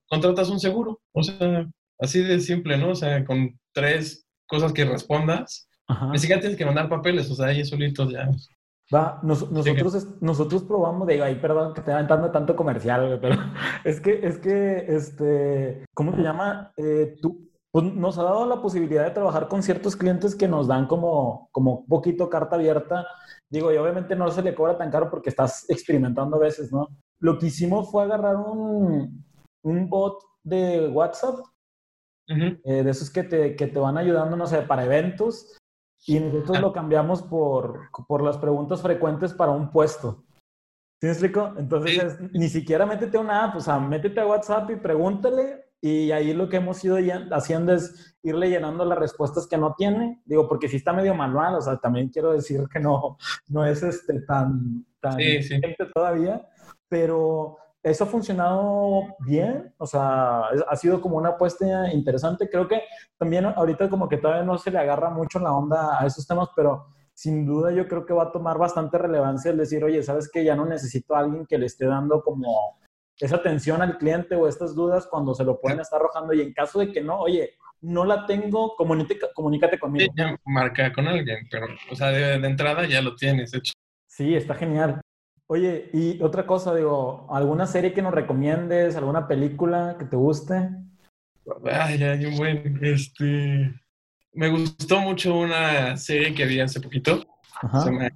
contratas 0.07 0.49
un 0.49 0.59
seguro. 0.59 1.01
O 1.13 1.23
sea, 1.23 1.65
así 1.99 2.21
de 2.21 2.39
simple, 2.39 2.77
¿no? 2.77 2.89
O 2.89 2.95
sea, 2.95 3.23
con 3.25 3.59
tres 3.73 4.25
cosas 4.47 4.73
que 4.73 4.85
respondas. 4.85 5.67
Ni 6.11 6.17
siquiera 6.17 6.41
tienes 6.41 6.57
que 6.57 6.65
mandar 6.65 6.89
papeles, 6.89 7.29
o 7.29 7.35
sea, 7.35 7.47
ahí 7.47 7.63
solitos 7.65 8.11
ya. 8.11 8.29
Va, 8.93 9.19
nosotros, 9.23 10.07
nosotros 10.21 10.63
probamos, 10.63 11.07
digo, 11.07 11.23
ahí 11.23 11.35
perdón 11.35 11.73
que 11.73 11.81
te 11.81 11.91
aventando 11.91 12.31
tanto 12.31 12.55
comercial, 12.55 13.17
pero 13.21 13.35
es 13.83 13.99
que, 13.99 14.19
es 14.23 14.37
que, 14.39 14.85
este, 14.87 15.85
¿cómo 15.93 16.15
se 16.15 16.21
llama? 16.21 16.71
Eh, 16.77 17.15
tú, 17.21 17.49
pues 17.73 17.85
nos 17.85 18.19
ha 18.19 18.23
dado 18.23 18.45
la 18.45 18.61
posibilidad 18.61 19.03
de 19.03 19.11
trabajar 19.11 19.47
con 19.47 19.63
ciertos 19.63 19.95
clientes 19.95 20.35
que 20.35 20.47
nos 20.47 20.67
dan 20.67 20.85
como, 20.85 21.49
como 21.51 21.87
poquito 21.87 22.29
carta 22.29 22.55
abierta. 22.55 23.07
Digo, 23.49 23.73
y 23.73 23.77
obviamente 23.77 24.15
no 24.15 24.29
se 24.29 24.43
le 24.43 24.53
cobra 24.53 24.77
tan 24.77 24.91
caro 24.91 25.09
porque 25.09 25.29
estás 25.29 25.67
experimentando 25.67 26.35
a 26.35 26.39
veces, 26.39 26.71
¿no? 26.71 26.89
Lo 27.19 27.39
que 27.39 27.47
hicimos 27.47 27.89
fue 27.89 28.03
agarrar 28.03 28.35
un, 28.35 29.25
un 29.63 29.89
bot 29.89 30.21
de 30.43 30.87
WhatsApp, 30.87 31.39
eh, 32.27 32.83
de 32.83 32.89
esos 32.91 33.09
que 33.09 33.23
te, 33.23 33.55
que 33.55 33.65
te 33.65 33.79
van 33.79 33.97
ayudando, 33.97 34.37
no 34.37 34.45
sé, 34.45 34.61
para 34.61 34.85
eventos, 34.85 35.57
y 36.05 36.19
nosotros 36.19 36.59
lo 36.59 36.73
cambiamos 36.73 37.23
por, 37.23 37.89
por 38.07 38.21
las 38.21 38.37
preguntas 38.37 38.83
frecuentes 38.83 39.33
para 39.33 39.51
un 39.51 39.71
puesto. 39.71 40.23
¿Sí 41.01 41.07
me 41.07 41.09
explico? 41.09 41.53
Entonces, 41.57 42.19
ni 42.33 42.49
siquiera 42.49 42.85
métete 42.85 43.17
a 43.17 43.21
una 43.21 43.45
app, 43.45 43.55
o 43.55 43.59
sea, 43.61 43.79
métete 43.79 44.19
a 44.19 44.27
WhatsApp 44.27 44.69
y 44.69 44.75
pregúntale 44.75 45.62
y 45.85 46.13
ahí 46.13 46.33
lo 46.33 46.47
que 46.47 46.55
hemos 46.55 46.81
ido 46.85 46.95
haciendo 47.31 47.73
es 47.73 48.15
irle 48.23 48.49
llenando 48.49 48.85
las 48.85 48.97
respuestas 48.97 49.47
que 49.47 49.57
no 49.57 49.75
tiene. 49.77 50.21
Digo, 50.23 50.47
porque 50.47 50.69
si 50.69 50.77
está 50.77 50.93
medio 50.93 51.13
manual, 51.13 51.55
o 51.55 51.61
sea, 51.61 51.75
también 51.75 52.07
quiero 52.07 52.31
decir 52.31 52.61
que 52.71 52.79
no, 52.79 53.17
no 53.49 53.65
es 53.65 53.83
este 53.83 54.21
tan, 54.21 54.85
tan 55.01 55.17
sí, 55.17 55.59
todavía, 55.93 56.41
pero 56.87 57.57
eso 57.83 58.05
ha 58.05 58.07
funcionado 58.07 59.01
bien, 59.27 59.73
o 59.77 59.85
sea, 59.85 60.43
ha 60.69 60.75
sido 60.77 61.01
como 61.01 61.17
una 61.17 61.31
apuesta 61.31 61.91
interesante. 61.91 62.49
Creo 62.49 62.65
que 62.65 62.79
también 63.17 63.45
ahorita 63.45 63.89
como 63.89 64.07
que 64.07 64.15
todavía 64.15 64.45
no 64.45 64.57
se 64.57 64.71
le 64.71 64.79
agarra 64.79 65.09
mucho 65.09 65.37
la 65.39 65.51
onda 65.51 65.99
a 66.01 66.05
esos 66.05 66.25
temas, 66.25 66.47
pero 66.55 66.85
sin 67.13 67.45
duda 67.45 67.73
yo 67.73 67.89
creo 67.89 68.05
que 68.05 68.13
va 68.13 68.23
a 68.23 68.31
tomar 68.31 68.57
bastante 68.57 68.97
relevancia 68.97 69.51
el 69.51 69.57
decir, 69.57 69.83
oye, 69.83 70.01
¿sabes 70.01 70.31
que 70.31 70.45
Ya 70.45 70.55
no 70.55 70.65
necesito 70.65 71.13
a 71.13 71.19
alguien 71.19 71.45
que 71.45 71.57
le 71.57 71.65
esté 71.65 71.87
dando 71.87 72.23
como 72.23 72.79
esa 73.19 73.35
atención 73.37 73.81
al 73.81 73.97
cliente 73.97 74.35
o 74.35 74.47
estas 74.47 74.75
dudas 74.75 75.07
cuando 75.07 75.33
se 75.33 75.43
lo 75.43 75.59
pueden 75.59 75.79
estar 75.79 75.99
arrojando 75.99 76.33
y 76.33 76.41
en 76.41 76.53
caso 76.53 76.79
de 76.79 76.91
que 76.91 77.01
no, 77.01 77.19
oye, 77.19 77.55
no 77.81 78.05
la 78.05 78.25
tengo, 78.25 78.75
comunícate, 78.75 79.79
conmigo. 79.79 80.11
Sí, 80.15 80.23
marca 80.45 80.91
con 80.93 81.07
alguien, 81.07 81.47
pero, 81.51 81.67
o 81.91 81.95
sea, 81.95 82.09
de, 82.09 82.35
entrada 82.35 82.87
ya 82.87 83.01
lo 83.01 83.15
tienes 83.15 83.53
hecho. 83.53 83.73
Sí, 84.07 84.35
está 84.35 84.55
genial. 84.55 85.01
Oye, 85.47 85.89
y 85.93 86.21
otra 86.21 86.45
cosa, 86.45 86.73
digo, 86.73 87.27
¿alguna 87.29 87.67
serie 87.67 87.93
que 87.93 88.01
nos 88.01 88.13
recomiendes? 88.13 88.95
¿Alguna 88.95 89.27
película 89.27 89.97
que 89.99 90.05
te 90.05 90.15
guste? 90.15 90.69
Ay, 91.65 92.01
hay 92.01 92.25
un 92.25 92.37
buen, 92.37 92.79
este... 92.81 93.73
Me 94.35 94.49
gustó 94.49 94.99
mucho 94.99 95.35
una 95.37 95.95
serie 95.97 96.33
que 96.33 96.45
vi 96.45 96.59
hace 96.59 96.79
poquito. 96.79 97.23
Se 97.61 97.85
llama 97.85 98.09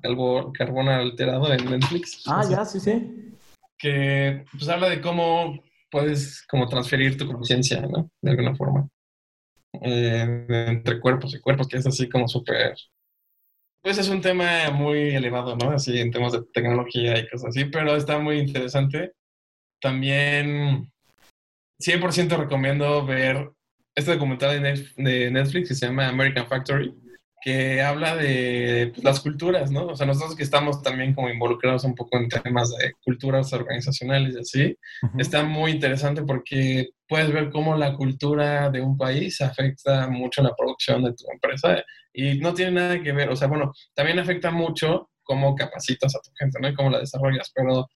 Carbón 0.53 0.87
Alterado 0.87 1.53
en 1.53 1.69
Netflix. 1.69 2.23
Ah, 2.25 2.43
ya, 2.49 2.65
sí, 2.65 2.79
sí 2.79 3.36
que 3.77 4.45
pues 4.51 4.67
habla 4.69 4.89
de 4.89 5.01
cómo 5.01 5.63
puedes 5.89 6.45
como 6.47 6.67
transferir 6.67 7.17
tu 7.17 7.27
conciencia, 7.27 7.81
¿no? 7.81 8.11
De 8.21 8.31
alguna 8.31 8.55
forma. 8.55 8.87
Eh, 9.81 10.45
entre 10.49 10.99
cuerpos 10.99 11.33
y 11.33 11.39
cuerpos, 11.39 11.67
que 11.67 11.77
es 11.77 11.87
así 11.87 12.09
como 12.09 12.27
súper... 12.27 12.75
Pues 13.81 13.97
es 13.97 14.09
un 14.09 14.21
tema 14.21 14.69
muy 14.71 15.15
elevado, 15.15 15.55
¿no? 15.55 15.71
Así 15.71 15.99
en 15.99 16.11
temas 16.11 16.33
de 16.33 16.43
tecnología 16.53 17.19
y 17.19 17.29
cosas 17.29 17.49
así, 17.49 17.65
pero 17.65 17.95
está 17.95 18.19
muy 18.19 18.39
interesante. 18.39 19.13
También 19.79 20.91
100% 21.79 22.37
recomiendo 22.37 23.05
ver 23.05 23.51
este 23.95 24.13
documental 24.13 24.61
de 24.61 25.31
Netflix 25.31 25.69
que 25.69 25.75
se 25.75 25.85
llama 25.85 26.07
American 26.07 26.47
Factory 26.47 26.93
que 27.47 27.81
habla 27.81 28.13
de 28.17 28.91
pues, 28.93 29.05
las 29.05 29.21
culturas, 29.21 29.71
¿no? 29.71 29.85
O 29.87 29.95
sea, 29.95 30.05
nosotros 30.05 30.35
que 30.35 30.43
estamos 30.43 30.81
también 30.81 31.13
como 31.15 31.29
involucrados 31.29 31.85
un 31.85 31.95
poco 31.95 32.17
en 32.17 32.27
temas 32.27 32.75
de 32.75 32.91
culturas 33.01 33.53
organizacionales 33.53 34.35
y 34.35 34.39
así, 34.39 34.77
está 35.17 35.43
muy 35.43 35.71
interesante 35.71 36.23
porque 36.23 36.89
puedes 37.07 37.31
ver 37.31 37.49
cómo 37.49 37.77
la 37.77 37.93
cultura 37.93 38.69
de 38.69 38.81
un 38.81 38.97
país 38.97 39.39
afecta 39.39 40.09
mucho 40.09 40.43
la 40.43 40.53
producción 40.57 41.05
de 41.05 41.13
tu 41.13 41.23
empresa 41.31 41.81
y 42.11 42.37
no 42.37 42.53
tiene 42.53 42.73
nada 42.73 43.01
que 43.01 43.13
ver, 43.13 43.29
o 43.29 43.35
sea, 43.37 43.47
bueno, 43.47 43.71
también 43.93 44.19
afecta 44.19 44.51
mucho 44.51 45.09
cómo 45.23 45.55
capacitas 45.55 46.17
a 46.17 46.19
tu 46.19 46.31
gente, 46.37 46.59
¿no? 46.59 46.67
Y 46.67 46.73
cómo 46.73 46.89
la 46.89 46.99
desarrollas, 46.99 47.49
pero 47.55 47.87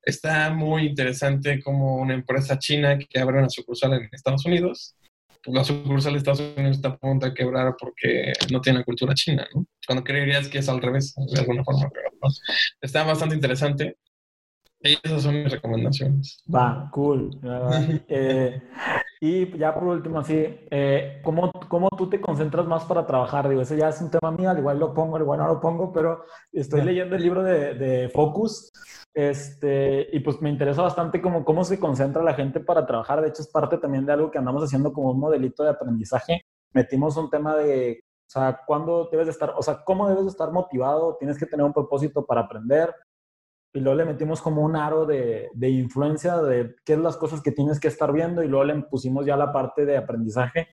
está 0.00 0.54
muy 0.54 0.86
interesante 0.86 1.60
como 1.62 1.96
una 1.96 2.14
empresa 2.14 2.58
china 2.58 2.98
que 2.98 3.20
abre 3.20 3.40
una 3.40 3.50
sucursal 3.50 3.92
en 3.92 4.08
Estados 4.10 4.46
Unidos 4.46 4.96
la 5.46 5.64
sucursal 5.64 6.12
de 6.12 6.18
Estados 6.18 6.40
Unidos 6.40 6.76
está 6.76 6.88
a 6.88 6.96
punto 6.96 7.26
de 7.26 7.34
quebrar 7.34 7.74
porque 7.78 8.32
no 8.50 8.60
tiene 8.60 8.84
cultura 8.84 9.14
china, 9.14 9.46
¿no? 9.54 9.66
Cuando 9.86 10.04
creerías 10.04 10.48
que 10.48 10.58
es 10.58 10.68
al 10.68 10.82
revés, 10.82 11.14
de 11.16 11.40
alguna 11.40 11.64
forma, 11.64 11.88
pero 11.92 12.10
está 12.80 13.04
bastante 13.04 13.34
interesante. 13.34 13.96
Esas 14.80 15.22
son 15.22 15.42
mis 15.42 15.52
recomendaciones. 15.52 16.42
Va, 16.52 16.88
cool. 16.92 17.30
Eh, 18.08 18.62
y 19.20 19.58
ya 19.58 19.74
por 19.74 19.84
último, 19.84 20.20
así, 20.20 20.34
eh, 20.70 21.20
¿cómo, 21.22 21.52
¿cómo, 21.68 21.90
tú 21.90 22.08
te 22.08 22.20
concentras 22.20 22.66
más 22.66 22.84
para 22.84 23.06
trabajar? 23.06 23.48
Digo, 23.48 23.60
ese 23.60 23.76
ya 23.76 23.90
es 23.90 24.00
un 24.00 24.10
tema 24.10 24.30
mío, 24.30 24.48
al 24.48 24.58
igual 24.58 24.78
lo 24.78 24.94
pongo, 24.94 25.16
al 25.16 25.22
igual 25.22 25.40
no 25.40 25.46
lo 25.46 25.60
pongo, 25.60 25.92
pero 25.92 26.24
estoy 26.50 26.82
leyendo 26.82 27.16
el 27.16 27.22
libro 27.22 27.42
de, 27.42 27.74
de 27.74 28.08
Focus 28.08 28.72
este, 29.12 30.08
y 30.12 30.20
pues 30.20 30.40
me 30.40 30.50
interesa 30.50 30.82
bastante 30.82 31.20
cómo, 31.20 31.44
cómo 31.44 31.64
se 31.64 31.78
concentra 31.78 32.22
la 32.22 32.34
gente 32.34 32.60
para 32.60 32.86
trabajar. 32.86 33.20
De 33.20 33.28
hecho, 33.28 33.42
es 33.42 33.48
parte 33.48 33.78
también 33.78 34.06
de 34.06 34.12
algo 34.12 34.30
que 34.30 34.38
andamos 34.38 34.62
haciendo 34.62 34.92
como 34.92 35.10
un 35.10 35.20
modelito 35.20 35.62
de 35.62 35.70
aprendizaje. 35.70 36.46
Metimos 36.72 37.16
un 37.16 37.28
tema 37.28 37.56
de, 37.56 38.04
o 38.04 38.30
sea, 38.30 38.60
cuándo 38.66 39.08
debes 39.10 39.26
de 39.26 39.32
estar, 39.32 39.52
o 39.56 39.62
sea, 39.62 39.82
cómo 39.84 40.08
debes 40.08 40.24
de 40.24 40.30
estar 40.30 40.52
motivado, 40.52 41.16
tienes 41.18 41.38
que 41.38 41.46
tener 41.46 41.66
un 41.66 41.72
propósito 41.72 42.24
para 42.24 42.42
aprender. 42.42 42.94
Y 43.72 43.80
luego 43.80 43.96
le 43.96 44.04
metimos 44.04 44.42
como 44.42 44.62
un 44.62 44.76
aro 44.76 45.06
de, 45.06 45.48
de 45.54 45.68
influencia 45.68 46.38
de 46.38 46.74
qué 46.84 46.94
es 46.94 46.98
las 46.98 47.16
cosas 47.16 47.40
que 47.40 47.52
tienes 47.52 47.78
que 47.78 47.88
estar 47.88 48.12
viendo 48.12 48.42
y 48.42 48.48
luego 48.48 48.64
le 48.64 48.82
pusimos 48.82 49.24
ya 49.24 49.36
la 49.36 49.52
parte 49.52 49.86
de 49.86 49.96
aprendizaje. 49.96 50.68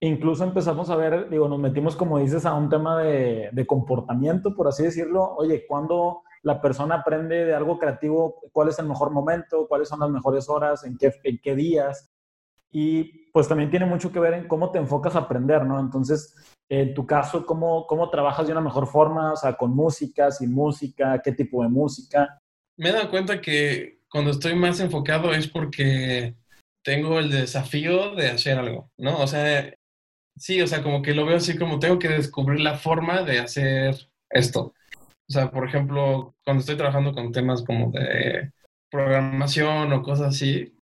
Incluso 0.00 0.44
empezamos 0.44 0.90
a 0.90 0.96
ver, 0.96 1.28
digo, 1.28 1.48
nos 1.48 1.58
metimos, 1.58 1.96
como 1.96 2.18
dices, 2.18 2.46
a 2.46 2.54
un 2.54 2.68
tema 2.68 3.02
de, 3.02 3.50
de 3.52 3.66
comportamiento, 3.66 4.54
por 4.54 4.68
así 4.68 4.84
decirlo. 4.84 5.34
Oye, 5.36 5.66
¿cuándo 5.66 6.22
la 6.42 6.60
persona 6.60 6.96
aprende 6.96 7.44
de 7.44 7.54
algo 7.54 7.78
creativo? 7.78 8.36
¿Cuál 8.52 8.68
es 8.68 8.78
el 8.78 8.86
mejor 8.86 9.10
momento? 9.10 9.66
¿Cuáles 9.68 9.88
son 9.88 10.00
las 10.00 10.10
mejores 10.10 10.48
horas? 10.48 10.84
¿En 10.84 10.96
qué, 10.96 11.12
en 11.24 11.40
qué 11.42 11.54
días? 11.56 12.12
Y 12.70 13.30
pues 13.32 13.48
también 13.48 13.70
tiene 13.70 13.86
mucho 13.86 14.12
que 14.12 14.20
ver 14.20 14.34
en 14.34 14.46
cómo 14.46 14.70
te 14.70 14.78
enfocas 14.78 15.16
a 15.16 15.20
aprender, 15.20 15.64
¿no? 15.64 15.80
Entonces, 15.80 16.34
en 16.68 16.94
tu 16.94 17.06
caso, 17.06 17.46
¿cómo, 17.46 17.86
cómo 17.86 18.10
trabajas 18.10 18.46
de 18.46 18.52
una 18.52 18.60
mejor 18.60 18.86
forma? 18.86 19.32
O 19.32 19.36
sea, 19.36 19.54
con 19.54 19.74
música, 19.74 20.30
sin 20.30 20.52
música, 20.52 21.20
qué 21.22 21.32
tipo 21.32 21.62
de 21.62 21.68
música. 21.70 22.37
Me 22.78 22.88
he 22.88 22.92
dado 22.92 23.10
cuenta 23.10 23.40
que 23.40 23.98
cuando 24.08 24.30
estoy 24.30 24.54
más 24.54 24.80
enfocado 24.80 25.32
es 25.34 25.48
porque 25.48 26.34
tengo 26.82 27.18
el 27.18 27.30
desafío 27.30 28.14
de 28.14 28.28
hacer 28.28 28.58
algo, 28.58 28.90
¿no? 28.96 29.18
O 29.18 29.26
sea, 29.26 29.74
sí, 30.36 30.60
o 30.62 30.66
sea, 30.66 30.82
como 30.82 31.02
que 31.02 31.12
lo 31.12 31.26
veo 31.26 31.36
así 31.36 31.58
como 31.58 31.78
tengo 31.78 31.98
que 31.98 32.08
descubrir 32.08 32.60
la 32.60 32.78
forma 32.78 33.22
de 33.22 33.40
hacer 33.40 34.08
esto. 34.30 34.74
O 35.28 35.32
sea, 35.32 35.50
por 35.50 35.68
ejemplo, 35.68 36.34
cuando 36.44 36.60
estoy 36.60 36.76
trabajando 36.76 37.12
con 37.12 37.32
temas 37.32 37.62
como 37.62 37.90
de 37.90 38.52
programación 38.90 39.92
o 39.92 40.02
cosas 40.02 40.28
así, 40.28 40.74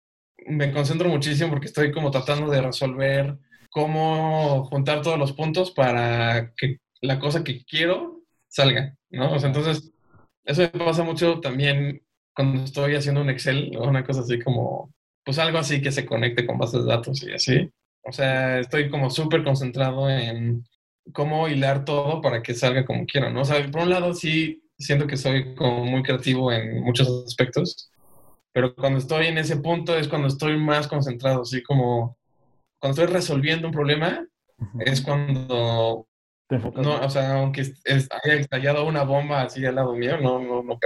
me 0.46 0.72
concentro 0.72 1.10
muchísimo 1.10 1.50
porque 1.50 1.68
estoy 1.68 1.92
como 1.92 2.12
tratando 2.12 2.52
de 2.52 2.62
resolver 2.62 3.38
cómo 3.72 4.66
juntar 4.66 5.02
todos 5.02 5.18
los 5.18 5.34
puntos 5.34 5.72
para 5.72 6.54
que 6.56 6.78
la 7.02 7.20
cosa 7.20 7.44
que 7.44 7.64
quiero 7.66 8.22
salga, 8.48 8.96
¿no? 9.10 9.34
O 9.34 9.40
sea, 9.40 9.48
entonces, 9.48 9.92
eso 10.46 10.62
me 10.62 10.86
pasa 10.86 11.04
mucho 11.04 11.40
también 11.40 12.02
cuando 12.34 12.64
estoy 12.64 12.96
haciendo 12.96 13.22
un 13.22 13.30
Excel 13.30 13.76
o 13.78 13.88
una 13.88 14.04
cosa 14.04 14.22
así 14.22 14.40
como, 14.40 14.94
pues 15.24 15.40
algo 15.40 15.58
así 15.58 15.82
que 15.82 15.92
se 15.92 16.06
conecte 16.06 16.46
con 16.46 16.58
bases 16.58 16.84
de 16.84 16.90
datos 16.90 17.24
y 17.24 17.34
así. 17.34 17.70
O 18.04 18.12
sea, 18.12 18.60
estoy 18.60 18.90
como 18.90 19.10
súper 19.10 19.44
concentrado 19.44 20.10
en 20.10 20.64
cómo 21.14 21.48
hilar 21.48 21.86
todo 21.86 22.22
para 22.22 22.42
que 22.42 22.54
salga 22.54 22.86
como 22.86 23.06
quiero, 23.06 23.32
¿no? 23.32 23.42
O 23.42 23.46
sea, 23.46 23.66
por 23.72 23.82
un 23.82 23.90
lado 23.90 24.14
sí 24.14 24.64
siento 24.78 25.08
que 25.08 25.18
soy 25.18 25.56
como 25.56 25.86
muy 25.86 26.04
creativo 26.04 26.52
en 26.52 26.82
muchos 26.84 27.26
aspectos, 27.26 27.92
pero 28.52 28.76
cuando 28.76 29.00
estoy 29.00 29.28
en 29.28 29.38
ese 29.38 29.58
punto 29.58 29.98
es 29.98 30.08
cuando 30.08 30.28
estoy 30.28 30.58
más 30.58 30.88
concentrado, 30.88 31.42
así 31.42 31.64
como 31.64 32.18
cuando 32.80 33.02
estoy 33.02 33.14
resolviendo 33.14 33.68
un 33.68 33.74
problema, 33.74 34.26
es 34.80 35.02
cuando, 35.02 36.08
no, 36.50 37.02
o 37.02 37.10
sea, 37.10 37.40
aunque 37.40 37.62
haya 37.62 38.34
estallado 38.36 38.86
una 38.86 39.04
bomba 39.04 39.44
así 39.44 39.66
al 39.66 39.76
lado 39.76 39.96
mío, 39.96 40.18
no, 40.22 40.40
no, 40.40 40.62
no. 40.64 40.80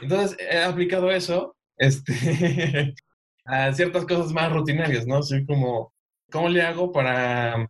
Entonces, 0.00 0.36
he 0.38 0.58
aplicado 0.62 1.10
eso 1.10 1.56
este, 1.78 2.94
a 3.44 3.72
ciertas 3.72 4.04
cosas 4.04 4.32
más 4.32 4.52
rutinarias, 4.52 5.06
¿no? 5.06 5.18
Así 5.18 5.44
como, 5.46 5.92
¿cómo 6.30 6.48
le 6.48 6.62
hago 6.62 6.92
para 6.92 7.68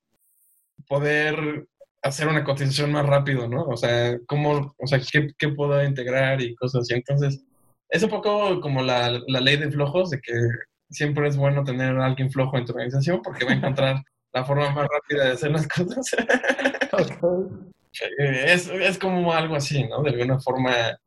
poder 0.88 1.66
hacer 2.02 2.28
una 2.28 2.44
cotización 2.44 2.90
más 2.92 3.06
rápido, 3.06 3.48
¿no? 3.48 3.64
O 3.64 3.76
sea, 3.76 4.18
¿cómo, 4.26 4.74
o 4.76 4.86
sea, 4.86 5.00
qué, 5.00 5.28
qué 5.38 5.48
puedo 5.50 5.82
integrar 5.84 6.40
y 6.40 6.54
cosas 6.56 6.82
así? 6.82 6.94
Entonces, 6.94 7.44
es 7.88 8.02
un 8.02 8.10
poco 8.10 8.60
como 8.60 8.82
la, 8.82 9.20
la 9.28 9.40
ley 9.40 9.56
de 9.58 9.70
flojos, 9.70 10.10
de 10.10 10.20
que 10.20 10.32
siempre 10.90 11.28
es 11.28 11.36
bueno 11.36 11.64
tener 11.64 11.96
a 11.98 12.06
alguien 12.06 12.30
flojo 12.30 12.58
en 12.58 12.64
tu 12.64 12.72
organización 12.72 13.22
porque 13.22 13.44
va 13.44 13.52
a 13.52 13.54
encontrar 13.54 14.02
la 14.32 14.44
forma 14.44 14.70
más 14.70 14.88
rápida 14.88 15.26
de 15.26 15.32
hacer 15.32 15.50
las 15.50 15.68
cosas. 15.68 16.10
es, 18.18 18.68
es, 18.68 18.98
como 18.98 19.32
algo 19.32 19.56
así, 19.56 19.84
¿no? 19.84 20.02
De 20.02 20.10
alguna 20.10 20.40
forma, 20.40 20.98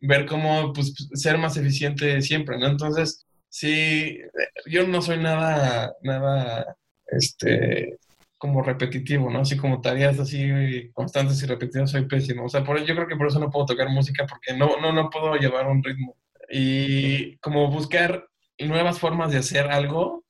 ver 0.00 0.26
cómo 0.26 0.72
pues, 0.72 0.94
ser 1.14 1.38
más 1.38 1.56
eficiente 1.56 2.20
siempre, 2.22 2.58
¿no? 2.58 2.66
Entonces, 2.66 3.24
sí, 3.48 4.18
yo 4.66 4.86
no 4.86 5.02
soy 5.02 5.18
nada, 5.18 5.94
nada, 6.02 6.76
este, 7.06 7.98
como 8.38 8.62
repetitivo, 8.62 9.30
¿no? 9.30 9.40
Así 9.40 9.56
como 9.56 9.80
tareas 9.80 10.18
así 10.18 10.90
constantes 10.92 11.42
y 11.42 11.46
repetitivas, 11.46 11.92
soy 11.92 12.06
pésimo. 12.06 12.46
O 12.46 12.48
sea, 12.48 12.64
por, 12.64 12.84
yo 12.84 12.94
creo 12.94 13.06
que 13.06 13.16
por 13.16 13.28
eso 13.28 13.38
no 13.38 13.50
puedo 13.50 13.66
tocar 13.66 13.88
música 13.88 14.26
porque 14.26 14.52
no, 14.58 14.80
no, 14.80 14.92
no 14.92 15.10
puedo 15.10 15.36
llevar 15.36 15.68
un 15.68 15.82
ritmo. 15.82 16.16
Y 16.50 17.36
como 17.36 17.70
buscar 17.70 18.26
nuevas 18.58 18.98
formas 18.98 19.30
de 19.32 19.38
hacer 19.38 19.70
algo 19.70 20.21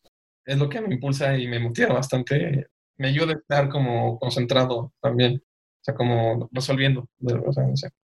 es 0.44 0.58
lo 0.58 0.68
que 0.68 0.80
me 0.80 0.94
impulsa 0.94 1.36
y 1.36 1.46
me 1.46 1.58
motiva 1.58 1.94
bastante. 1.94 2.66
Me 2.96 3.08
ayuda 3.08 3.32
a 3.32 3.36
estar 3.36 3.68
como 3.68 4.18
concentrado 4.18 4.92
también. 5.00 5.42
O 5.82 5.84
sea, 5.84 5.94
como 5.94 6.48
resolviendo. 6.52 7.08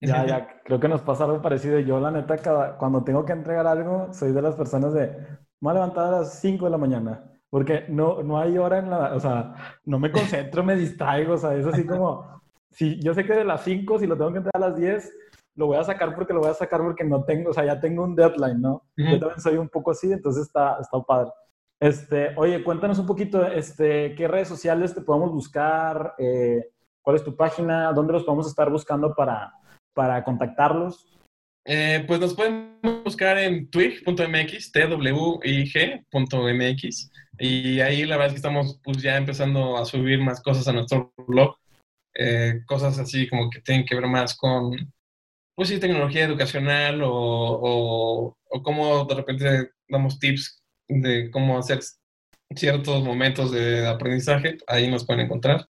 Ya, 0.02 0.26
ya, 0.26 0.62
creo 0.64 0.80
que 0.80 0.88
nos 0.88 1.02
pasa 1.02 1.26
algo 1.26 1.42
parecido. 1.42 1.80
Yo, 1.80 2.00
la 2.00 2.10
neta, 2.10 2.38
cada, 2.38 2.78
cuando 2.78 3.04
tengo 3.04 3.24
que 3.26 3.34
entregar 3.34 3.68
algo, 3.68 4.12
soy 4.12 4.32
de 4.32 4.42
las 4.42 4.56
personas 4.56 4.94
de, 4.94 5.08
me 5.08 5.48
voy 5.60 5.72
a 5.72 5.74
levantar 5.76 6.08
a 6.08 6.20
las 6.20 6.40
5 6.40 6.66
de 6.66 6.72
la 6.72 6.78
mañana. 6.78 7.24
Porque 7.50 7.86
no, 7.90 8.24
no 8.24 8.40
hay 8.40 8.58
hora 8.58 8.80
en 8.80 8.90
la, 8.90 9.16
o 9.16 9.20
sea, 9.20 9.56
no 9.86 10.00
me 10.00 10.12
concentro, 10.12 10.64
me 10.64 10.76
distraigo, 10.76 11.34
o 11.34 11.38
sea, 11.38 11.56
es 11.56 11.66
así 11.66 11.84
como, 11.84 12.42
si 12.72 13.00
yo 13.02 13.14
sé 13.14 13.26
que 13.26 13.34
de 13.34 13.44
las 13.44 13.64
5, 13.64 14.00
si 14.00 14.08
lo 14.08 14.16
tengo 14.16 14.32
que 14.32 14.38
entregar 14.38 14.64
a 14.64 14.70
las 14.70 14.80
10, 14.80 15.12
lo 15.56 15.68
voy 15.68 15.78
a 15.78 15.84
sacar 15.84 16.14
porque 16.16 16.34
lo 16.34 16.42
voy 16.42 16.50
a 16.50 16.54
sacar 16.54 16.82
porque 16.82 17.04
no 17.04 17.24
tengo, 17.24 17.50
o 17.50 17.54
sea, 17.54 17.66
ya 17.66 17.80
tengo 17.80 18.04
un 18.04 18.16
deadline, 18.16 18.62
¿no? 18.62 18.84
Yo 18.96 19.20
también 19.20 19.42
soy 19.42 19.58
un 19.58 19.68
poco 19.68 19.92
así, 19.92 20.12
entonces 20.12 20.46
está, 20.46 20.78
está 20.80 21.02
padre. 21.02 21.32
Este, 21.80 22.34
oye, 22.36 22.64
cuéntanos 22.64 23.00
un 23.00 23.06
poquito, 23.06 23.46
este, 23.46 24.14
¿qué 24.16 24.28
redes 24.28 24.50
sociales 24.50 24.94
te 24.94 25.02
podemos 25.02 25.32
buscar? 25.32 26.14
Eh, 26.18 26.72
¿Cuál 27.02 27.16
es 27.16 27.24
tu 27.24 27.36
página? 27.36 27.94
¿Dónde 27.94 28.14
los 28.14 28.26
podemos 28.26 28.48
estar 28.48 28.70
buscando 28.70 29.16
para, 29.16 29.54
para 29.94 30.24
contactarlos? 30.24 31.18
Eh, 31.66 32.04
pues 32.06 32.20
nos 32.20 32.34
pueden 32.34 32.80
buscar 33.04 33.38
en 33.38 33.70
twig.mx, 33.70 34.72
twig.mx, 34.72 37.12
y 37.38 37.80
ahí 37.80 38.06
la 38.06 38.18
verdad 38.18 38.28
es 38.28 38.34
que 38.34 38.38
estamos 38.38 38.80
pues 38.84 39.02
ya 39.02 39.16
empezando 39.16 39.78
a 39.78 39.86
subir 39.86 40.20
más 40.20 40.42
cosas 40.42 40.68
a 40.68 40.74
nuestro 40.74 41.14
blog, 41.28 41.56
eh, 42.16 42.62
cosas 42.66 43.00
así 43.00 43.30
como 43.30 43.50
que 43.50 43.62
tienen 43.62 43.86
que 43.86 43.96
ver 43.96 44.08
más 44.08 44.36
con 44.36 44.72
pues 45.56 45.80
tecnología 45.80 46.24
educacional 46.24 47.04
o, 47.04 47.12
o, 47.12 48.38
o 48.50 48.64
cómo 48.64 49.06
de 49.06 49.16
repente 49.16 49.72
damos 49.88 50.18
tips 50.18 50.59
de 50.90 51.32
cómo 51.32 51.58
hacer 51.58 51.80
ciertos 52.56 53.04
momentos 53.04 53.52
de 53.52 53.88
aprendizaje, 53.88 54.58
ahí 54.68 54.90
nos 54.90 55.06
pueden 55.06 55.26
encontrar. 55.26 55.68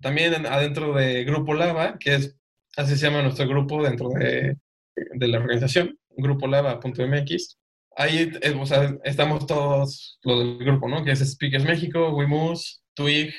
También 0.00 0.46
adentro 0.46 0.94
de 0.94 1.24
Grupo 1.24 1.54
Lava, 1.54 1.98
que 1.98 2.14
es, 2.14 2.36
así 2.76 2.96
se 2.96 3.06
llama 3.06 3.22
nuestro 3.22 3.46
grupo 3.46 3.82
dentro 3.82 4.08
de, 4.10 4.56
de 4.94 5.28
la 5.28 5.38
organización, 5.38 5.98
grupolava.mx. 6.16 7.58
Ahí 7.96 8.32
eh, 8.40 8.54
o 8.58 8.66
sea, 8.66 8.96
estamos 9.04 9.46
todos 9.46 10.18
los 10.22 10.38
del 10.38 10.58
grupo, 10.58 10.88
¿no? 10.88 11.04
Que 11.04 11.12
es 11.12 11.20
Speakers 11.20 11.64
México, 11.64 12.10
Wimus, 12.10 12.82
Twig, 12.94 13.34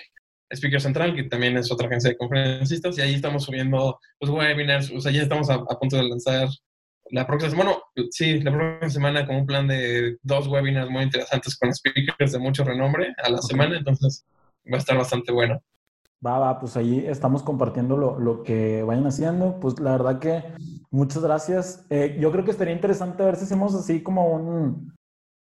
Speaker 0.52 0.82
Central, 0.82 1.16
que 1.16 1.24
también 1.24 1.58
es 1.58 1.72
otra 1.72 1.88
agencia 1.88 2.12
de 2.12 2.18
conferencistas, 2.18 2.98
y 2.98 3.02
ahí 3.02 3.16
estamos 3.16 3.44
subiendo 3.44 4.00
los 4.20 4.30
webinars, 4.30 4.92
o 4.92 5.00
sea, 5.00 5.12
ya 5.12 5.24
estamos 5.24 5.50
a, 5.50 5.64
punto 5.80 5.98
de 5.98 6.04
lanzar 6.04 6.48
la 7.12 7.28
próxima 7.28 7.52
semana, 7.52 7.78
sí, 8.12 8.40
la 8.40 8.52
próxima 8.52 8.90
semana 8.90 9.28
con 9.28 9.36
un 9.38 9.46
plan 9.46 9.68
de 9.68 10.18
dos 10.24 10.48
webinars 10.48 10.90
muy 10.90 11.04
interesantes 11.04 11.58
con 11.58 11.74
speakers 11.74 12.32
de 12.32 12.40
mucho 12.40 12.64
renombre 12.64 13.14
a 13.24 13.30
la 13.30 13.42
semana, 13.42 13.78
entonces 13.78 14.26
va 14.72 14.78
a 14.78 14.80
estar 14.80 14.98
bastante 14.98 15.32
bueno. 15.32 15.62
Va, 16.26 16.40
va, 16.40 16.60
pues 16.60 16.78
ahí 16.78 17.04
estamos 17.06 17.44
compartiendo 17.44 17.98
lo, 17.98 18.18
lo 18.18 18.44
que 18.44 18.82
vayan 18.84 19.06
haciendo. 19.06 19.60
Pues 19.60 19.78
la 19.80 19.92
verdad 19.92 20.20
que 20.20 20.42
muchas 20.90 21.22
gracias. 21.22 21.86
Eh, 21.90 22.18
yo 22.18 22.32
creo 22.32 22.46
que 22.46 22.52
estaría 22.52 22.74
interesante 22.74 23.24
ver 23.24 23.36
si 23.36 23.44
hacemos 23.44 23.76
así 23.76 24.02
como 24.02 24.28
un, 24.34 24.94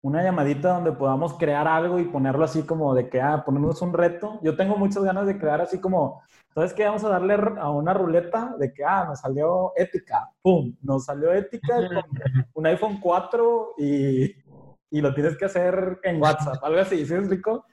una 0.03 0.23
llamadita 0.23 0.75
donde 0.75 0.93
podamos 0.93 1.35
crear 1.35 1.69
algo 1.69 1.99
y 1.99 2.05
ponerlo 2.05 2.45
así 2.45 2.63
como 2.63 2.95
de 2.95 3.09
que, 3.09 3.21
ah, 3.21 3.43
ponemos 3.45 3.83
un 3.83 3.93
reto. 3.93 4.41
Yo 4.43 4.57
tengo 4.57 4.77
muchas 4.77 5.03
ganas 5.03 5.27
de 5.27 5.39
crear 5.39 5.61
así 5.61 5.79
como, 5.79 6.23
¿sabes 6.55 6.73
qué? 6.73 6.85
Vamos 6.85 7.05
a 7.05 7.11
darle 7.11 7.35
a 7.35 7.71
una 7.71 7.93
ruleta 7.93 8.55
de 8.59 8.73
que, 8.73 8.85
ah, 8.85 9.05
nos 9.07 9.21
salió 9.21 9.73
ética, 9.77 10.31
¡pum! 10.43 10.75
Nos 10.83 11.05
salió 11.05 11.33
ética 11.33 11.77
con 11.77 12.47
un 12.55 12.67
iPhone 12.67 12.99
4 13.01 13.75
y, 13.79 14.35
y 14.91 15.01
lo 15.01 15.13
tienes 15.13 15.37
que 15.37 15.45
hacer 15.45 15.99
en 16.03 16.21
WhatsApp, 16.21 16.63
algo 16.65 16.81
así, 16.81 17.05
¿sí 17.05 17.15
es 17.15 17.29
rico? 17.29 17.65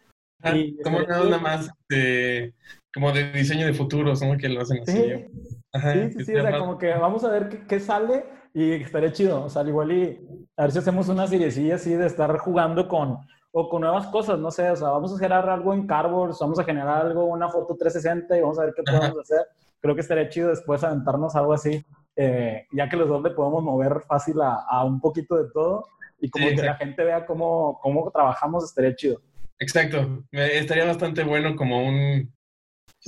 Ah, 0.44 0.54
como 0.84 1.02
nada 1.02 1.40
más 1.40 1.72
de, 1.90 2.54
como 2.94 3.12
de 3.12 3.32
diseño 3.32 3.66
de 3.66 3.74
futuro, 3.74 4.14
como 4.20 4.38
que 4.38 4.50
lo 4.50 4.62
hacen 4.62 4.82
así. 4.82 4.92
Sí, 4.92 5.28
sí, 5.74 6.12
sí, 6.18 6.26
sí 6.26 6.36
o 6.36 6.42
sea, 6.42 6.60
como 6.60 6.78
que 6.78 6.94
vamos 6.94 7.24
a 7.24 7.30
ver 7.30 7.50
qué, 7.50 7.66
qué 7.66 7.80
sale 7.80 8.26
y 8.58 8.72
estaría 8.72 9.12
chido, 9.12 9.44
o 9.44 9.50
sea, 9.52 9.62
al 9.62 9.68
igual 9.68 9.92
y 9.92 10.20
a 10.58 10.64
ver 10.64 10.72
si 10.72 10.80
hacemos 10.80 11.08
una 11.10 11.28
serie 11.28 11.74
así 11.76 11.92
de 11.92 12.08
estar 12.08 12.36
jugando 12.40 12.88
con, 12.88 13.20
o 13.52 13.70
con 13.70 13.82
nuevas 13.82 14.08
cosas, 14.08 14.40
no 14.40 14.50
sé, 14.50 14.72
o 14.72 14.76
sea, 14.76 14.90
vamos 14.90 15.14
a 15.14 15.20
generar 15.20 15.48
algo 15.48 15.76
en 15.76 15.86
Cardboard, 15.86 16.34
vamos 16.42 16.58
a 16.58 16.64
generar 16.64 17.06
algo, 17.06 17.26
una 17.26 17.50
foto 17.50 17.78
360 17.78 18.36
y 18.36 18.42
vamos 18.42 18.58
a 18.58 18.66
ver 18.66 18.74
qué 18.76 18.82
podemos 18.82 19.20
hacer. 19.20 19.46
Creo 19.80 19.94
que 19.94 20.02
estaría 20.02 20.28
chido 20.30 20.50
después 20.50 20.84
aventarnos 20.84 21.36
algo 21.36 21.54
así, 21.54 21.86
eh, 22.16 22.66
ya 22.72 22.90
que 22.90 22.98
los 22.98 23.08
dos 23.08 23.22
le 23.22 23.30
podemos 23.30 23.62
mover 23.62 24.02
fácil 24.08 24.42
a, 24.42 24.56
a 24.68 24.84
un 24.84 25.00
poquito 25.00 25.36
de 25.36 25.52
todo 25.52 25.86
y 26.20 26.28
como 26.32 26.48
que 26.48 26.56
la 26.56 26.78
gente 26.78 27.04
vea 27.04 27.28
cómo, 27.28 27.80
cómo 27.80 28.10
trabajamos, 28.10 28.64
estaría 28.64 28.96
chido. 28.96 29.22
Exacto, 29.60 30.24
estaría 30.32 30.86
bastante 30.86 31.24
bueno 31.24 31.56
como 31.56 31.88
un, 31.88 32.34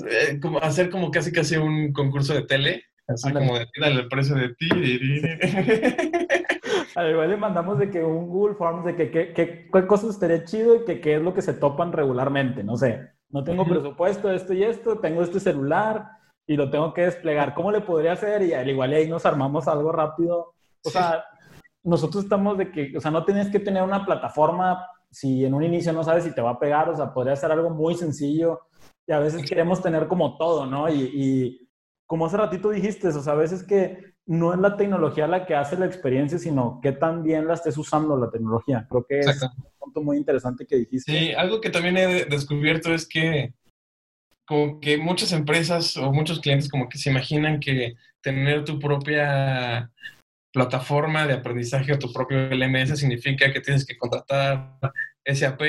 eh, 0.08 0.40
como 0.40 0.60
hacer 0.60 0.92
como 0.92 1.10
casi 1.10 1.32
casi 1.32 1.58
un 1.58 1.92
concurso 1.92 2.36
de 2.36 2.44
tele 2.44 2.84
Así 3.10 3.34
como 3.34 3.58
de 3.58 3.66
tírale 3.68 4.02
el 4.02 4.08
precio 4.08 4.36
de 4.36 4.56
ti. 4.56 4.70
Al 6.96 7.10
igual 7.10 7.30
le 7.30 7.38
mandamos 7.38 7.80
de 7.80 7.90
que 7.90 8.04
un 8.04 8.28
Google 8.28 8.56
Forms 8.56 8.86
de 8.86 8.96
que 8.96 9.12
qué 9.12 9.88
cosas 9.88 10.12
estaría 10.12 10.46
chido 10.46 10.76
y 10.76 10.86
que 10.86 11.02
qué 11.02 11.16
es 11.16 11.22
lo 11.22 11.34
que 11.34 11.42
se 11.42 11.54
topan 11.54 11.92
regularmente, 11.92 12.64
no 12.64 12.78
sé. 12.78 13.10
No 13.30 13.44
tengo 13.44 13.66
presupuesto, 13.66 14.32
esto 14.32 14.54
y 14.54 14.64
esto, 14.64 15.00
tengo 15.00 15.22
este 15.22 15.40
celular 15.40 16.08
y 16.48 16.56
lo 16.56 16.70
tengo 16.70 16.94
que 16.94 17.04
desplegar. 17.04 17.54
¿Cómo 17.54 17.72
le 17.72 17.82
podría 17.82 18.14
hacer? 18.14 18.42
Y 18.42 18.54
al 18.54 18.70
igual 18.70 18.94
ahí 18.94 19.08
nos 19.08 19.26
armamos 19.26 19.68
algo 19.68 19.92
rápido. 19.92 20.54
O 20.84 20.90
sea, 20.90 21.24
nosotros 21.84 22.24
estamos 22.24 22.58
de 22.58 22.72
que, 22.72 22.98
o 22.98 23.02
sea, 23.02 23.12
no 23.12 23.26
tienes 23.26 23.50
que 23.50 23.60
tener 23.60 23.84
una 23.84 24.06
plataforma 24.06 24.86
si 25.12 25.46
en 25.46 25.54
un 25.54 25.64
inicio 25.64 25.94
no 25.94 26.04
sabes 26.04 26.24
si 26.24 26.34
te 26.34 26.42
va 26.42 26.52
a 26.52 26.60
pegar, 26.60 26.90
o 26.90 26.96
sea, 26.96 27.14
podría 27.14 27.36
ser 27.36 27.52
algo 27.52 27.70
muy 27.70 27.96
sencillo. 27.96 28.62
Y 29.08 29.12
a 29.12 29.20
veces 29.20 29.48
queremos 29.48 29.82
tener 29.82 30.08
como 30.08 30.38
todo, 30.38 30.66
¿no? 30.66 30.90
Y, 30.90 31.02
y 31.02 31.69
como 32.10 32.26
hace 32.26 32.38
ratito 32.38 32.72
dijiste, 32.72 33.08
o 33.10 33.22
sea, 33.22 33.34
a 33.34 33.36
veces 33.36 33.64
que 33.64 34.16
no 34.26 34.52
es 34.52 34.60
la 34.60 34.76
tecnología 34.76 35.28
la 35.28 35.46
que 35.46 35.54
hace 35.54 35.78
la 35.78 35.86
experiencia, 35.86 36.40
sino 36.40 36.80
que 36.82 36.92
también 36.92 37.48
la 37.48 37.54
estés 37.54 37.78
usando 37.78 38.18
la 38.18 38.32
tecnología. 38.32 38.88
Creo 38.90 39.06
que 39.08 39.20
es 39.20 39.44
un 39.44 39.72
punto 39.78 40.02
muy 40.02 40.18
interesante 40.18 40.66
que 40.66 40.78
dijiste. 40.78 41.12
Sí, 41.12 41.34
algo 41.34 41.62
que 41.62 41.70
también 41.70 41.98
he 41.98 42.26
descubierto 42.26 42.92
es 42.96 43.08
que 43.08 43.54
como 44.48 44.80
que 44.80 44.98
muchas 44.98 45.32
empresas 45.34 45.98
o 45.98 46.12
muchos 46.12 46.40
clientes 46.40 46.68
como 46.68 46.90
que 46.90 46.98
se 46.98 47.12
imaginan 47.12 47.60
que 47.60 47.94
tener 48.22 48.64
tu 48.64 48.80
propia 48.80 49.92
plataforma 50.52 51.28
de 51.28 51.34
aprendizaje 51.34 51.94
o 51.94 52.00
tu 52.00 52.12
propio 52.12 52.50
LMS 52.50 52.98
significa 52.98 53.54
que 53.54 53.62
tienes 53.62 53.86
que 53.86 53.96
contratar 53.96 54.80
SAP 55.26 55.62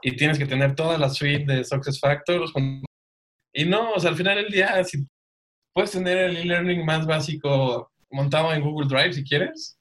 y 0.00 0.16
tienes 0.16 0.38
que 0.38 0.46
tener 0.46 0.74
toda 0.74 0.96
la 0.96 1.10
suite 1.10 1.44
de 1.44 1.62
Success 1.62 2.00
Factors. 2.00 2.52
Y 3.52 3.66
no, 3.66 3.92
o 3.92 4.00
sea, 4.00 4.08
al 4.08 4.16
final 4.16 4.36
del 4.36 4.50
día, 4.50 4.82
si 4.84 5.06
puedes 5.74 5.90
tener 5.90 6.16
el 6.18 6.36
e-learning 6.36 6.84
más 6.84 7.06
básico 7.06 7.90
montado 8.10 8.54
en 8.54 8.62
Google 8.62 8.88
Drive 8.88 9.12
si 9.12 9.24
quieres. 9.24 9.76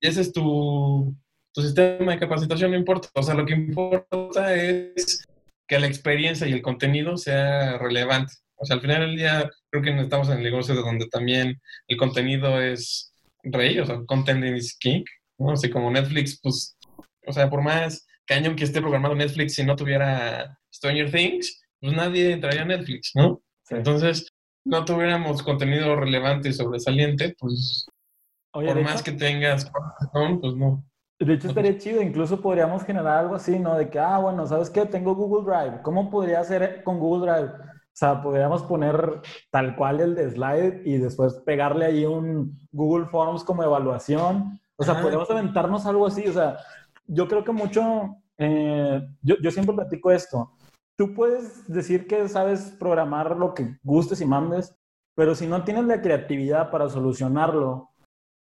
Y 0.00 0.08
ese 0.08 0.20
es 0.20 0.32
tu, 0.32 1.14
tu 1.54 1.62
sistema 1.62 2.12
de 2.12 2.18
capacitación, 2.18 2.72
no 2.72 2.76
importa. 2.76 3.08
O 3.14 3.22
sea, 3.22 3.34
lo 3.34 3.46
que 3.46 3.54
importa 3.54 4.54
es 4.54 5.24
que 5.68 5.78
la 5.78 5.86
experiencia 5.86 6.46
y 6.46 6.52
el 6.52 6.62
contenido 6.62 7.16
sea 7.16 7.78
relevante. 7.78 8.34
O 8.56 8.64
sea, 8.64 8.76
al 8.76 8.82
final 8.82 9.00
del 9.00 9.16
día 9.16 9.50
creo 9.70 9.82
que 9.82 10.00
estamos 10.00 10.28
en 10.28 10.38
el 10.38 10.42
negocio 10.42 10.74
de 10.74 10.82
donde 10.82 11.08
también 11.08 11.60
el 11.88 11.96
contenido 11.96 12.60
es 12.60 13.12
rey, 13.42 13.78
o 13.78 13.86
sea, 13.86 14.04
content 14.06 14.44
is 14.44 14.76
king, 14.78 15.04
¿no? 15.38 15.52
Así 15.52 15.70
como 15.70 15.90
Netflix, 15.90 16.38
pues, 16.40 16.76
o 17.26 17.32
sea, 17.32 17.50
por 17.50 17.62
más 17.62 18.06
cañón 18.26 18.54
que 18.54 18.64
esté 18.64 18.80
programado 18.80 19.14
Netflix, 19.14 19.54
si 19.54 19.64
no 19.64 19.74
tuviera 19.74 20.58
Stranger 20.72 21.10
Things, 21.10 21.60
pues 21.80 21.92
nadie 21.92 22.32
entraría 22.32 22.62
a 22.62 22.66
Netflix, 22.66 23.10
¿no? 23.14 23.42
Entonces, 23.70 24.31
no 24.64 24.84
tuviéramos 24.84 25.42
contenido 25.42 25.96
relevante 25.96 26.48
y 26.48 26.52
sobresaliente, 26.52 27.34
pues 27.38 27.86
por 28.52 28.82
más 28.82 29.02
que 29.02 29.12
tengas 29.12 29.70
pues 30.40 30.54
no. 30.54 30.84
De 31.18 31.34
hecho, 31.34 31.48
estaría 31.48 31.78
chido, 31.78 32.02
incluso 32.02 32.40
podríamos 32.40 32.82
generar 32.84 33.18
algo 33.18 33.36
así, 33.36 33.56
¿no? 33.58 33.76
De 33.76 33.88
que, 33.88 33.98
ah, 33.98 34.18
bueno, 34.18 34.44
¿sabes 34.46 34.70
qué? 34.70 34.86
Tengo 34.86 35.14
Google 35.14 35.44
Drive. 35.44 35.82
¿Cómo 35.82 36.10
podría 36.10 36.40
hacer 36.40 36.82
con 36.82 36.98
Google 36.98 37.30
Drive? 37.30 37.52
O 37.52 37.94
sea, 37.94 38.20
podríamos 38.20 38.64
poner 38.64 39.20
tal 39.50 39.76
cual 39.76 40.00
el 40.00 40.14
de 40.16 40.30
slide 40.30 40.82
y 40.84 40.98
después 40.98 41.34
pegarle 41.46 41.86
ahí 41.86 42.04
un 42.04 42.66
Google 42.72 43.06
Forms 43.06 43.44
como 43.44 43.62
evaluación. 43.62 44.60
O 44.76 44.82
sea, 44.82 45.00
podríamos 45.00 45.30
aventarnos 45.30 45.86
algo 45.86 46.08
así. 46.08 46.26
O 46.26 46.32
sea, 46.32 46.56
yo 47.06 47.28
creo 47.28 47.44
que 47.44 47.52
mucho, 47.52 48.16
eh, 48.38 49.00
yo, 49.20 49.36
yo 49.40 49.50
siempre 49.52 49.76
platico 49.76 50.10
esto 50.10 50.50
tú 51.02 51.14
puedes 51.14 51.66
decir 51.66 52.06
que 52.06 52.28
sabes 52.28 52.76
programar 52.78 53.36
lo 53.36 53.54
que 53.54 53.76
gustes 53.82 54.20
y 54.20 54.24
mandes, 54.24 54.72
pero 55.16 55.34
si 55.34 55.48
no 55.48 55.64
tienes 55.64 55.84
la 55.86 56.00
creatividad 56.00 56.70
para 56.70 56.88
solucionarlo 56.88 57.90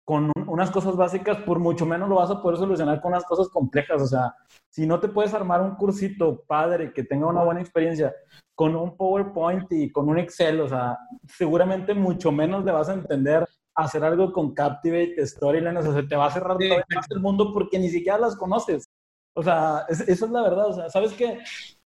con 0.06 0.32
unas 0.47 0.72
cosas 0.72 0.95
básicas, 0.95 1.39
por 1.39 1.60
mucho 1.60 1.86
menos 1.86 2.08
lo 2.08 2.16
vas 2.16 2.32
a 2.32 2.41
poder 2.41 2.58
solucionar 2.58 3.01
con 3.01 3.12
unas 3.12 3.26
cosas 3.26 3.49
complejas. 3.49 4.01
O 4.01 4.08
sea, 4.08 4.34
si 4.70 4.88
no 4.88 5.01
te 5.01 5.10
puedes 5.10 5.34
armar 5.34 5.62
un 5.62 5.76
cursito 5.76 6.45
padre 6.47 6.93
que 6.93 7.03
tenga 7.03 7.28
una 7.28 7.43
buena 7.43 7.60
experiencia 7.60 8.16
con 8.56 8.74
un 8.74 8.95
PowerPoint 8.95 9.70
y 9.74 9.91
con 9.91 10.08
un 10.08 10.18
Excel, 10.18 10.62
o 10.62 10.70
sea, 10.70 10.97
seguramente 11.28 11.93
mucho 11.93 12.32
menos 12.32 12.64
le 12.64 12.72
vas 12.72 12.88
a 12.88 12.93
entender 12.93 13.45
hacer 13.76 14.01
algo 14.06 14.32
con 14.32 14.53
Captivate, 14.53 15.28
Storyline, 15.28 15.76
o 15.76 15.82
sea, 15.82 15.93
se 15.93 16.03
te 16.03 16.16
va 16.16 16.28
a 16.28 16.32
cerrar 16.32 16.56
todo 16.58 16.70
el 17.10 17.20
mundo 17.20 17.51
porque 17.53 17.78
ni 17.78 17.89
siquiera 17.89 18.18
las 18.18 18.38
conoces. 18.38 18.88
O 19.34 19.43
sea, 19.43 19.86
eso 19.89 20.26
es 20.26 20.32
la 20.32 20.41
verdad. 20.41 20.68
O 20.68 20.74
sea, 20.74 20.89
¿sabes 20.89 21.12
qué? 21.12 21.39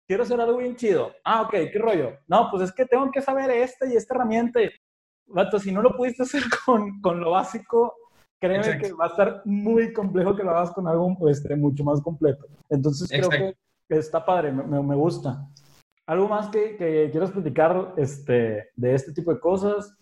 Quiero 0.07 0.23
hacer 0.23 0.41
algo 0.41 0.59
bien 0.59 0.77
chido. 0.77 1.15
Ah, 1.25 1.43
ok, 1.43 1.53
¿qué 1.73 1.79
rollo? 1.79 2.19
No, 2.27 2.49
pues 2.51 2.65
es 2.65 2.73
que 2.73 2.87
tengo 2.87 3.11
que 3.11 3.23
saber 3.23 3.51
esta 3.51 3.87
y 3.87 3.97
esta 3.97 4.15
herramienta. 4.15 4.61
Vato, 5.27 5.59
si 5.59 5.73
no 5.73 5.83
lo 5.83 5.97
pudiste 5.97 6.23
hacer 6.23 6.43
con, 6.65 7.01
con 7.01 7.21
lo 7.21 7.33
básico, 7.33 7.95
créeme 8.41 8.79
que 8.79 8.93
va 8.93 9.07
a 9.07 9.09
estar 9.09 9.43
muy 9.45 9.93
complejo 9.93 10.37
que 10.37 10.43
lo 10.43 10.51
hagas 10.51 10.73
con 10.73 10.87
algo 10.87 11.17
este, 11.29 11.57
mucho 11.57 11.85
más 11.85 12.01
completo. 12.01 12.47
Entonces 12.69 13.09
creo 13.09 13.31
que 13.31 13.55
está 13.89 14.25
padre, 14.25 14.53
me, 14.53 14.83
me, 14.83 14.95
gusta. 14.95 15.49
¿Algo 16.07 16.29
más 16.29 16.49
que, 16.49 16.77
que 16.77 17.09
quieras 17.11 17.33
platicar 17.33 17.95
este, 17.97 18.71
de 18.77 18.95
este 18.95 19.13
tipo 19.13 19.33
de 19.33 19.41
cosas? 19.41 19.97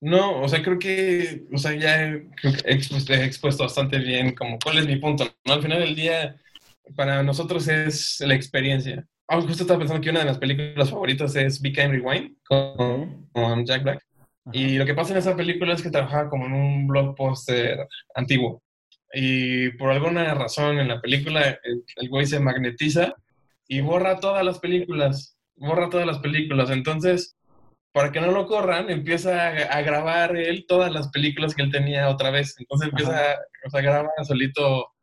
No, 0.00 0.42
o 0.42 0.48
sea, 0.48 0.62
creo 0.62 0.78
que, 0.78 1.46
o 1.50 1.56
sea, 1.56 1.74
ya 1.74 2.04
he, 2.04 2.28
he 2.66 3.24
expuesto 3.24 3.62
bastante 3.62 3.98
bien 3.98 4.34
como 4.34 4.58
cuál 4.62 4.78
es 4.78 4.86
mi 4.86 4.96
punto. 4.96 5.24
¿no? 5.46 5.54
Al 5.54 5.62
final 5.62 5.78
del 5.78 5.94
día, 5.94 6.36
para 6.94 7.22
nosotros 7.22 7.66
es 7.68 8.20
la 8.20 8.34
experiencia. 8.34 9.06
Ah, 9.26 9.40
justo 9.40 9.62
estaba 9.62 9.78
pensando 9.78 10.02
que 10.02 10.10
una 10.10 10.20
de 10.20 10.26
las 10.26 10.38
películas 10.38 10.90
favoritas 10.90 11.34
es 11.36 11.60
Be 11.60 11.72
Kind 11.72 11.92
Rewind 11.92 12.36
con, 12.46 13.64
Jack 13.64 13.82
Black. 13.82 14.06
Y 14.52 14.76
lo 14.76 14.84
que 14.84 14.94
pasa 14.94 15.12
en 15.12 15.18
esa 15.18 15.34
película 15.34 15.72
es 15.72 15.82
que 15.82 15.90
trabajaba 15.90 16.28
como 16.28 16.44
en 16.46 16.52
un 16.52 16.86
blog 16.86 17.14
poster 17.16 17.88
antiguo. 18.14 18.62
Y 19.14 19.70
por 19.70 19.90
alguna 19.90 20.34
razón 20.34 20.78
en 20.78 20.88
la 20.88 21.00
película 21.00 21.58
el, 21.62 22.08
güey 22.10 22.26
se 22.26 22.40
magnetiza 22.40 23.14
y 23.66 23.80
borra 23.80 24.20
todas 24.20 24.44
las 24.44 24.58
películas. 24.58 25.38
Borra 25.56 25.88
todas 25.88 26.06
las 26.06 26.18
películas. 26.18 26.68
Entonces, 26.68 27.36
para 27.92 28.12
que 28.12 28.20
no 28.20 28.30
lo 28.30 28.46
corran, 28.46 28.90
empieza 28.90 29.48
a, 29.48 29.80
grabar 29.80 30.36
él 30.36 30.66
todas 30.68 30.92
las 30.92 31.08
películas 31.08 31.54
que 31.54 31.62
él 31.62 31.70
tenía 31.70 32.10
otra 32.10 32.30
vez. 32.30 32.56
Entonces 32.58 32.90
empieza 32.90 33.36
o 33.66 33.70
sea, 33.70 33.80
a 33.80 33.82
grabar 33.82 34.10
solito 34.24 34.93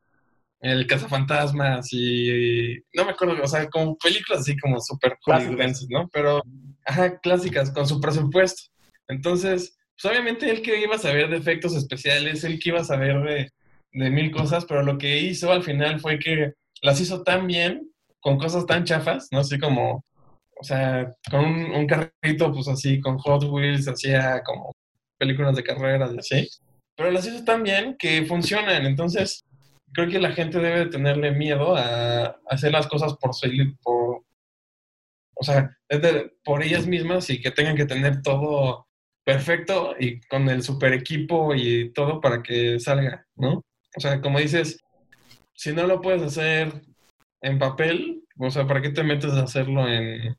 el 0.61 0.85
Cazafantasmas 0.85 1.91
y 1.91 2.77
no 2.93 3.05
me 3.05 3.11
acuerdo, 3.11 3.41
o 3.43 3.47
sea, 3.47 3.67
como 3.69 3.97
películas 3.97 4.41
así 4.41 4.55
como 4.57 4.79
súper 4.79 5.17
hollywoodenses, 5.25 5.87
¿no? 5.89 6.07
Pero, 6.13 6.43
ajá, 6.85 7.19
clásicas, 7.19 7.71
con 7.71 7.87
su 7.87 7.99
presupuesto. 7.99 8.71
Entonces, 9.07 9.75
pues 9.99 10.11
obviamente 10.11 10.49
él 10.49 10.61
que 10.61 10.79
iba 10.79 10.95
a 10.95 10.99
saber 10.99 11.29
de 11.29 11.37
efectos 11.37 11.75
especiales, 11.75 12.43
él 12.43 12.59
que 12.59 12.69
iba 12.69 12.81
a 12.81 12.85
saber 12.85 13.21
de, 13.23 13.49
de 13.91 14.09
mil 14.11 14.31
cosas, 14.31 14.65
pero 14.65 14.83
lo 14.83 14.99
que 14.99 15.19
hizo 15.19 15.51
al 15.51 15.63
final 15.63 15.99
fue 15.99 16.19
que 16.19 16.53
las 16.83 17.01
hizo 17.01 17.23
tan 17.23 17.47
bien, 17.47 17.91
con 18.19 18.37
cosas 18.37 18.67
tan 18.67 18.83
chafas, 18.83 19.29
¿no? 19.31 19.39
Así 19.39 19.57
como, 19.57 20.05
o 20.59 20.63
sea, 20.63 21.11
con 21.29 21.43
un, 21.43 21.71
un 21.71 21.87
carrito, 21.87 22.53
pues 22.53 22.67
así, 22.67 23.01
con 23.01 23.17
Hot 23.17 23.43
Wheels, 23.45 23.87
hacía 23.87 24.43
como 24.43 24.71
películas 25.17 25.55
de 25.55 25.63
carreras 25.63 26.11
y 26.13 26.19
así. 26.19 26.49
Pero 26.95 27.09
las 27.09 27.25
hizo 27.25 27.43
tan 27.43 27.63
bien 27.63 27.95
que 27.97 28.23
funcionan, 28.25 28.85
entonces 28.85 29.43
creo 29.93 30.09
que 30.09 30.19
la 30.19 30.31
gente 30.31 30.59
debe 30.59 30.87
tenerle 30.87 31.31
miedo 31.31 31.75
a 31.75 32.37
hacer 32.49 32.71
las 32.71 32.87
cosas 32.87 33.15
por 33.15 33.31
por, 33.81 34.23
o 35.35 35.43
sea, 35.43 35.77
por 36.43 36.63
ellas 36.63 36.87
mismas 36.87 37.29
y 37.29 37.41
que 37.41 37.51
tengan 37.51 37.75
que 37.75 37.85
tener 37.85 38.21
todo 38.21 38.87
perfecto 39.23 39.95
y 39.99 40.19
con 40.21 40.49
el 40.49 40.63
super 40.63 40.93
equipo 40.93 41.53
y 41.55 41.91
todo 41.93 42.21
para 42.21 42.41
que 42.41 42.79
salga, 42.79 43.25
¿no? 43.35 43.63
O 43.95 43.99
sea, 43.99 44.21
como 44.21 44.39
dices, 44.39 44.77
si 45.53 45.73
no 45.73 45.85
lo 45.85 46.01
puedes 46.01 46.21
hacer 46.21 46.81
en 47.41 47.59
papel, 47.59 48.23
o 48.37 48.49
sea, 48.49 48.65
¿para 48.65 48.81
qué 48.81 48.89
te 48.89 49.03
metes 49.03 49.33
a 49.33 49.43
hacerlo 49.43 49.87
en 49.87 50.35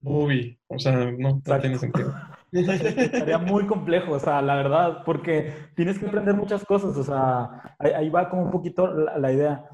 Ruby? 0.00 0.58
O 0.68 0.78
sea, 0.78 0.92
no, 0.92 1.40
no 1.44 1.60
tiene 1.60 1.78
sentido. 1.78 2.14
Sería 2.52 3.38
muy 3.38 3.66
complejo, 3.66 4.12
o 4.12 4.18
sea, 4.18 4.42
la 4.42 4.56
verdad, 4.56 5.02
porque 5.04 5.52
tienes 5.76 5.98
que 5.98 6.06
aprender 6.06 6.34
muchas 6.34 6.64
cosas, 6.64 6.96
o 6.96 7.04
sea, 7.04 7.76
ahí, 7.78 8.08
va 8.10 8.28
como 8.28 8.42
un 8.42 8.50
poquito 8.50 8.86
la, 8.88 9.32
idea. 9.32 9.64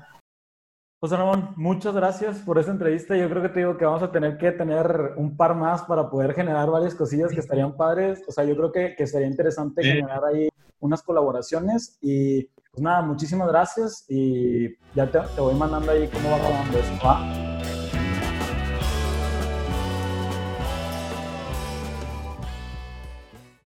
José 1.00 1.16
Ramón, 1.16 1.54
muchas 1.56 1.94
gracias 1.94 2.38
por 2.38 2.58
esta 2.58 2.72
entrevista. 2.72 3.16
Yo 3.16 3.28
creo 3.28 3.42
que 3.42 3.48
te 3.50 3.60
digo 3.60 3.76
que 3.76 3.84
vamos 3.84 4.02
a 4.02 4.10
tener 4.10 4.38
que 4.38 4.52
tener 4.52 5.12
un 5.16 5.36
par 5.36 5.54
más 5.54 5.82
para 5.82 6.08
poder 6.08 6.34
generar 6.34 6.70
varias 6.70 6.94
cosillas 6.94 7.30
que 7.32 7.40
estarían 7.40 7.76
padres. 7.76 8.22
O 8.26 8.32
sea, 8.32 8.44
yo 8.44 8.56
creo 8.56 8.72
que, 8.72 8.94
que 8.96 9.06
sería 9.06 9.26
interesante 9.26 9.82
generar 9.82 10.24
ahí 10.24 10.48
unas 10.80 11.02
colaboraciones. 11.02 11.98
Y 12.00 12.44
pues 12.44 12.82
nada, 12.82 13.02
muchísimas 13.02 13.48
gracias 13.48 14.04
y 14.08 14.74
ya 14.94 15.10
te, 15.10 15.20
te 15.34 15.40
voy 15.40 15.54
mandando 15.54 15.92
ahí 15.92 16.08
cómo 16.08 16.30
va 16.30 16.38
rodando 16.38 16.78
eso. 16.78 17.75